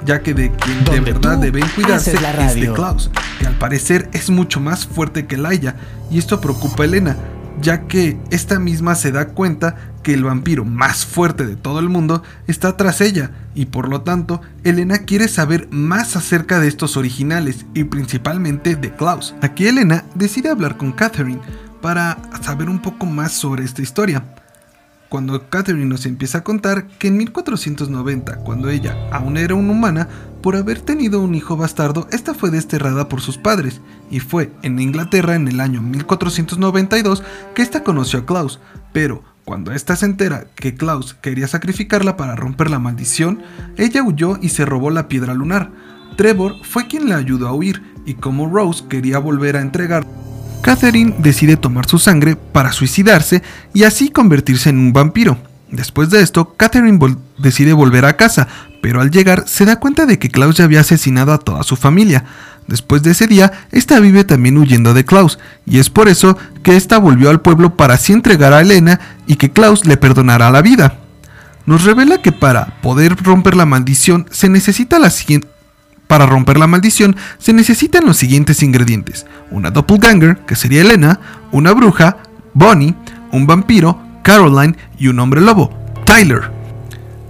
ya 0.05 0.21
que 0.21 0.33
de 0.33 0.51
quien 0.51 0.83
de 0.83 0.99
verdad 0.99 1.37
deben 1.37 1.65
cuidarse 1.69 2.13
es 2.13 2.55
de 2.55 2.73
Klaus, 2.73 3.09
que 3.39 3.47
al 3.47 3.57
parecer 3.57 4.09
es 4.11 4.29
mucho 4.29 4.59
más 4.59 4.85
fuerte 4.85 5.25
que 5.25 5.37
Laia, 5.37 5.77
y 6.11 6.19
esto 6.19 6.41
preocupa 6.41 6.83
a 6.83 6.85
Elena, 6.85 7.15
ya 7.61 7.87
que 7.87 8.19
esta 8.29 8.59
misma 8.59 8.95
se 8.95 9.13
da 9.13 9.29
cuenta 9.29 9.77
que 10.03 10.13
el 10.13 10.25
vampiro 10.25 10.65
más 10.65 11.05
fuerte 11.05 11.45
de 11.45 11.55
todo 11.55 11.79
el 11.79 11.87
mundo 11.87 12.23
está 12.45 12.75
tras 12.75 12.99
ella, 12.99 13.31
y 13.55 13.67
por 13.67 13.87
lo 13.87 14.01
tanto, 14.01 14.41
Elena 14.65 14.97
quiere 15.05 15.29
saber 15.29 15.69
más 15.71 16.17
acerca 16.17 16.59
de 16.59 16.67
estos 16.67 16.97
originales 16.97 17.65
y 17.73 17.85
principalmente 17.85 18.75
de 18.75 18.93
Klaus. 18.93 19.33
Aquí 19.41 19.65
Elena 19.65 20.03
decide 20.13 20.49
hablar 20.49 20.75
con 20.75 20.91
Catherine 20.91 21.39
para 21.81 22.17
saber 22.41 22.69
un 22.69 22.79
poco 22.79 23.05
más 23.05 23.31
sobre 23.31 23.63
esta 23.63 23.81
historia. 23.81 24.25
Cuando 25.09 25.49
Catherine 25.49 25.85
nos 25.85 26.05
empieza 26.05 26.39
a 26.39 26.43
contar 26.43 26.87
que 26.99 27.07
en 27.07 27.17
1490, 27.17 28.37
cuando 28.39 28.69
ella 28.69 28.95
aún 29.11 29.37
era 29.37 29.55
una 29.55 29.71
humana, 29.71 30.09
por 30.41 30.55
haber 30.55 30.81
tenido 30.81 31.21
un 31.21 31.33
hijo 31.33 31.55
bastardo, 31.55 32.07
esta 32.11 32.33
fue 32.33 32.51
desterrada 32.51 33.07
por 33.07 33.21
sus 33.21 33.37
padres, 33.37 33.81
y 34.11 34.19
fue 34.19 34.51
en 34.63 34.79
Inglaterra 34.79 35.35
en 35.35 35.47
el 35.47 35.59
año 35.61 35.81
1492 35.81 37.23
que 37.55 37.61
esta 37.61 37.83
conoció 37.83 38.19
a 38.19 38.25
Klaus, 38.25 38.59
pero 38.91 39.23
cuando 39.45 39.71
ésta 39.71 39.95
se 39.95 40.05
entera 40.05 40.47
que 40.55 40.75
Klaus 40.75 41.13
quería 41.13 41.47
sacrificarla 41.47 42.17
para 42.17 42.35
romper 42.35 42.69
la 42.69 42.79
maldición, 42.79 43.41
ella 43.77 44.03
huyó 44.03 44.37
y 44.41 44.49
se 44.49 44.65
robó 44.65 44.89
la 44.89 45.07
piedra 45.07 45.33
lunar. 45.33 45.71
Trevor 46.17 46.55
fue 46.63 46.87
quien 46.87 47.07
la 47.07 47.15
ayudó 47.15 47.47
a 47.47 47.53
huir, 47.53 47.81
y 48.05 48.15
como 48.15 48.49
Rose 48.49 48.85
quería 48.89 49.19
volver 49.19 49.55
a 49.55 49.61
entregar, 49.61 50.05
Catherine 50.67 51.15
decide 51.19 51.55
tomar 51.55 51.87
su 51.87 51.97
sangre 51.97 52.35
para 52.35 52.73
suicidarse 52.73 53.41
y 53.73 53.83
así 53.83 54.09
convertirse 54.09 54.69
en 54.69 54.77
un 54.77 54.91
vampiro. 54.91 55.37
Después 55.71 56.09
de 56.09 56.21
esto, 56.21 56.55
Catherine 56.57 56.99
decide 57.37 57.71
volver 57.71 58.03
a 58.03 58.17
casa, 58.17 58.49
pero 58.81 58.99
al 58.99 59.09
llegar 59.09 59.45
se 59.47 59.63
da 59.63 59.79
cuenta 59.79 60.05
de 60.05 60.19
que 60.19 60.27
Klaus 60.27 60.57
ya 60.57 60.65
había 60.65 60.81
asesinado 60.81 61.31
a 61.31 61.37
toda 61.37 61.63
su 61.63 61.77
familia. 61.77 62.25
Después 62.67 63.01
de 63.01 63.11
ese 63.11 63.27
día, 63.27 63.53
esta 63.71 64.01
vive 64.01 64.25
también 64.25 64.57
huyendo 64.57 64.93
de 64.93 65.05
Klaus, 65.05 65.39
y 65.65 65.79
es 65.79 65.89
por 65.89 66.09
eso 66.09 66.37
que 66.63 66.75
esta 66.75 66.97
volvió 66.97 67.29
al 67.29 67.39
pueblo 67.39 67.77
para 67.77 67.93
así 67.93 68.11
entregar 68.11 68.51
a 68.51 68.59
Elena 68.59 68.99
y 69.25 69.37
que 69.37 69.51
Klaus 69.51 69.85
le 69.85 69.95
perdonará 69.95 70.51
la 70.51 70.61
vida. 70.61 70.97
Nos 71.65 71.85
revela 71.85 72.21
que 72.21 72.33
para 72.33 72.81
poder 72.81 73.15
romper 73.23 73.55
la 73.55 73.65
maldición 73.65 74.25
se 74.31 74.49
necesita 74.49 74.99
la 74.99 75.11
siguiente 75.11 75.47
para 76.07 76.25
romper 76.25 76.57
la 76.57 76.67
maldición 76.67 77.15
se 77.37 77.53
necesitan 77.53 78.05
los 78.05 78.17
siguientes 78.17 78.63
ingredientes: 78.63 79.25
una 79.51 79.71
doppelganger, 79.71 80.37
que 80.45 80.55
sería 80.55 80.81
Elena, 80.81 81.19
una 81.51 81.73
bruja, 81.73 82.17
Bonnie, 82.53 82.95
un 83.31 83.45
vampiro, 83.47 84.01
Caroline 84.23 84.75
y 84.97 85.07
un 85.07 85.19
hombre 85.19 85.41
lobo, 85.41 85.71
Tyler. 86.05 86.51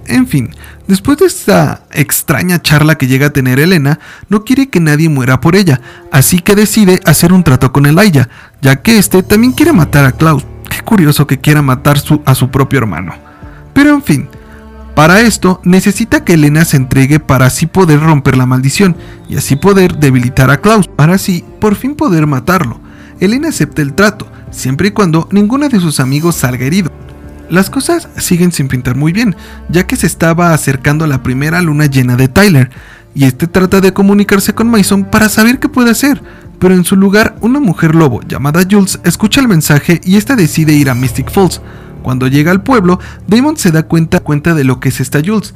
En 0.06 0.26
fin, 0.26 0.52
Después 0.88 1.18
de 1.18 1.26
esta 1.26 1.82
extraña 1.92 2.62
charla 2.62 2.98
que 2.98 3.08
llega 3.08 3.28
a 3.28 3.34
tener 3.34 3.60
Elena, 3.60 4.00
no 4.30 4.46
quiere 4.46 4.70
que 4.70 4.80
nadie 4.80 5.10
muera 5.10 5.42
por 5.42 5.58
ella, 5.58 5.82
así 6.14 6.40
que 6.40 6.56
decide 6.56 7.02
hacer 7.04 7.34
un 7.34 7.44
trato 7.44 7.74
con 7.74 7.86
Elijah, 7.86 8.30
ya 8.62 8.78
que 8.78 8.98
este 8.98 9.22
también 9.22 9.52
quiere 9.52 9.74
matar 9.74 10.06
a 10.06 10.14
Klaus. 10.14 10.46
Qué 10.70 10.82
curioso 10.82 11.28
que 11.28 11.40
quiera 11.40 11.62
matar 11.62 11.98
a 12.26 12.36
su 12.36 12.50
propio 12.50 12.80
hermano. 12.80 13.14
Pero 13.74 13.90
en 13.90 14.02
fin, 14.02 14.30
para 14.98 15.22
esto 15.22 15.62
necesita 15.64 16.24
que 16.24 16.34
Elena 16.34 16.66
se 16.66 16.76
entregue 16.76 17.20
para 17.20 17.46
así 17.46 17.68
poder 17.68 18.00
romper 18.00 18.36
la 18.36 18.48
maldición 18.48 18.98
y 19.30 19.38
así 19.38 19.56
poder 19.56 20.00
debilitar 20.00 20.50
a 20.50 20.58
Klaus, 20.58 20.88
para 20.88 21.14
así 21.14 21.46
por 21.62 21.76
fin 21.76 21.94
poder 21.94 22.26
matarlo. 22.26 22.80
Elena 23.20 23.50
acepta 23.50 23.84
el 23.84 23.94
trato, 23.94 24.28
siempre 24.50 24.88
y 24.88 24.92
cuando 24.92 25.30
ninguno 25.32 25.70
de 25.70 25.80
sus 25.80 26.00
amigos 26.00 26.38
salga 26.38 26.66
herido. 26.66 26.92
Las 27.48 27.70
cosas 27.70 28.10
siguen 28.18 28.52
sin 28.52 28.70
pintar 28.70 28.96
muy 28.96 29.14
bien, 29.14 29.36
ya 29.70 29.86
que 29.86 29.98
se 29.98 30.08
estaba 30.08 30.52
acercando 30.52 31.06
la 31.06 31.22
primera 31.22 31.62
luna 31.62 31.86
llena 31.86 32.16
de 32.16 32.28
Tyler, 32.28 32.72
y 33.14 33.26
este 33.26 33.46
trata 33.46 33.82
de 33.82 33.94
comunicarse 33.94 34.56
con 34.56 34.68
Mason 34.68 35.06
para 35.06 35.30
saber 35.30 35.60
qué 35.60 35.70
puede 35.70 35.92
hacer, 35.92 36.24
pero 36.58 36.74
en 36.74 36.86
su 36.86 36.96
lugar 36.96 37.36
una 37.42 37.60
mujer 37.60 37.94
lobo 37.94 38.22
llamada 38.28 38.64
Jules 38.68 39.00
escucha 39.04 39.42
el 39.42 39.48
mensaje 39.48 40.02
y 40.04 40.18
esta 40.18 40.36
decide 40.36 40.74
ir 40.74 40.90
a 40.90 40.96
Mystic 40.96 41.30
Falls. 41.30 41.62
Cuando 42.08 42.30
llega 42.30 42.52
al 42.52 42.64
pueblo, 42.64 43.02
Damon 43.28 43.58
se 43.58 43.70
da 43.70 43.84
cuenta, 43.84 44.22
cuenta 44.22 44.54
de 44.54 44.64
lo 44.64 44.80
que 44.80 44.88
es 44.88 45.02
esta 45.02 45.20
Jules, 45.20 45.56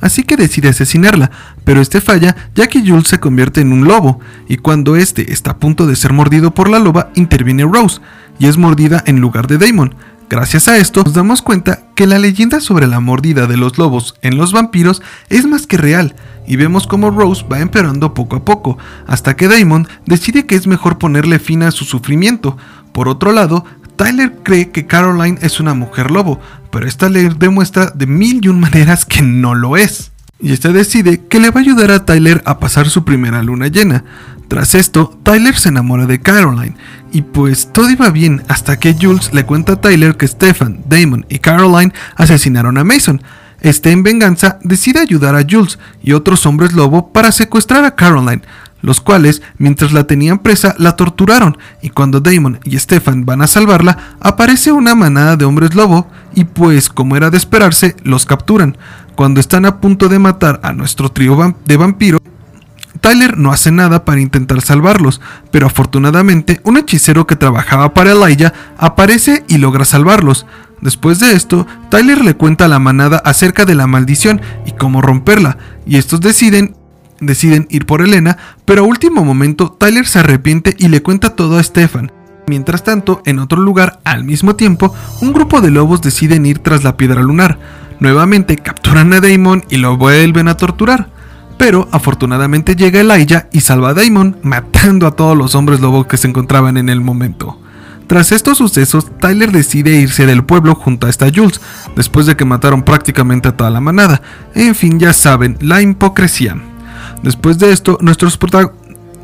así 0.00 0.24
que 0.24 0.36
decide 0.36 0.70
asesinarla, 0.70 1.30
pero 1.62 1.80
este 1.80 2.00
falla 2.00 2.34
ya 2.56 2.66
que 2.66 2.80
Jules 2.84 3.06
se 3.06 3.20
convierte 3.20 3.60
en 3.60 3.72
un 3.72 3.84
lobo, 3.84 4.18
y 4.48 4.56
cuando 4.56 4.96
este 4.96 5.32
está 5.32 5.52
a 5.52 5.58
punto 5.58 5.86
de 5.86 5.94
ser 5.94 6.12
mordido 6.12 6.52
por 6.52 6.68
la 6.68 6.80
loba, 6.80 7.12
interviene 7.14 7.62
Rose, 7.62 8.00
y 8.40 8.48
es 8.48 8.58
mordida 8.58 9.04
en 9.06 9.20
lugar 9.20 9.46
de 9.46 9.58
Damon, 9.58 9.94
Gracias 10.28 10.66
a 10.66 10.78
esto 10.78 11.02
nos 11.04 11.12
damos 11.12 11.42
cuenta 11.42 11.80
que 11.94 12.06
la 12.06 12.18
leyenda 12.18 12.60
sobre 12.60 12.86
la 12.86 13.00
mordida 13.00 13.46
de 13.46 13.58
los 13.58 13.76
lobos 13.76 14.14
en 14.22 14.38
los 14.38 14.52
vampiros 14.52 15.02
es 15.28 15.46
más 15.46 15.66
que 15.66 15.76
real 15.76 16.14
y 16.46 16.56
vemos 16.56 16.86
como 16.86 17.10
Rose 17.10 17.44
va 17.52 17.60
empeorando 17.60 18.14
poco 18.14 18.36
a 18.36 18.44
poco, 18.44 18.78
hasta 19.06 19.36
que 19.36 19.46
Damon 19.46 19.86
decide 20.06 20.46
que 20.46 20.54
es 20.54 20.66
mejor 20.66 20.96
ponerle 20.96 21.38
fin 21.38 21.62
a 21.62 21.70
su 21.70 21.84
sufrimiento. 21.84 22.56
Por 22.92 23.08
otro 23.08 23.32
lado, 23.32 23.66
Tyler 23.96 24.32
cree 24.42 24.70
que 24.70 24.86
Caroline 24.86 25.38
es 25.42 25.60
una 25.60 25.74
mujer 25.74 26.10
lobo, 26.10 26.40
pero 26.70 26.86
esta 26.86 27.08
le 27.08 27.28
demuestra 27.30 27.92
de 27.94 28.06
mil 28.06 28.44
y 28.44 28.48
un 28.48 28.60
maneras 28.60 29.04
que 29.04 29.22
no 29.22 29.54
lo 29.54 29.76
es. 29.76 30.12
Y 30.40 30.52
este 30.52 30.72
decide 30.72 31.24
que 31.28 31.38
le 31.38 31.50
va 31.50 31.60
a 31.60 31.62
ayudar 31.62 31.92
a 31.92 32.04
Tyler 32.04 32.42
a 32.44 32.58
pasar 32.58 32.88
su 32.88 33.04
primera 33.04 33.42
luna 33.42 33.68
llena. 33.68 34.04
Tras 34.48 34.74
esto, 34.74 35.18
Tyler 35.22 35.56
se 35.56 35.68
enamora 35.68 36.06
de 36.06 36.20
Caroline 36.20 36.74
y 37.12 37.22
pues 37.22 37.72
todo 37.72 37.90
iba 37.90 38.10
bien 38.10 38.42
hasta 38.48 38.78
que 38.78 38.96
Jules 39.00 39.32
le 39.32 39.46
cuenta 39.46 39.74
a 39.74 39.80
Tyler 39.80 40.16
que 40.16 40.26
Stefan, 40.26 40.80
Damon 40.86 41.24
y 41.28 41.38
Caroline 41.38 41.92
asesinaron 42.16 42.76
a 42.76 42.84
Mason. 42.84 43.22
Este 43.60 43.92
en 43.92 44.02
venganza 44.02 44.58
decide 44.62 44.98
ayudar 44.98 45.36
a 45.36 45.46
Jules 45.48 45.78
y 46.02 46.12
otros 46.12 46.44
hombres 46.46 46.72
lobo 46.72 47.12
para 47.12 47.30
secuestrar 47.30 47.84
a 47.84 47.94
Caroline, 47.94 48.42
los 48.82 49.00
cuales, 49.00 49.42
mientras 49.58 49.92
la 49.92 50.06
tenían 50.06 50.40
presa, 50.40 50.74
la 50.78 50.96
torturaron, 50.96 51.56
y 51.80 51.88
cuando 51.88 52.20
Damon 52.20 52.60
y 52.64 52.78
Stefan 52.78 53.24
van 53.24 53.40
a 53.40 53.46
salvarla, 53.46 54.16
aparece 54.20 54.72
una 54.72 54.94
manada 54.94 55.36
de 55.36 55.44
hombres 55.44 55.74
lobo, 55.74 56.08
y 56.34 56.44
pues, 56.44 56.88
como 56.88 57.16
era 57.16 57.30
de 57.30 57.38
esperarse, 57.38 57.96
los 58.02 58.26
capturan. 58.26 58.76
Cuando 59.14 59.40
están 59.40 59.64
a 59.64 59.80
punto 59.80 60.08
de 60.08 60.18
matar 60.18 60.60
a 60.62 60.72
nuestro 60.72 61.08
trío 61.08 61.56
de 61.64 61.76
vampiros, 61.76 62.20
Tyler 63.00 63.36
no 63.36 63.52
hace 63.52 63.72
nada 63.72 64.04
para 64.04 64.20
intentar 64.20 64.60
salvarlos, 64.60 65.20
pero 65.50 65.66
afortunadamente 65.66 66.60
un 66.64 66.76
hechicero 66.76 67.26
que 67.26 67.36
trabajaba 67.36 67.94
para 67.94 68.12
Elijah 68.12 68.52
aparece 68.78 69.44
y 69.48 69.58
logra 69.58 69.84
salvarlos. 69.84 70.46
Después 70.80 71.18
de 71.18 71.32
esto, 71.32 71.66
Tyler 71.90 72.24
le 72.24 72.34
cuenta 72.34 72.66
a 72.66 72.68
la 72.68 72.78
manada 72.78 73.18
acerca 73.18 73.64
de 73.64 73.74
la 73.74 73.86
maldición 73.86 74.40
y 74.66 74.72
cómo 74.72 75.02
romperla, 75.02 75.58
y 75.84 75.96
estos 75.96 76.20
deciden 76.20 76.76
deciden 77.22 77.66
ir 77.70 77.86
por 77.86 78.02
Elena, 78.02 78.36
pero 78.64 78.82
a 78.82 78.86
último 78.86 79.24
momento 79.24 79.72
Tyler 79.72 80.06
se 80.06 80.18
arrepiente 80.18 80.76
y 80.78 80.88
le 80.88 81.02
cuenta 81.02 81.34
todo 81.34 81.58
a 81.58 81.62
Stefan. 81.62 82.12
Mientras 82.46 82.84
tanto, 82.84 83.22
en 83.24 83.38
otro 83.38 83.60
lugar, 83.60 84.00
al 84.04 84.24
mismo 84.24 84.56
tiempo, 84.56 84.94
un 85.20 85.32
grupo 85.32 85.60
de 85.60 85.70
lobos 85.70 86.02
deciden 86.02 86.44
ir 86.44 86.58
tras 86.58 86.84
la 86.84 86.96
piedra 86.96 87.22
lunar. 87.22 87.58
Nuevamente 88.00 88.56
capturan 88.56 89.12
a 89.12 89.20
Damon 89.20 89.64
y 89.70 89.76
lo 89.76 89.96
vuelven 89.96 90.48
a 90.48 90.56
torturar. 90.56 91.08
Pero 91.56 91.88
afortunadamente 91.92 92.74
llega 92.74 93.00
Elijah 93.00 93.48
y 93.52 93.60
salva 93.60 93.90
a 93.90 93.94
Damon, 93.94 94.38
matando 94.42 95.06
a 95.06 95.12
todos 95.12 95.36
los 95.38 95.54
hombres 95.54 95.80
lobos 95.80 96.06
que 96.06 96.16
se 96.16 96.26
encontraban 96.26 96.76
en 96.76 96.88
el 96.88 97.00
momento. 97.00 97.58
Tras 98.08 98.32
estos 98.32 98.58
sucesos, 98.58 99.06
Tyler 99.20 99.52
decide 99.52 99.92
irse 99.92 100.26
del 100.26 100.44
pueblo 100.44 100.74
junto 100.74 101.06
a 101.06 101.10
esta 101.10 101.30
Jules, 101.32 101.60
después 101.94 102.26
de 102.26 102.36
que 102.36 102.44
mataron 102.44 102.82
prácticamente 102.82 103.48
a 103.48 103.56
toda 103.56 103.70
la 103.70 103.80
manada. 103.80 104.20
En 104.54 104.74
fin, 104.74 104.98
ya 104.98 105.12
saben, 105.12 105.56
la 105.60 105.80
hipocresía. 105.80 106.56
Después 107.22 107.58
de 107.58 107.72
esto, 107.72 107.98
nuestros, 108.00 108.38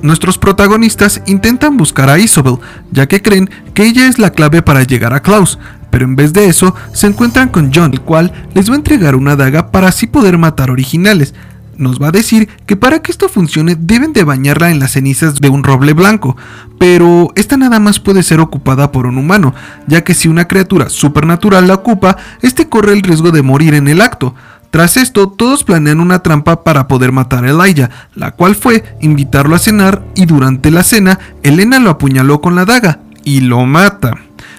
nuestros 0.03 0.39
protagonistas 0.39 1.23
intentan 1.27 1.77
buscar 1.77 2.11
a 2.11 2.19
Isobel, 2.19 2.59
ya 2.91 3.07
que 3.07 3.23
creen 3.23 3.51
que 3.75 3.85
ella 3.85 4.07
es 4.07 4.19
la 4.19 4.31
clave 4.31 4.63
para 4.63 4.83
llegar 4.83 5.15
a 5.15 5.21
Klaus, 5.21 5.59
pero 5.91 6.05
en 6.05 6.17
vez 6.17 6.33
de 6.33 6.47
eso, 6.47 6.75
se 6.93 7.07
encuentran 7.07 7.49
con 7.49 7.73
John, 7.75 7.93
el 7.93 8.01
cual 8.01 8.33
les 8.55 8.69
va 8.71 8.75
a 8.75 8.77
entregar 8.77 9.17
una 9.17 9.37
daga 9.37 9.71
para 9.71 9.89
así 9.89 10.07
poder 10.07 10.39
matar 10.39 10.71
originales, 10.71 11.35
nos 11.79 12.03
va 12.03 12.09
a 12.09 12.13
decir 12.13 12.49
que 12.67 12.77
para 12.77 13.01
que 13.01 13.13
esto 13.13 13.29
funcione 13.29 13.77
deben 13.79 14.13
de 14.13 14.25
bañarla 14.25 14.71
en 14.71 14.81
las 14.81 14.93
cenizas 14.93 15.37
de 15.37 15.49
un 15.49 15.63
roble 15.63 15.93
blanco, 15.93 16.37
pero 16.79 17.33
esta 17.37 17.57
nada 17.57 17.79
más 17.79 18.01
puede 18.01 18.25
ser 18.25 18.41
ocupada 18.41 18.93
por 18.93 19.07
un 19.07 19.17
humano, 19.17 19.55
ya 19.87 20.03
que 20.03 20.15
si 20.15 20.29
una 20.29 20.49
criatura 20.49 20.91
supernatural 20.91 21.69
la 21.69 21.75
ocupa, 21.75 22.17
este 22.43 22.69
corre 22.69 22.93
el 22.93 23.03
riesgo 23.03 23.31
de 23.31 23.43
morir 23.43 23.75
en 23.75 23.89
el 23.89 24.01
acto. 24.01 24.35
Tras 24.71 24.97
esto, 24.97 25.29
todos 25.29 25.65
planean 25.65 26.01
una 26.01 26.23
trampa 26.23 26.63
para 26.63 26.89
poder 26.89 27.11
matar 27.11 27.45
a 27.45 27.51
Elijah, 27.51 27.91
la 28.15 28.33
cual 28.33 28.55
fue 28.55 28.85
invitarlo 29.01 29.55
a 29.55 29.59
cenar 29.59 30.05
y 30.15 30.27
durante 30.27 30.71
la 30.71 30.83
cena, 30.83 31.19
Elena 31.43 31.79
lo 31.79 31.91
apuñaló 31.91 32.41
con 32.41 32.55
la 32.55 32.65
daga 32.65 33.01
y 33.25 33.41
lo 33.41 33.65
mata. 33.65 34.15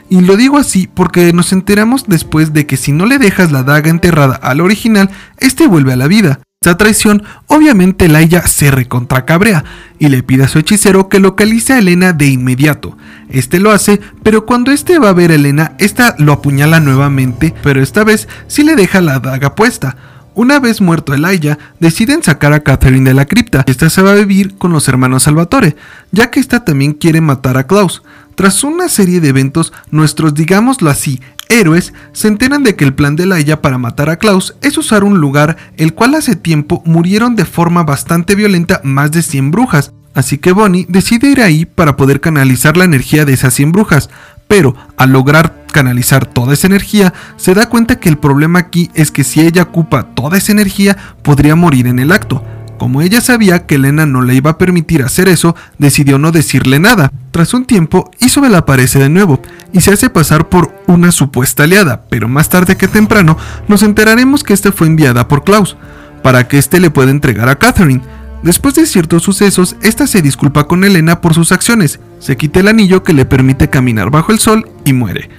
Y 0.09 0.21
lo 0.21 0.35
digo 0.35 0.57
así 0.57 0.89
porque 0.91 1.31
nos 1.33 1.53
enteramos 1.53 2.05
después 2.07 2.53
de 2.53 2.65
que 2.65 2.77
si 2.77 2.91
no 2.91 3.05
le 3.05 3.19
dejas 3.19 3.51
la 3.51 3.61
daga 3.61 3.91
enterrada 3.91 4.35
al 4.35 4.61
original, 4.61 5.11
este 5.37 5.67
vuelve 5.67 5.93
a 5.93 5.97
la 5.97 6.07
vida. 6.07 6.39
Esta 6.61 6.75
traición, 6.75 7.23
obviamente 7.47 8.09
Laia 8.09 8.45
se 8.45 8.69
recontracabrea 8.69 9.63
y 9.97 10.09
le 10.09 10.23
pide 10.23 10.43
a 10.43 10.49
su 10.49 10.59
hechicero 10.59 11.07
que 11.07 11.21
localice 11.21 11.71
a 11.71 11.79
Elena 11.79 12.11
de 12.11 12.27
inmediato. 12.27 12.97
Este 13.29 13.61
lo 13.61 13.71
hace, 13.71 14.01
pero 14.23 14.45
cuando 14.45 14.73
este 14.73 14.99
va 14.99 15.07
a 15.07 15.13
ver 15.13 15.31
a 15.31 15.35
Elena, 15.35 15.71
esta 15.77 16.15
lo 16.17 16.33
apuñala 16.33 16.81
nuevamente, 16.81 17.55
pero 17.63 17.81
esta 17.81 18.03
vez 18.03 18.27
sí 18.47 18.63
le 18.63 18.75
deja 18.75 18.99
la 18.99 19.19
daga 19.19 19.55
puesta. 19.55 19.95
Una 20.39 20.57
vez 20.57 20.79
muerto 20.79 21.13
Elijah, 21.13 21.59
deciden 21.81 22.23
sacar 22.23 22.53
a 22.53 22.61
Catherine 22.61 23.09
de 23.09 23.13
la 23.13 23.25
cripta. 23.25 23.65
Esta 23.67 23.89
se 23.89 24.01
va 24.01 24.13
a 24.13 24.15
vivir 24.15 24.55
con 24.57 24.71
los 24.71 24.87
hermanos 24.87 25.23
Salvatore, 25.23 25.75
ya 26.13 26.31
que 26.31 26.39
esta 26.39 26.63
también 26.63 26.93
quiere 26.93 27.19
matar 27.19 27.57
a 27.57 27.67
Klaus. 27.67 28.03
Tras 28.35 28.63
una 28.63 28.87
serie 28.87 29.19
de 29.19 29.27
eventos, 29.27 29.73
nuestros, 29.91 30.33
digámoslo 30.33 30.89
así, 30.89 31.19
héroes 31.49 31.93
se 32.13 32.29
enteran 32.29 32.63
de 32.63 32.77
que 32.77 32.85
el 32.85 32.93
plan 32.93 33.17
de 33.17 33.25
Laia 33.25 33.61
para 33.61 33.77
matar 33.77 34.09
a 34.09 34.15
Klaus 34.15 34.55
es 34.61 34.77
usar 34.77 35.03
un 35.03 35.19
lugar 35.19 35.57
el 35.75 35.93
cual 35.93 36.15
hace 36.15 36.37
tiempo 36.37 36.81
murieron 36.85 37.35
de 37.35 37.43
forma 37.43 37.83
bastante 37.83 38.35
violenta 38.35 38.79
más 38.85 39.11
de 39.11 39.23
100 39.23 39.51
brujas, 39.51 39.91
así 40.13 40.37
que 40.37 40.53
Bonnie 40.53 40.85
decide 40.87 41.27
ir 41.27 41.41
ahí 41.41 41.65
para 41.65 41.97
poder 41.97 42.21
canalizar 42.21 42.77
la 42.77 42.85
energía 42.85 43.25
de 43.25 43.33
esas 43.33 43.53
100 43.55 43.73
brujas, 43.73 44.09
pero 44.47 44.73
al 44.95 45.11
lograr 45.11 45.58
canalizar 45.69 46.25
toda 46.25 46.53
esa 46.53 46.67
energía, 46.67 47.13
se 47.37 47.53
da 47.53 47.69
cuenta 47.69 47.99
que 47.99 48.09
el 48.09 48.17
problema 48.17 48.59
aquí 48.59 48.89
es 48.93 49.11
que 49.11 49.23
si 49.23 49.41
ella 49.41 49.63
ocupa 49.63 50.03
toda 50.03 50.37
esa 50.37 50.51
energía, 50.51 50.97
podría 51.21 51.55
morir 51.55 51.87
en 51.87 51.99
el 51.99 52.11
acto. 52.11 52.43
Como 52.79 53.01
ella 53.01 53.19
sabía 53.19 53.65
que 53.65 53.75
Elena 53.75 54.05
no 54.05 54.21
le 54.21 54.35
iba 54.35 54.51
a 54.51 54.57
permitir 54.57 55.03
hacer 55.03 55.27
eso, 55.27 55.53
decidió 55.77 56.17
no 56.17 56.31
decirle 56.31 56.79
nada. 56.79 57.11
Tras 57.31 57.53
un 57.53 57.65
tiempo, 57.65 58.09
Isabel 58.19 58.55
aparece 58.55 58.99
de 58.99 59.09
nuevo 59.09 59.41
y 59.73 59.81
se 59.81 59.91
hace 59.91 60.09
pasar 60.09 60.47
por 60.47 60.73
una 60.87 61.11
supuesta 61.11 61.63
aliada, 61.63 62.05
pero 62.09 62.29
más 62.29 62.47
tarde 62.47 62.77
que 62.77 62.87
temprano 62.87 63.37
nos 63.67 63.83
enteraremos 63.83 64.45
que 64.45 64.53
esta 64.53 64.71
fue 64.71 64.87
enviada 64.87 65.27
por 65.27 65.43
Klaus, 65.43 65.75
para 66.23 66.47
que 66.47 66.57
éste 66.57 66.79
le 66.79 66.89
pueda 66.89 67.11
entregar 67.11 67.49
a 67.49 67.59
Catherine. 67.59 68.01
Después 68.43 68.75
de 68.75 68.85
ciertos 68.85 69.23
sucesos, 69.23 69.75
esta 69.81 70.07
se 70.07 70.21
disculpa 70.21 70.65
con 70.65 70.85
Elena 70.85 71.19
por 71.19 71.33
sus 71.33 71.51
acciones, 71.51 71.99
se 72.19 72.37
quita 72.37 72.61
el 72.61 72.69
anillo 72.69 73.03
que 73.03 73.13
le 73.13 73.25
permite 73.25 73.69
caminar 73.69 74.09
bajo 74.09 74.31
el 74.31 74.39
sol 74.39 74.69
y 74.85 74.93
muere. 74.93 75.29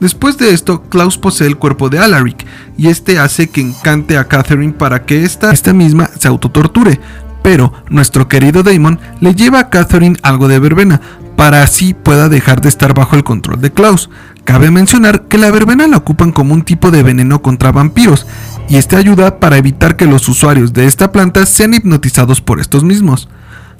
Después 0.00 0.38
de 0.38 0.52
esto, 0.52 0.82
Klaus 0.82 1.18
posee 1.18 1.46
el 1.46 1.56
cuerpo 1.56 1.88
de 1.88 1.98
Alaric 1.98 2.46
y 2.76 2.88
este 2.88 3.18
hace 3.18 3.48
que 3.48 3.60
encante 3.60 4.16
a 4.16 4.28
Catherine 4.28 4.72
para 4.72 5.04
que 5.04 5.24
esta, 5.24 5.52
esta 5.52 5.72
misma 5.72 6.08
se 6.18 6.28
autotorture. 6.28 7.00
Pero 7.42 7.72
nuestro 7.88 8.28
querido 8.28 8.62
Damon 8.62 9.00
le 9.20 9.34
lleva 9.34 9.60
a 9.60 9.70
Catherine 9.70 10.18
algo 10.22 10.48
de 10.48 10.58
verbena 10.58 11.00
para 11.38 11.62
así 11.62 11.94
pueda 11.94 12.28
dejar 12.28 12.60
de 12.60 12.68
estar 12.68 12.94
bajo 12.94 13.14
el 13.14 13.22
control 13.22 13.60
de 13.60 13.70
Klaus. 13.70 14.10
Cabe 14.42 14.72
mencionar 14.72 15.28
que 15.28 15.38
la 15.38 15.52
verbena 15.52 15.86
la 15.86 15.98
ocupan 15.98 16.32
como 16.32 16.52
un 16.52 16.62
tipo 16.62 16.90
de 16.90 17.04
veneno 17.04 17.42
contra 17.42 17.70
vampiros 17.70 18.26
y 18.68 18.76
este 18.76 18.96
ayuda 18.96 19.38
para 19.38 19.56
evitar 19.56 19.96
que 19.96 20.06
los 20.06 20.28
usuarios 20.28 20.72
de 20.72 20.86
esta 20.86 21.12
planta 21.12 21.46
sean 21.46 21.74
hipnotizados 21.74 22.40
por 22.40 22.58
estos 22.58 22.82
mismos. 22.82 23.28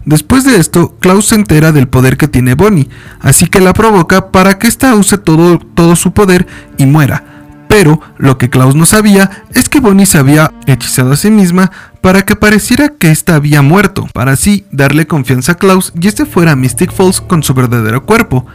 Después 0.09 0.43
de 0.43 0.57
esto, 0.57 0.97
Klaus 1.01 1.27
se 1.27 1.35
entera 1.35 1.71
del 1.71 1.87
poder 1.87 2.17
que 2.17 2.29
tiene 2.29 2.55
Bonnie, 2.55 2.89
así 3.21 3.47
que 3.47 3.61
la 3.61 3.75
provoca 3.75 4.33
para 4.33 4.59
que 4.59 4.67
ésta 4.67 4.95
use 4.95 5.19
todo, 5.19 5.59
todo 5.59 5.97
su 5.97 6.13
poder 6.13 6.47
y 6.79 6.87
muera. 6.87 7.25
Pero 7.69 8.01
lo 8.17 8.39
que 8.39 8.49
Klaus 8.49 8.75
no 8.75 8.87
sabía 8.87 9.45
es 9.53 9.69
que 9.69 9.81
Bonnie 9.81 10.07
se 10.07 10.17
había 10.17 10.51
hechizado 10.65 11.13
a 11.13 11.17
sí 11.17 11.31
misma 11.31 11.71
para 12.01 12.23
que 12.23 12.37
pareciera 12.37 12.89
que 12.89 13.11
ésta 13.11 13.35
había 13.35 13.61
muerto, 13.61 14.09
para 14.15 14.33
así 14.33 14.65
darle 14.73 15.07
confianza 15.07 15.53
a 15.53 15.57
Klaus 15.57 15.93
y 16.01 16.09
este 16.09 16.25
fuera 16.25 16.53
a 16.53 16.57
Mystic 16.57 16.91
Falls 16.91 17.21
con 17.21 17.43
su 17.43 17.53
verdadero 17.53 18.07
cuerpo. 18.07 18.47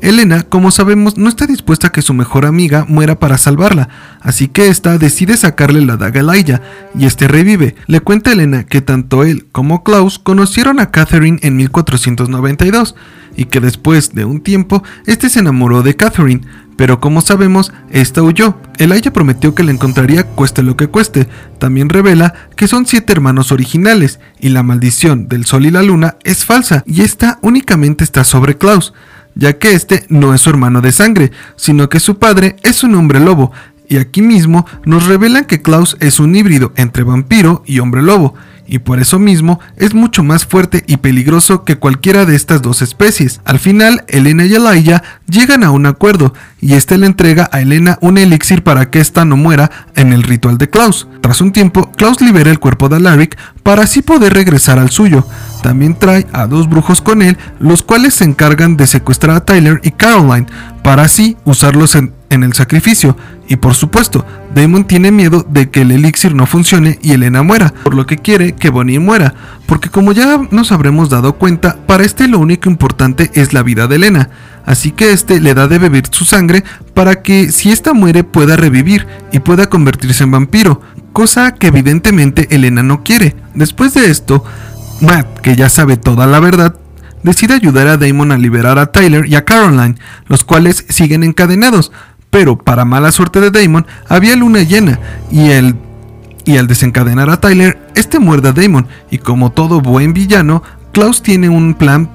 Elena, 0.00 0.42
como 0.42 0.70
sabemos, 0.70 1.18
no 1.18 1.28
está 1.28 1.46
dispuesta 1.46 1.88
a 1.88 1.92
que 1.92 2.00
su 2.02 2.14
mejor 2.14 2.46
amiga 2.46 2.86
muera 2.88 3.18
para 3.18 3.36
salvarla, 3.36 3.88
así 4.20 4.48
que 4.48 4.68
ésta 4.68 4.96
decide 4.98 5.36
sacarle 5.36 5.84
la 5.84 5.96
daga 5.96 6.20
a 6.20 6.24
Laia, 6.24 6.62
y 6.98 7.04
este 7.04 7.28
revive. 7.28 7.74
Le 7.86 8.00
cuenta 8.00 8.30
a 8.30 8.32
Elena 8.32 8.64
que 8.64 8.80
tanto 8.80 9.24
él 9.24 9.46
como 9.52 9.84
Klaus 9.84 10.18
conocieron 10.18 10.80
a 10.80 10.90
Catherine 10.90 11.38
en 11.42 11.56
1492, 11.56 12.94
y 13.36 13.44
que 13.44 13.60
después 13.60 14.14
de 14.14 14.24
un 14.24 14.40
tiempo, 14.40 14.82
este 15.06 15.28
se 15.28 15.40
enamoró 15.40 15.82
de 15.82 15.96
Catherine, 15.96 16.42
pero 16.76 16.98
como 16.98 17.20
sabemos, 17.20 17.72
esta 17.90 18.22
huyó. 18.22 18.56
Elijah 18.78 19.12
prometió 19.12 19.54
que 19.54 19.64
la 19.64 19.70
encontraría 19.70 20.24
cueste 20.24 20.62
lo 20.62 20.78
que 20.78 20.86
cueste. 20.86 21.28
También 21.58 21.90
revela 21.90 22.32
que 22.56 22.68
son 22.68 22.86
siete 22.86 23.12
hermanos 23.12 23.52
originales, 23.52 24.18
y 24.38 24.48
la 24.48 24.62
maldición 24.62 25.28
del 25.28 25.44
sol 25.44 25.66
y 25.66 25.70
la 25.70 25.82
luna 25.82 26.16
es 26.24 26.46
falsa, 26.46 26.82
y 26.86 27.02
esta 27.02 27.38
únicamente 27.42 28.02
está 28.02 28.24
sobre 28.24 28.56
Klaus 28.56 28.94
ya 29.34 29.58
que 29.58 29.72
este 29.72 30.04
no 30.08 30.34
es 30.34 30.42
su 30.42 30.50
hermano 30.50 30.80
de 30.80 30.92
sangre, 30.92 31.32
sino 31.56 31.88
que 31.88 32.00
su 32.00 32.18
padre 32.18 32.56
es 32.62 32.82
un 32.82 32.94
hombre 32.94 33.20
lobo, 33.20 33.52
y 33.88 33.96
aquí 33.96 34.22
mismo 34.22 34.66
nos 34.84 35.06
revelan 35.06 35.44
que 35.44 35.62
Klaus 35.62 35.96
es 36.00 36.20
un 36.20 36.34
híbrido 36.36 36.72
entre 36.76 37.02
vampiro 37.02 37.62
y 37.66 37.80
hombre 37.80 38.02
lobo, 38.02 38.34
y 38.70 38.78
por 38.78 39.00
eso 39.00 39.18
mismo 39.18 39.58
es 39.76 39.94
mucho 39.94 40.22
más 40.22 40.46
fuerte 40.46 40.84
y 40.86 40.98
peligroso 40.98 41.64
que 41.64 41.76
cualquiera 41.76 42.24
de 42.24 42.36
estas 42.36 42.62
dos 42.62 42.82
especies. 42.82 43.40
Al 43.44 43.58
final, 43.58 44.04
Elena 44.06 44.46
y 44.46 44.54
Elijah 44.54 45.02
llegan 45.28 45.64
a 45.64 45.72
un 45.72 45.86
acuerdo, 45.86 46.32
y 46.60 46.74
este 46.74 46.96
le 46.96 47.06
entrega 47.06 47.48
a 47.52 47.60
Elena 47.60 47.98
un 48.00 48.16
elixir 48.16 48.62
para 48.62 48.88
que 48.88 49.00
ésta 49.00 49.24
no 49.24 49.36
muera 49.36 49.70
en 49.96 50.12
el 50.12 50.22
ritual 50.22 50.56
de 50.56 50.70
Klaus. 50.70 51.08
Tras 51.20 51.40
un 51.40 51.50
tiempo, 51.50 51.90
Klaus 51.92 52.20
libera 52.20 52.50
el 52.50 52.60
cuerpo 52.60 52.88
de 52.88 52.96
Alaric 52.96 53.36
para 53.64 53.82
así 53.82 54.02
poder 54.02 54.34
regresar 54.34 54.78
al 54.78 54.90
suyo. 54.90 55.26
También 55.62 55.98
trae 55.98 56.26
a 56.32 56.46
dos 56.46 56.68
brujos 56.68 57.02
con 57.02 57.22
él, 57.22 57.36
los 57.58 57.82
cuales 57.82 58.14
se 58.14 58.24
encargan 58.24 58.76
de 58.76 58.86
secuestrar 58.86 59.36
a 59.36 59.44
Tyler 59.44 59.80
y 59.82 59.90
Caroline, 59.90 60.46
para 60.84 61.02
así 61.02 61.36
usarlos 61.44 61.96
en, 61.96 62.14
en 62.30 62.44
el 62.44 62.52
sacrificio. 62.52 63.16
Y 63.50 63.56
por 63.56 63.74
supuesto, 63.74 64.24
Damon 64.54 64.84
tiene 64.84 65.10
miedo 65.10 65.44
de 65.50 65.70
que 65.70 65.80
el 65.80 65.90
elixir 65.90 66.36
no 66.36 66.46
funcione 66.46 67.00
y 67.02 67.14
Elena 67.14 67.42
muera, 67.42 67.74
por 67.82 67.96
lo 67.96 68.06
que 68.06 68.16
quiere 68.16 68.52
que 68.52 68.70
Bonnie 68.70 69.00
muera, 69.00 69.34
porque 69.66 69.90
como 69.90 70.12
ya 70.12 70.40
nos 70.52 70.70
habremos 70.70 71.10
dado 71.10 71.32
cuenta, 71.32 71.76
para 71.84 72.04
este 72.04 72.28
lo 72.28 72.38
único 72.38 72.70
importante 72.70 73.28
es 73.34 73.52
la 73.52 73.64
vida 73.64 73.88
de 73.88 73.96
Elena, 73.96 74.30
así 74.66 74.92
que 74.92 75.12
este 75.12 75.40
le 75.40 75.54
da 75.54 75.66
de 75.66 75.80
beber 75.80 76.04
su 76.12 76.24
sangre 76.24 76.62
para 76.94 77.22
que 77.22 77.50
si 77.50 77.72
ésta 77.72 77.92
muere 77.92 78.22
pueda 78.22 78.54
revivir 78.54 79.08
y 79.32 79.40
pueda 79.40 79.68
convertirse 79.68 80.22
en 80.22 80.30
vampiro, 80.30 80.80
cosa 81.12 81.52
que 81.52 81.66
evidentemente 81.66 82.46
Elena 82.54 82.84
no 82.84 83.02
quiere. 83.02 83.34
Después 83.56 83.94
de 83.94 84.12
esto, 84.12 84.44
Matt, 85.00 85.40
que 85.40 85.56
ya 85.56 85.68
sabe 85.68 85.96
toda 85.96 86.28
la 86.28 86.38
verdad, 86.38 86.76
decide 87.24 87.54
ayudar 87.54 87.88
a 87.88 87.96
Damon 87.96 88.30
a 88.30 88.38
liberar 88.38 88.78
a 88.78 88.86
Tyler 88.86 89.26
y 89.26 89.34
a 89.34 89.44
Caroline, 89.44 89.96
los 90.26 90.44
cuales 90.44 90.84
siguen 90.88 91.24
encadenados, 91.24 91.90
pero 92.30 92.56
para 92.56 92.84
mala 92.84 93.12
suerte 93.12 93.40
de 93.40 93.50
Damon 93.50 93.86
había 94.08 94.36
luna 94.36 94.62
llena 94.62 94.98
y 95.30 95.50
el 95.50 95.76
y 96.46 96.56
al 96.56 96.66
desencadenar 96.66 97.28
a 97.28 97.38
Tyler, 97.38 97.78
este 97.94 98.18
muerde 98.18 98.48
a 98.48 98.52
Damon 98.52 98.86
y 99.10 99.18
como 99.18 99.52
todo 99.52 99.80
buen 99.80 100.14
villano, 100.14 100.62
Klaus 100.92 101.22
tiene 101.22 101.48
un 101.48 101.74
plan 101.74 102.08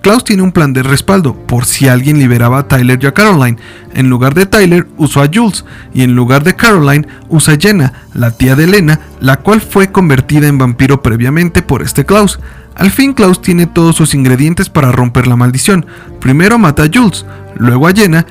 Klaus 0.00 0.24
tiene 0.24 0.42
un 0.42 0.52
plan 0.52 0.72
de 0.72 0.82
respaldo 0.82 1.34
por 1.34 1.64
si 1.64 1.88
alguien 1.88 2.18
liberaba 2.18 2.60
a 2.60 2.68
Tyler 2.68 2.98
y 3.02 3.06
a 3.06 3.14
Caroline. 3.14 3.58
En 3.94 4.08
lugar 4.08 4.32
de 4.32 4.46
Tyler 4.46 4.86
usó 4.96 5.20
a 5.20 5.28
Jules 5.32 5.64
y 5.92 6.02
en 6.02 6.14
lugar 6.14 6.44
de 6.44 6.54
Caroline 6.54 7.06
usa 7.28 7.54
a 7.54 7.56
Jenna, 7.58 7.92
la 8.14 8.30
tía 8.30 8.54
de 8.54 8.64
Elena, 8.64 9.00
la 9.20 9.38
cual 9.38 9.60
fue 9.60 9.90
convertida 9.90 10.46
en 10.46 10.56
vampiro 10.56 11.02
previamente 11.02 11.62
por 11.62 11.82
este 11.82 12.06
Klaus. 12.06 12.38
Al 12.76 12.92
fin 12.92 13.12
Klaus 13.12 13.42
tiene 13.42 13.66
todos 13.66 13.96
sus 13.96 14.14
ingredientes 14.14 14.70
para 14.70 14.92
romper 14.92 15.26
la 15.26 15.36
maldición. 15.36 15.84
Primero 16.20 16.58
mata 16.58 16.84
a 16.84 16.90
Jules, 16.92 17.26
luego 17.56 17.88
a 17.88 17.92
Jenna 17.92 18.24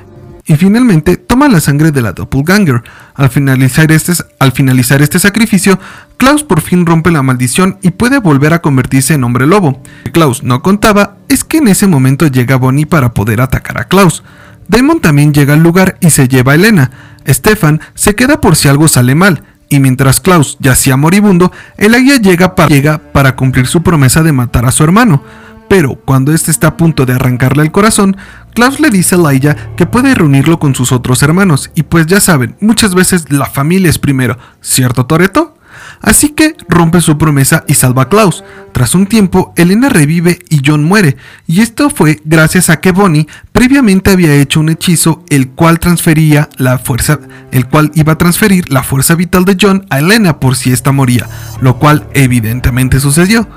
y 0.48 0.56
finalmente 0.56 1.18
toma 1.18 1.50
la 1.50 1.60
sangre 1.60 1.92
de 1.92 2.02
la 2.02 2.14
doppelganger. 2.14 2.82
Al 3.14 3.30
finalizar, 3.30 3.92
este, 3.92 4.14
al 4.40 4.54
finalizar 4.54 5.02
este 5.02 5.20
sacrificio, 5.20 5.78
Klaus 6.16 6.44
por 6.44 6.62
fin 6.62 6.86
rompe 6.86 7.12
la 7.12 7.22
maldición 7.22 7.78
y 7.82 7.92
puede 7.92 8.20
volver 8.20 8.54
a 8.54 8.62
convertirse 8.62 9.14
en 9.14 9.26
hombre 9.26 9.46
lobo. 9.46 9.82
Lo 9.84 10.04
que 10.06 10.12
Klaus 10.12 10.44
no 10.44 10.62
contaba 10.62 11.18
es 11.28 11.44
que 11.44 11.58
en 11.58 11.68
ese 11.68 11.86
momento 11.86 12.28
llega 12.28 12.56
Bonnie 12.56 12.86
para 12.86 13.14
poder 13.14 13.42
atacar 13.42 13.80
a 13.80 13.90
Klaus. 13.90 14.24
Damon 14.70 15.02
también 15.02 15.34
llega 15.34 15.54
al 15.54 15.62
lugar 15.64 15.98
y 16.00 16.10
se 16.10 16.30
lleva 16.30 16.54
a 16.54 16.56
Elena. 16.56 16.92
Stefan 17.28 17.82
se 17.94 18.16
queda 18.16 18.40
por 18.40 18.56
si 18.56 18.70
algo 18.70 18.88
sale 18.88 19.16
mal, 19.16 19.44
y 19.70 19.82
mientras 19.82 20.22
Klaus 20.22 20.58
yacía 20.62 20.96
moribundo, 20.96 21.52
el 21.78 21.94
águila 21.94 22.18
llega 22.18 22.56
para, 22.56 22.70
llega 22.70 23.00
para 23.00 23.36
cumplir 23.36 23.68
su 23.68 23.84
promesa 23.84 24.24
de 24.24 24.32
matar 24.32 24.66
a 24.66 24.72
su 24.72 24.84
hermano. 24.86 25.24
Pero 25.68 25.96
cuando 25.96 26.34
este 26.34 26.52
está 26.52 26.68
a 26.68 26.78
punto 26.78 27.06
de 27.06 27.14
arrancarle 27.14 27.64
el 27.64 27.72
corazón, 27.72 28.16
Klaus 28.58 28.80
le 28.80 28.90
dice 28.90 29.14
a 29.14 29.20
Laia 29.20 29.56
que 29.76 29.86
puede 29.86 30.16
reunirlo 30.16 30.58
con 30.58 30.74
sus 30.74 30.92
otros 30.92 31.22
hermanos, 31.22 31.70
y 31.76 31.84
pues 31.84 32.08
ya 32.08 32.20
saben, 32.20 32.56
muchas 32.60 32.96
veces 32.96 33.32
la 33.32 33.46
familia 33.46 33.88
es 33.88 34.00
primero, 34.00 34.36
¿cierto 34.62 35.06
Toreto? 35.06 35.54
así 36.02 36.30
que 36.30 36.56
rompe 36.68 37.02
su 37.02 37.20
promesa 37.20 37.64
y 37.68 37.76
salva 37.76 38.04
a 38.04 38.10
Klaus. 38.10 38.44
Tras 38.72 38.96
un 38.96 39.06
tiempo, 39.06 39.54
Elena 39.58 39.90
revive 39.90 40.40
y 40.50 40.62
John 40.66 40.84
muere, 40.84 41.18
y 41.46 41.62
esto 41.62 41.92
fue 41.92 42.20
gracias 42.26 42.72
a 42.72 42.80
que 42.80 42.92
Bonnie 42.92 43.28
previamente 43.52 44.10
había 44.10 44.34
hecho 44.34 44.60
un 44.60 44.70
hechizo 44.70 45.24
el 45.30 45.50
cual 45.50 45.80
transfería 45.80 46.50
la 46.58 46.80
fuerza, 46.80 47.20
el 47.52 47.68
cual 47.68 47.92
iba 47.94 48.14
a 48.14 48.18
transferir 48.18 48.72
la 48.72 48.82
fuerza 48.82 49.14
vital 49.14 49.46
de 49.46 49.56
John 49.62 49.86
a 49.92 50.00
Elena 50.00 50.40
por 50.40 50.56
si 50.56 50.72
ésta 50.72 50.92
moría, 50.92 51.28
lo 51.62 51.78
cual 51.78 52.08
evidentemente 52.16 53.00
sucedió. 53.00 53.48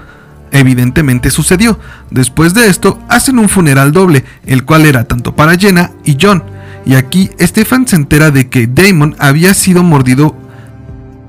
Evidentemente 0.53 1.30
sucedió. 1.30 1.78
Después 2.11 2.55
de 2.55 2.68
esto, 2.68 2.98
hacen 3.09 3.38
un 3.38 3.48
funeral 3.48 3.92
doble, 3.92 4.24
el 4.46 4.64
cual 4.64 4.86
era 4.86 5.05
tanto 5.05 5.36
para 5.36 5.57
Jenna 5.57 5.92
y 6.05 6.16
John. 6.20 6.42
Y 6.84 6.94
aquí 6.94 7.30
Stefan 7.40 7.86
se 7.86 7.96
entera 7.96 8.30
de 8.30 8.48
que 8.48 8.66
Damon 8.66 9.14
había 9.18 9.55
sido 9.55 9.82
mordido 9.82 10.34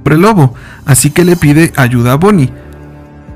por 0.04 0.14
el 0.14 0.22
lobo, 0.22 0.56
así 0.86 1.12
que 1.12 1.26
le 1.26 1.36
pide 1.36 1.74
ayuda 1.76 2.14
a 2.14 2.16
Bonnie. 2.16 2.52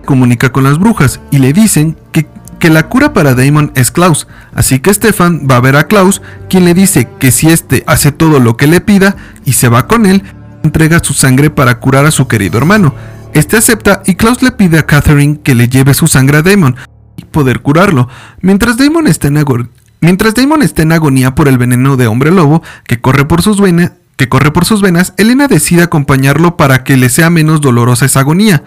Comunica 0.05 0.51
con 0.51 0.63
las 0.63 0.79
brujas 0.79 1.19
y 1.31 1.39
le 1.39 1.53
dicen 1.53 1.97
que, 2.11 2.27
que 2.59 2.69
la 2.69 2.87
cura 2.87 3.13
para 3.13 3.35
Damon 3.35 3.71
es 3.75 3.91
Klaus, 3.91 4.27
así 4.53 4.79
que 4.79 4.93
Stefan 4.93 5.47
va 5.49 5.57
a 5.57 5.61
ver 5.61 5.75
a 5.75 5.87
Klaus, 5.87 6.21
quien 6.49 6.65
le 6.65 6.73
dice 6.73 7.07
que 7.19 7.31
si 7.31 7.49
este 7.49 7.83
hace 7.87 8.11
todo 8.11 8.39
lo 8.39 8.57
que 8.57 8.67
le 8.67 8.81
pida 8.81 9.15
y 9.45 9.53
se 9.53 9.69
va 9.69 9.87
con 9.87 10.05
él, 10.05 10.23
entrega 10.63 11.03
su 11.03 11.13
sangre 11.13 11.49
para 11.49 11.79
curar 11.79 12.05
a 12.05 12.11
su 12.11 12.27
querido 12.27 12.57
hermano. 12.57 12.93
Este 13.35 13.57
acepta 13.57 14.01
y 14.05 14.15
Klaus 14.15 14.41
le 14.41 14.51
pide 14.51 14.79
a 14.79 14.85
Catherine 14.85 15.41
que 15.43 15.55
le 15.55 15.67
lleve 15.67 15.93
su 15.93 16.07
sangre 16.07 16.37
a 16.37 16.41
Damon 16.41 16.77
y 17.17 17.25
poder 17.25 17.61
curarlo. 17.61 18.07
Mientras 18.39 18.77
Damon 18.77 19.07
está 19.07 19.27
en, 19.27 20.91
agonía 20.93 21.35
por 21.35 21.49
el 21.49 21.57
veneno 21.57 21.97
de 21.97 22.07
hombre 22.07 22.31
lobo 22.31 22.63
que 22.87 23.01
corre 23.01 23.25
por 23.25 23.41
sus 23.41 23.59
venas, 23.59 23.91
que 24.15 24.29
corre 24.29 24.51
por 24.51 24.63
sus 24.63 24.81
venas, 24.81 25.13
Elena 25.17 25.49
decide 25.49 25.83
acompañarlo 25.83 26.55
para 26.55 26.85
que 26.85 26.95
le 26.95 27.09
sea 27.09 27.29
menos 27.29 27.59
dolorosa 27.59 28.05
esa 28.05 28.21
agonía. 28.21 28.63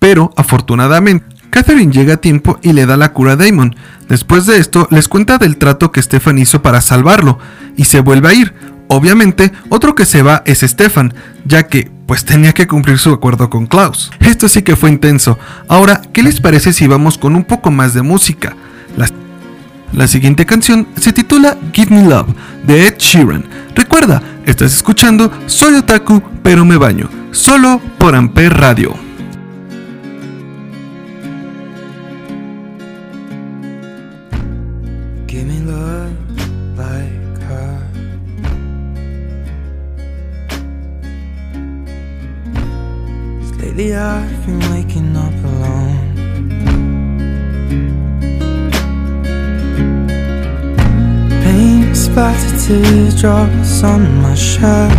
Pero, 0.00 0.32
afortunadamente, 0.36 1.24
Catherine 1.50 1.92
llega 1.92 2.14
a 2.14 2.20
tiempo 2.20 2.58
y 2.60 2.72
le 2.72 2.86
da 2.86 2.96
la 2.96 3.12
cura 3.12 3.34
a 3.34 3.36
Damon. 3.36 3.76
Después 4.08 4.46
de 4.46 4.58
esto, 4.58 4.88
les 4.90 5.06
cuenta 5.06 5.38
del 5.38 5.58
trato 5.58 5.92
que 5.92 6.02
Stefan 6.02 6.38
hizo 6.38 6.60
para 6.60 6.80
salvarlo, 6.80 7.38
y 7.76 7.84
se 7.84 8.00
vuelve 8.00 8.28
a 8.28 8.34
ir. 8.34 8.52
Obviamente, 8.88 9.52
otro 9.68 9.94
que 9.94 10.06
se 10.06 10.22
va 10.22 10.42
es 10.44 10.62
Stefan, 10.62 11.14
ya 11.44 11.68
que 11.68 11.96
pues 12.08 12.24
tenía 12.24 12.54
que 12.54 12.66
cumplir 12.66 12.98
su 12.98 13.10
acuerdo 13.10 13.50
con 13.50 13.66
Klaus. 13.66 14.10
Esto 14.18 14.48
sí 14.48 14.62
que 14.62 14.76
fue 14.76 14.88
intenso. 14.88 15.38
Ahora, 15.68 16.00
¿qué 16.14 16.22
les 16.22 16.40
parece 16.40 16.72
si 16.72 16.86
vamos 16.86 17.18
con 17.18 17.36
un 17.36 17.44
poco 17.44 17.70
más 17.70 17.92
de 17.92 18.00
música? 18.00 18.56
La, 19.92 20.06
siguiente 20.06 20.46
canción 20.46 20.88
se 20.96 21.12
titula 21.12 21.58
Give 21.72 21.94
Me 21.94 22.08
Love 22.08 22.28
de 22.64 22.86
Ed 22.86 22.94
Sheeran. 22.98 23.44
Recuerda, 23.74 24.22
estás 24.46 24.72
escuchando 24.72 25.30
Soy 25.46 25.74
Otaku, 25.74 26.22
pero 26.42 26.64
me 26.64 26.78
baño, 26.78 27.10
solo 27.30 27.78
por 27.98 28.14
Amper 28.14 28.54
Radio. 28.54 29.07
Lately 43.78 43.94
I've 43.94 44.44
been 44.44 44.58
waking 44.72 45.16
up 45.16 45.32
alone. 45.44 46.16
Paint 51.44 51.96
splattered 51.96 52.58
teardrops 52.58 53.84
on 53.84 54.20
my 54.20 54.34
shirt. 54.34 54.90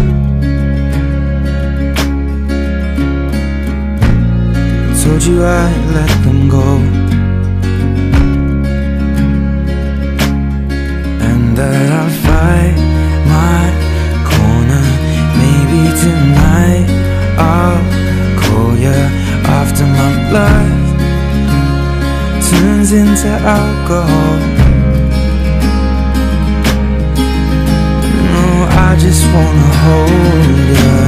I 4.87 5.03
told 5.03 5.23
you 5.25 5.43
I'd 5.43 5.85
let 5.97 6.23
them 6.23 6.47
go. 6.47 6.77
And 11.27 11.57
that 11.57 11.91
I'll 11.99 12.13
fight 12.23 12.77
my 13.35 13.61
corner. 14.31 14.85
Maybe 15.41 15.81
tonight 15.99 16.87
I'll 17.37 17.98
after 18.77 19.83
my 19.83 20.29
blood 20.29 20.69
turns 22.49 22.91
into 22.91 23.27
alcohol. 23.27 24.37
No, 28.33 28.45
I 28.69 28.95
just 28.99 29.25
wanna 29.33 29.69
hold 29.83 30.67
you. 30.77 30.99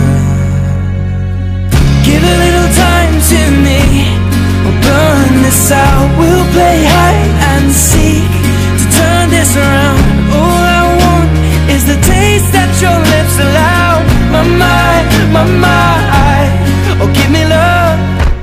Give 2.03 2.24
a 2.24 2.36
little 2.45 2.70
time 2.74 3.16
to 3.32 3.41
me. 3.66 3.82
We'll 4.64 4.82
burn 4.82 5.43
this 5.45 5.72
out. 5.72 6.09
We'll 6.18 6.47
play 6.53 6.84
hide 6.84 7.34
and 7.53 7.72
seek 7.72 8.32
to 8.80 8.86
turn 8.97 9.30
this 9.30 9.55
around. 9.55 10.01
All 10.34 10.64
I 10.80 10.84
want 11.01 11.32
is 11.70 11.86
the 11.86 11.99
taste 12.01 12.51
that 12.53 12.72
your 12.82 12.97
lips 13.14 13.36
allow. 13.45 14.01
My 14.34 14.43
mind, 14.62 15.34
my 15.34 15.45
mind. 15.62 16.20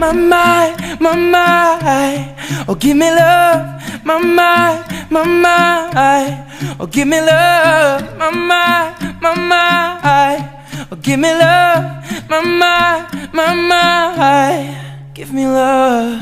My 0.08 0.14
mind, 0.14 1.00
my 1.00 1.14
mind. 1.14 2.34
Oh, 2.66 2.74
give 2.74 2.96
me 2.96 3.10
love, 3.10 3.82
my 4.04 4.18
mind, 4.18 4.84
my 5.10 5.22
mind. 5.24 6.50
Oh, 6.80 6.86
give 6.86 7.06
me 7.06 7.20
love, 7.20 8.16
my 8.16 8.30
mind, 8.30 9.20
my 9.20 9.34
mind. 9.34 10.48
Oh, 10.90 10.96
give 10.96 11.18
me 11.20 11.30
love, 11.34 11.84
my 12.30 12.40
mind, 12.40 13.32
my 13.34 13.54
mind. 13.54 15.14
Give 15.14 15.32
me 15.32 15.46
love, 15.46 16.20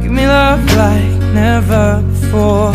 give 0.00 0.12
me 0.12 0.26
love 0.26 0.64
like 0.74 1.18
never 1.34 2.02
before. 2.02 2.72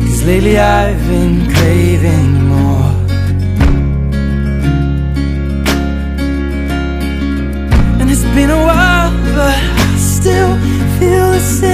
Cause 0.00 0.24
lately 0.24 0.58
I've 0.58 1.06
been 1.06 1.52
craving 1.52 2.51
been 8.34 8.50
a 8.50 8.56
while, 8.56 9.10
but 9.34 9.58
I 9.58 9.96
still 9.98 10.56
feel 10.98 11.32
the 11.32 11.40
same. 11.40 11.72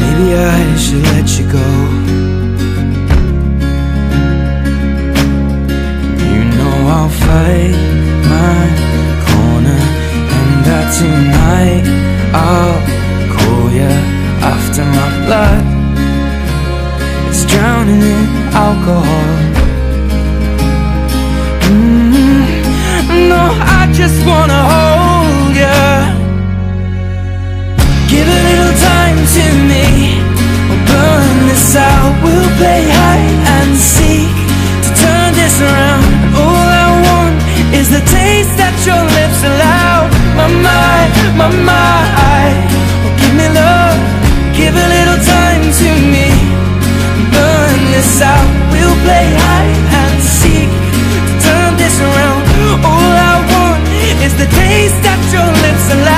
Maybe 0.00 0.34
I 0.34 0.76
should 0.76 1.02
let 1.12 1.28
you 1.38 1.44
go. 1.52 1.68
You 6.24 6.42
know 6.56 6.76
I'll 6.96 7.12
fight 7.24 7.76
my 8.34 8.60
corner 9.26 9.82
And 10.36 10.52
that 10.66 10.86
tonight 10.98 11.86
I'll 12.32 12.80
call 13.34 13.64
you 13.70 13.92
after 14.54 14.84
my 14.84 15.08
blood 15.26 15.64
It's 17.28 17.44
drowning 17.44 18.00
in 18.00 18.24
alcohol 18.52 19.45
no, 23.32 23.42
I 23.78 23.90
just 23.92 24.18
wanna 24.26 24.60
hold 24.72 25.56
you 25.56 26.26
Give 28.08 28.28
a 28.28 28.40
little 28.50 28.74
time 28.78 29.18
to 29.36 29.44
me. 29.66 30.14
We'll 30.70 30.84
burn 30.86 31.36
this 31.50 31.74
out. 31.74 32.14
We'll 32.22 32.50
play 32.56 32.86
hide 32.86 33.38
and 33.56 33.76
seek 33.76 34.30
To 34.84 34.90
turn 34.94 35.34
this 35.34 35.60
around. 35.60 36.06
All 36.38 36.68
I 36.84 36.88
want 37.06 37.36
is 37.74 37.90
the 37.90 38.00
taste 38.06 38.54
that 38.62 38.72
your 38.86 39.02
lips 39.18 39.40
allow. 39.42 40.06
My 40.38 40.48
mind, 40.48 41.12
my 41.34 41.50
mind. 41.66 42.62
Give 43.18 43.34
me 43.34 43.48
love. 43.50 43.98
Give 44.54 44.72
a 44.72 44.88
little 44.96 45.20
time 45.26 45.64
to 45.66 45.88
me. 46.14 46.30
Burn 47.34 47.78
this 47.90 48.22
out. 48.22 48.48
We'll 48.70 48.96
play 49.02 49.28
the 54.36 54.44
taste 54.44 55.00
that 55.00 55.20
your 55.32 55.48
lips 55.64 55.86
allow 55.96 56.15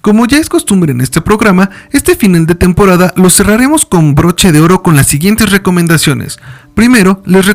como 0.00 0.26
ya 0.26 0.38
es 0.38 0.48
costumbre 0.48 0.92
en 0.92 1.00
este 1.00 1.20
programa, 1.20 1.70
este 1.90 2.16
final 2.16 2.46
de 2.46 2.54
temporada 2.54 3.12
lo 3.16 3.30
cerraremos 3.30 3.84
con 3.84 4.14
broche 4.14 4.52
de 4.52 4.60
oro 4.60 4.82
con 4.82 4.96
las 4.96 5.06
siguientes 5.06 5.50
recomendaciones. 5.50 6.38
Primero, 6.74 7.22
les 7.24 7.46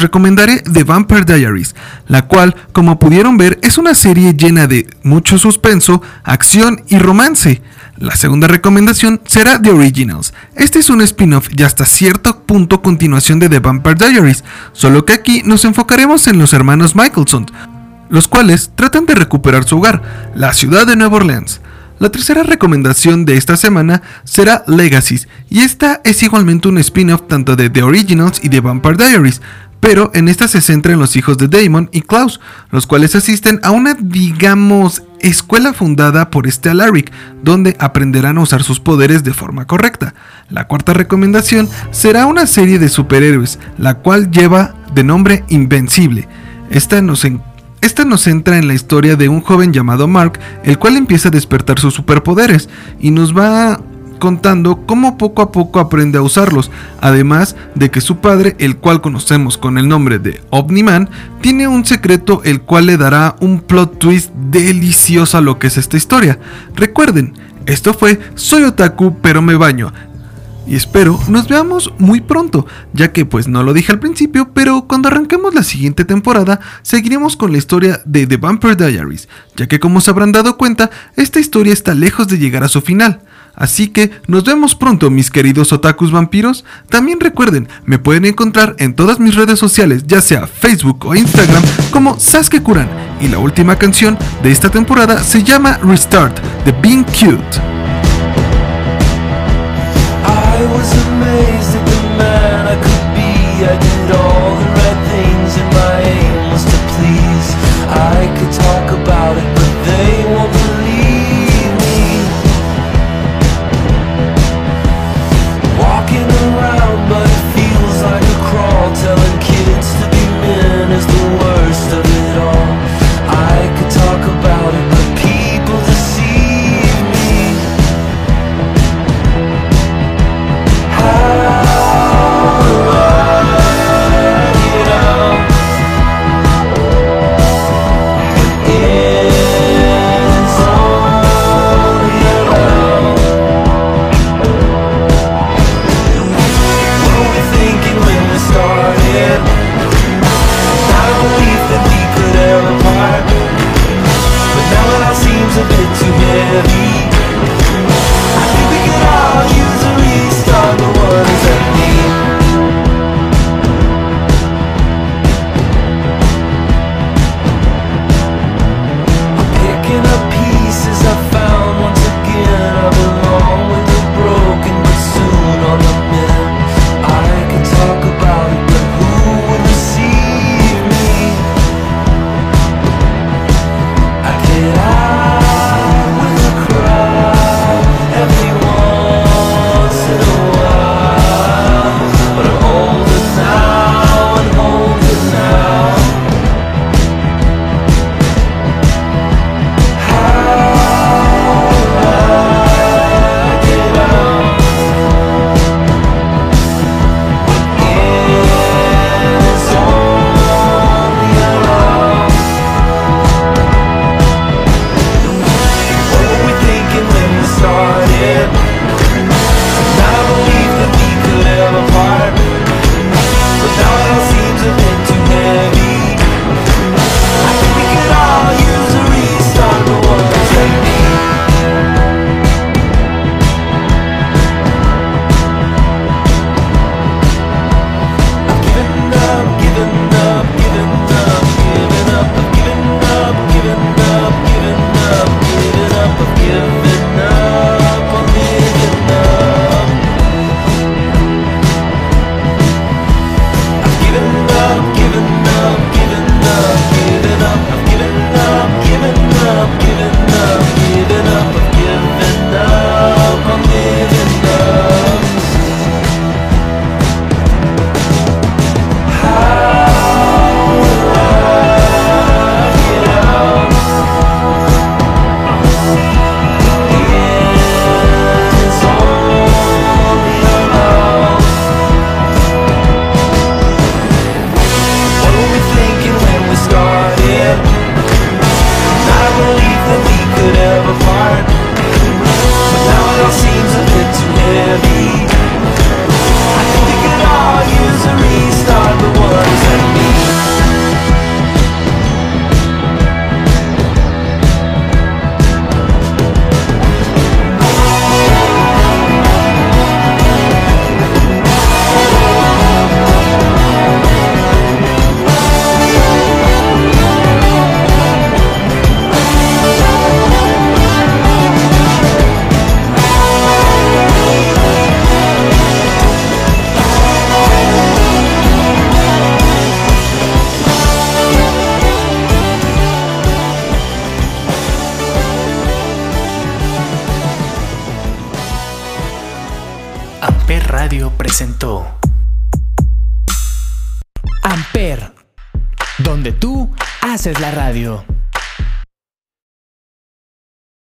recomendaré 0.00 0.58
The 0.62 0.84
Vampire 0.84 1.24
Diaries, 1.24 1.74
la 2.08 2.26
cual, 2.26 2.56
como 2.72 2.98
pudieron 2.98 3.36
ver, 3.36 3.58
es 3.62 3.78
una 3.78 3.94
serie 3.94 4.34
llena 4.34 4.66
de 4.66 4.88
mucho 5.02 5.38
suspenso, 5.38 6.02
acción 6.24 6.82
y 6.88 6.98
romance. 6.98 7.62
La 7.98 8.14
segunda 8.14 8.46
recomendación 8.46 9.20
será 9.26 9.60
The 9.60 9.70
Originals. 9.70 10.32
Este 10.54 10.78
es 10.78 10.90
un 10.90 11.00
spin-off 11.00 11.48
y 11.56 11.62
hasta 11.62 11.84
cierto 11.84 12.42
punto 12.42 12.80
continuación 12.80 13.38
de 13.38 13.48
The 13.48 13.60
Vampire 13.60 13.96
Diaries, 13.96 14.44
solo 14.72 15.04
que 15.04 15.14
aquí 15.14 15.42
nos 15.44 15.64
enfocaremos 15.64 16.26
en 16.28 16.38
los 16.38 16.52
hermanos 16.52 16.94
Michelson, 16.94 17.46
los 18.10 18.28
cuales 18.28 18.70
tratan 18.74 19.06
de 19.06 19.14
recuperar 19.14 19.64
su 19.64 19.78
hogar, 19.78 20.30
la 20.34 20.52
ciudad 20.52 20.86
de 20.86 20.96
Nueva 20.96 21.16
Orleans. 21.16 21.60
La 21.98 22.10
tercera 22.10 22.44
recomendación 22.44 23.24
de 23.24 23.36
esta 23.36 23.56
semana 23.56 24.02
será 24.24 24.62
Legacies, 24.68 25.26
y 25.50 25.60
esta 25.60 26.00
es 26.04 26.22
igualmente 26.22 26.68
un 26.68 26.78
spin-off 26.78 27.22
tanto 27.26 27.56
de 27.56 27.70
The 27.70 27.82
Originals 27.82 28.40
y 28.42 28.48
de 28.48 28.60
Vampire 28.60 28.96
Diaries, 28.96 29.40
pero 29.80 30.10
en 30.14 30.28
esta 30.28 30.48
se 30.48 30.60
centra 30.60 30.92
en 30.92 30.98
los 30.98 31.16
hijos 31.16 31.38
de 31.38 31.48
Damon 31.48 31.88
y 31.92 32.02
Klaus, 32.02 32.40
los 32.70 32.86
cuales 32.86 33.14
asisten 33.14 33.60
a 33.62 33.70
una, 33.70 33.94
digamos, 33.94 35.02
escuela 35.20 35.72
fundada 35.72 36.30
por 36.30 36.46
este 36.46 36.70
Alaric, 36.70 37.12
donde 37.42 37.76
aprenderán 37.78 38.38
a 38.38 38.42
usar 38.42 38.62
sus 38.62 38.80
poderes 38.80 39.24
de 39.24 39.34
forma 39.34 39.66
correcta. 39.66 40.14
La 40.50 40.66
cuarta 40.66 40.94
recomendación 40.94 41.68
será 41.90 42.26
una 42.26 42.46
serie 42.46 42.78
de 42.78 42.88
superhéroes, 42.88 43.58
la 43.76 43.94
cual 43.94 44.30
lleva 44.30 44.74
de 44.94 45.04
nombre 45.04 45.44
Invencible. 45.48 46.28
Esta 46.70 47.00
nos, 47.00 47.24
esta 47.80 48.04
nos 48.04 48.22
centra 48.22 48.58
en 48.58 48.66
la 48.66 48.74
historia 48.74 49.16
de 49.16 49.28
un 49.28 49.40
joven 49.40 49.72
llamado 49.72 50.08
Mark, 50.08 50.38
el 50.64 50.78
cual 50.78 50.96
empieza 50.96 51.28
a 51.28 51.32
despertar 51.32 51.78
sus 51.78 51.94
superpoderes 51.94 52.68
y 53.00 53.10
nos 53.10 53.36
va 53.36 53.80
contando 54.18 54.84
cómo 54.84 55.16
poco 55.16 55.42
a 55.42 55.52
poco 55.52 55.80
aprende 55.80 56.18
a 56.18 56.22
usarlos, 56.22 56.70
además 57.00 57.56
de 57.74 57.90
que 57.90 58.00
su 58.00 58.18
padre, 58.18 58.56
el 58.58 58.76
cual 58.76 59.00
conocemos 59.00 59.56
con 59.56 59.78
el 59.78 59.88
nombre 59.88 60.18
de 60.18 60.40
Omniman, 60.50 61.08
tiene 61.40 61.68
un 61.68 61.84
secreto 61.84 62.42
el 62.44 62.60
cual 62.62 62.86
le 62.86 62.96
dará 62.96 63.36
un 63.40 63.60
plot 63.60 63.98
twist 63.98 64.32
delicioso 64.34 65.38
a 65.38 65.40
lo 65.40 65.58
que 65.58 65.68
es 65.68 65.76
esta 65.76 65.96
historia. 65.96 66.38
Recuerden, 66.74 67.34
esto 67.66 67.94
fue 67.94 68.18
Soy 68.34 68.64
Otaku 68.64 69.18
pero 69.20 69.42
me 69.42 69.54
baño. 69.54 69.92
Y 70.68 70.76
espero 70.76 71.18
nos 71.28 71.48
veamos 71.48 71.92
muy 71.98 72.20
pronto, 72.20 72.66
ya 72.92 73.10
que 73.10 73.24
pues 73.24 73.48
no 73.48 73.62
lo 73.62 73.72
dije 73.72 73.90
al 73.90 74.00
principio, 74.00 74.50
pero 74.52 74.82
cuando 74.86 75.08
arranquemos 75.08 75.54
la 75.54 75.62
siguiente 75.62 76.04
temporada 76.04 76.60
seguiremos 76.82 77.36
con 77.36 77.52
la 77.52 77.58
historia 77.58 78.02
de 78.04 78.26
The 78.26 78.36
Vampire 78.36 78.76
Diaries, 78.76 79.28
ya 79.56 79.66
que 79.66 79.80
como 79.80 80.02
se 80.02 80.10
habrán 80.10 80.32
dado 80.32 80.58
cuenta, 80.58 80.90
esta 81.16 81.40
historia 81.40 81.72
está 81.72 81.94
lejos 81.94 82.28
de 82.28 82.38
llegar 82.38 82.64
a 82.64 82.68
su 82.68 82.82
final. 82.82 83.22
Así 83.54 83.88
que 83.88 84.12
nos 84.28 84.44
vemos 84.44 84.76
pronto 84.76 85.10
mis 85.10 85.32
queridos 85.32 85.72
otakus 85.72 86.12
vampiros. 86.12 86.64
También 86.88 87.18
recuerden, 87.18 87.68
me 87.84 87.98
pueden 87.98 88.24
encontrar 88.24 88.76
en 88.78 88.94
todas 88.94 89.18
mis 89.18 89.34
redes 89.34 89.58
sociales, 89.58 90.04
ya 90.06 90.20
sea 90.20 90.46
Facebook 90.46 91.06
o 91.06 91.14
Instagram, 91.16 91.62
como 91.90 92.20
Sasuke 92.20 92.62
Kuran. 92.62 92.88
Y 93.20 93.26
la 93.26 93.38
última 93.38 93.74
canción 93.74 94.16
de 94.44 94.52
esta 94.52 94.70
temporada 94.70 95.24
se 95.24 95.42
llama 95.42 95.78
Restart, 95.82 96.38
de 96.64 96.70
Being 96.70 97.04
Cute. 97.04 97.87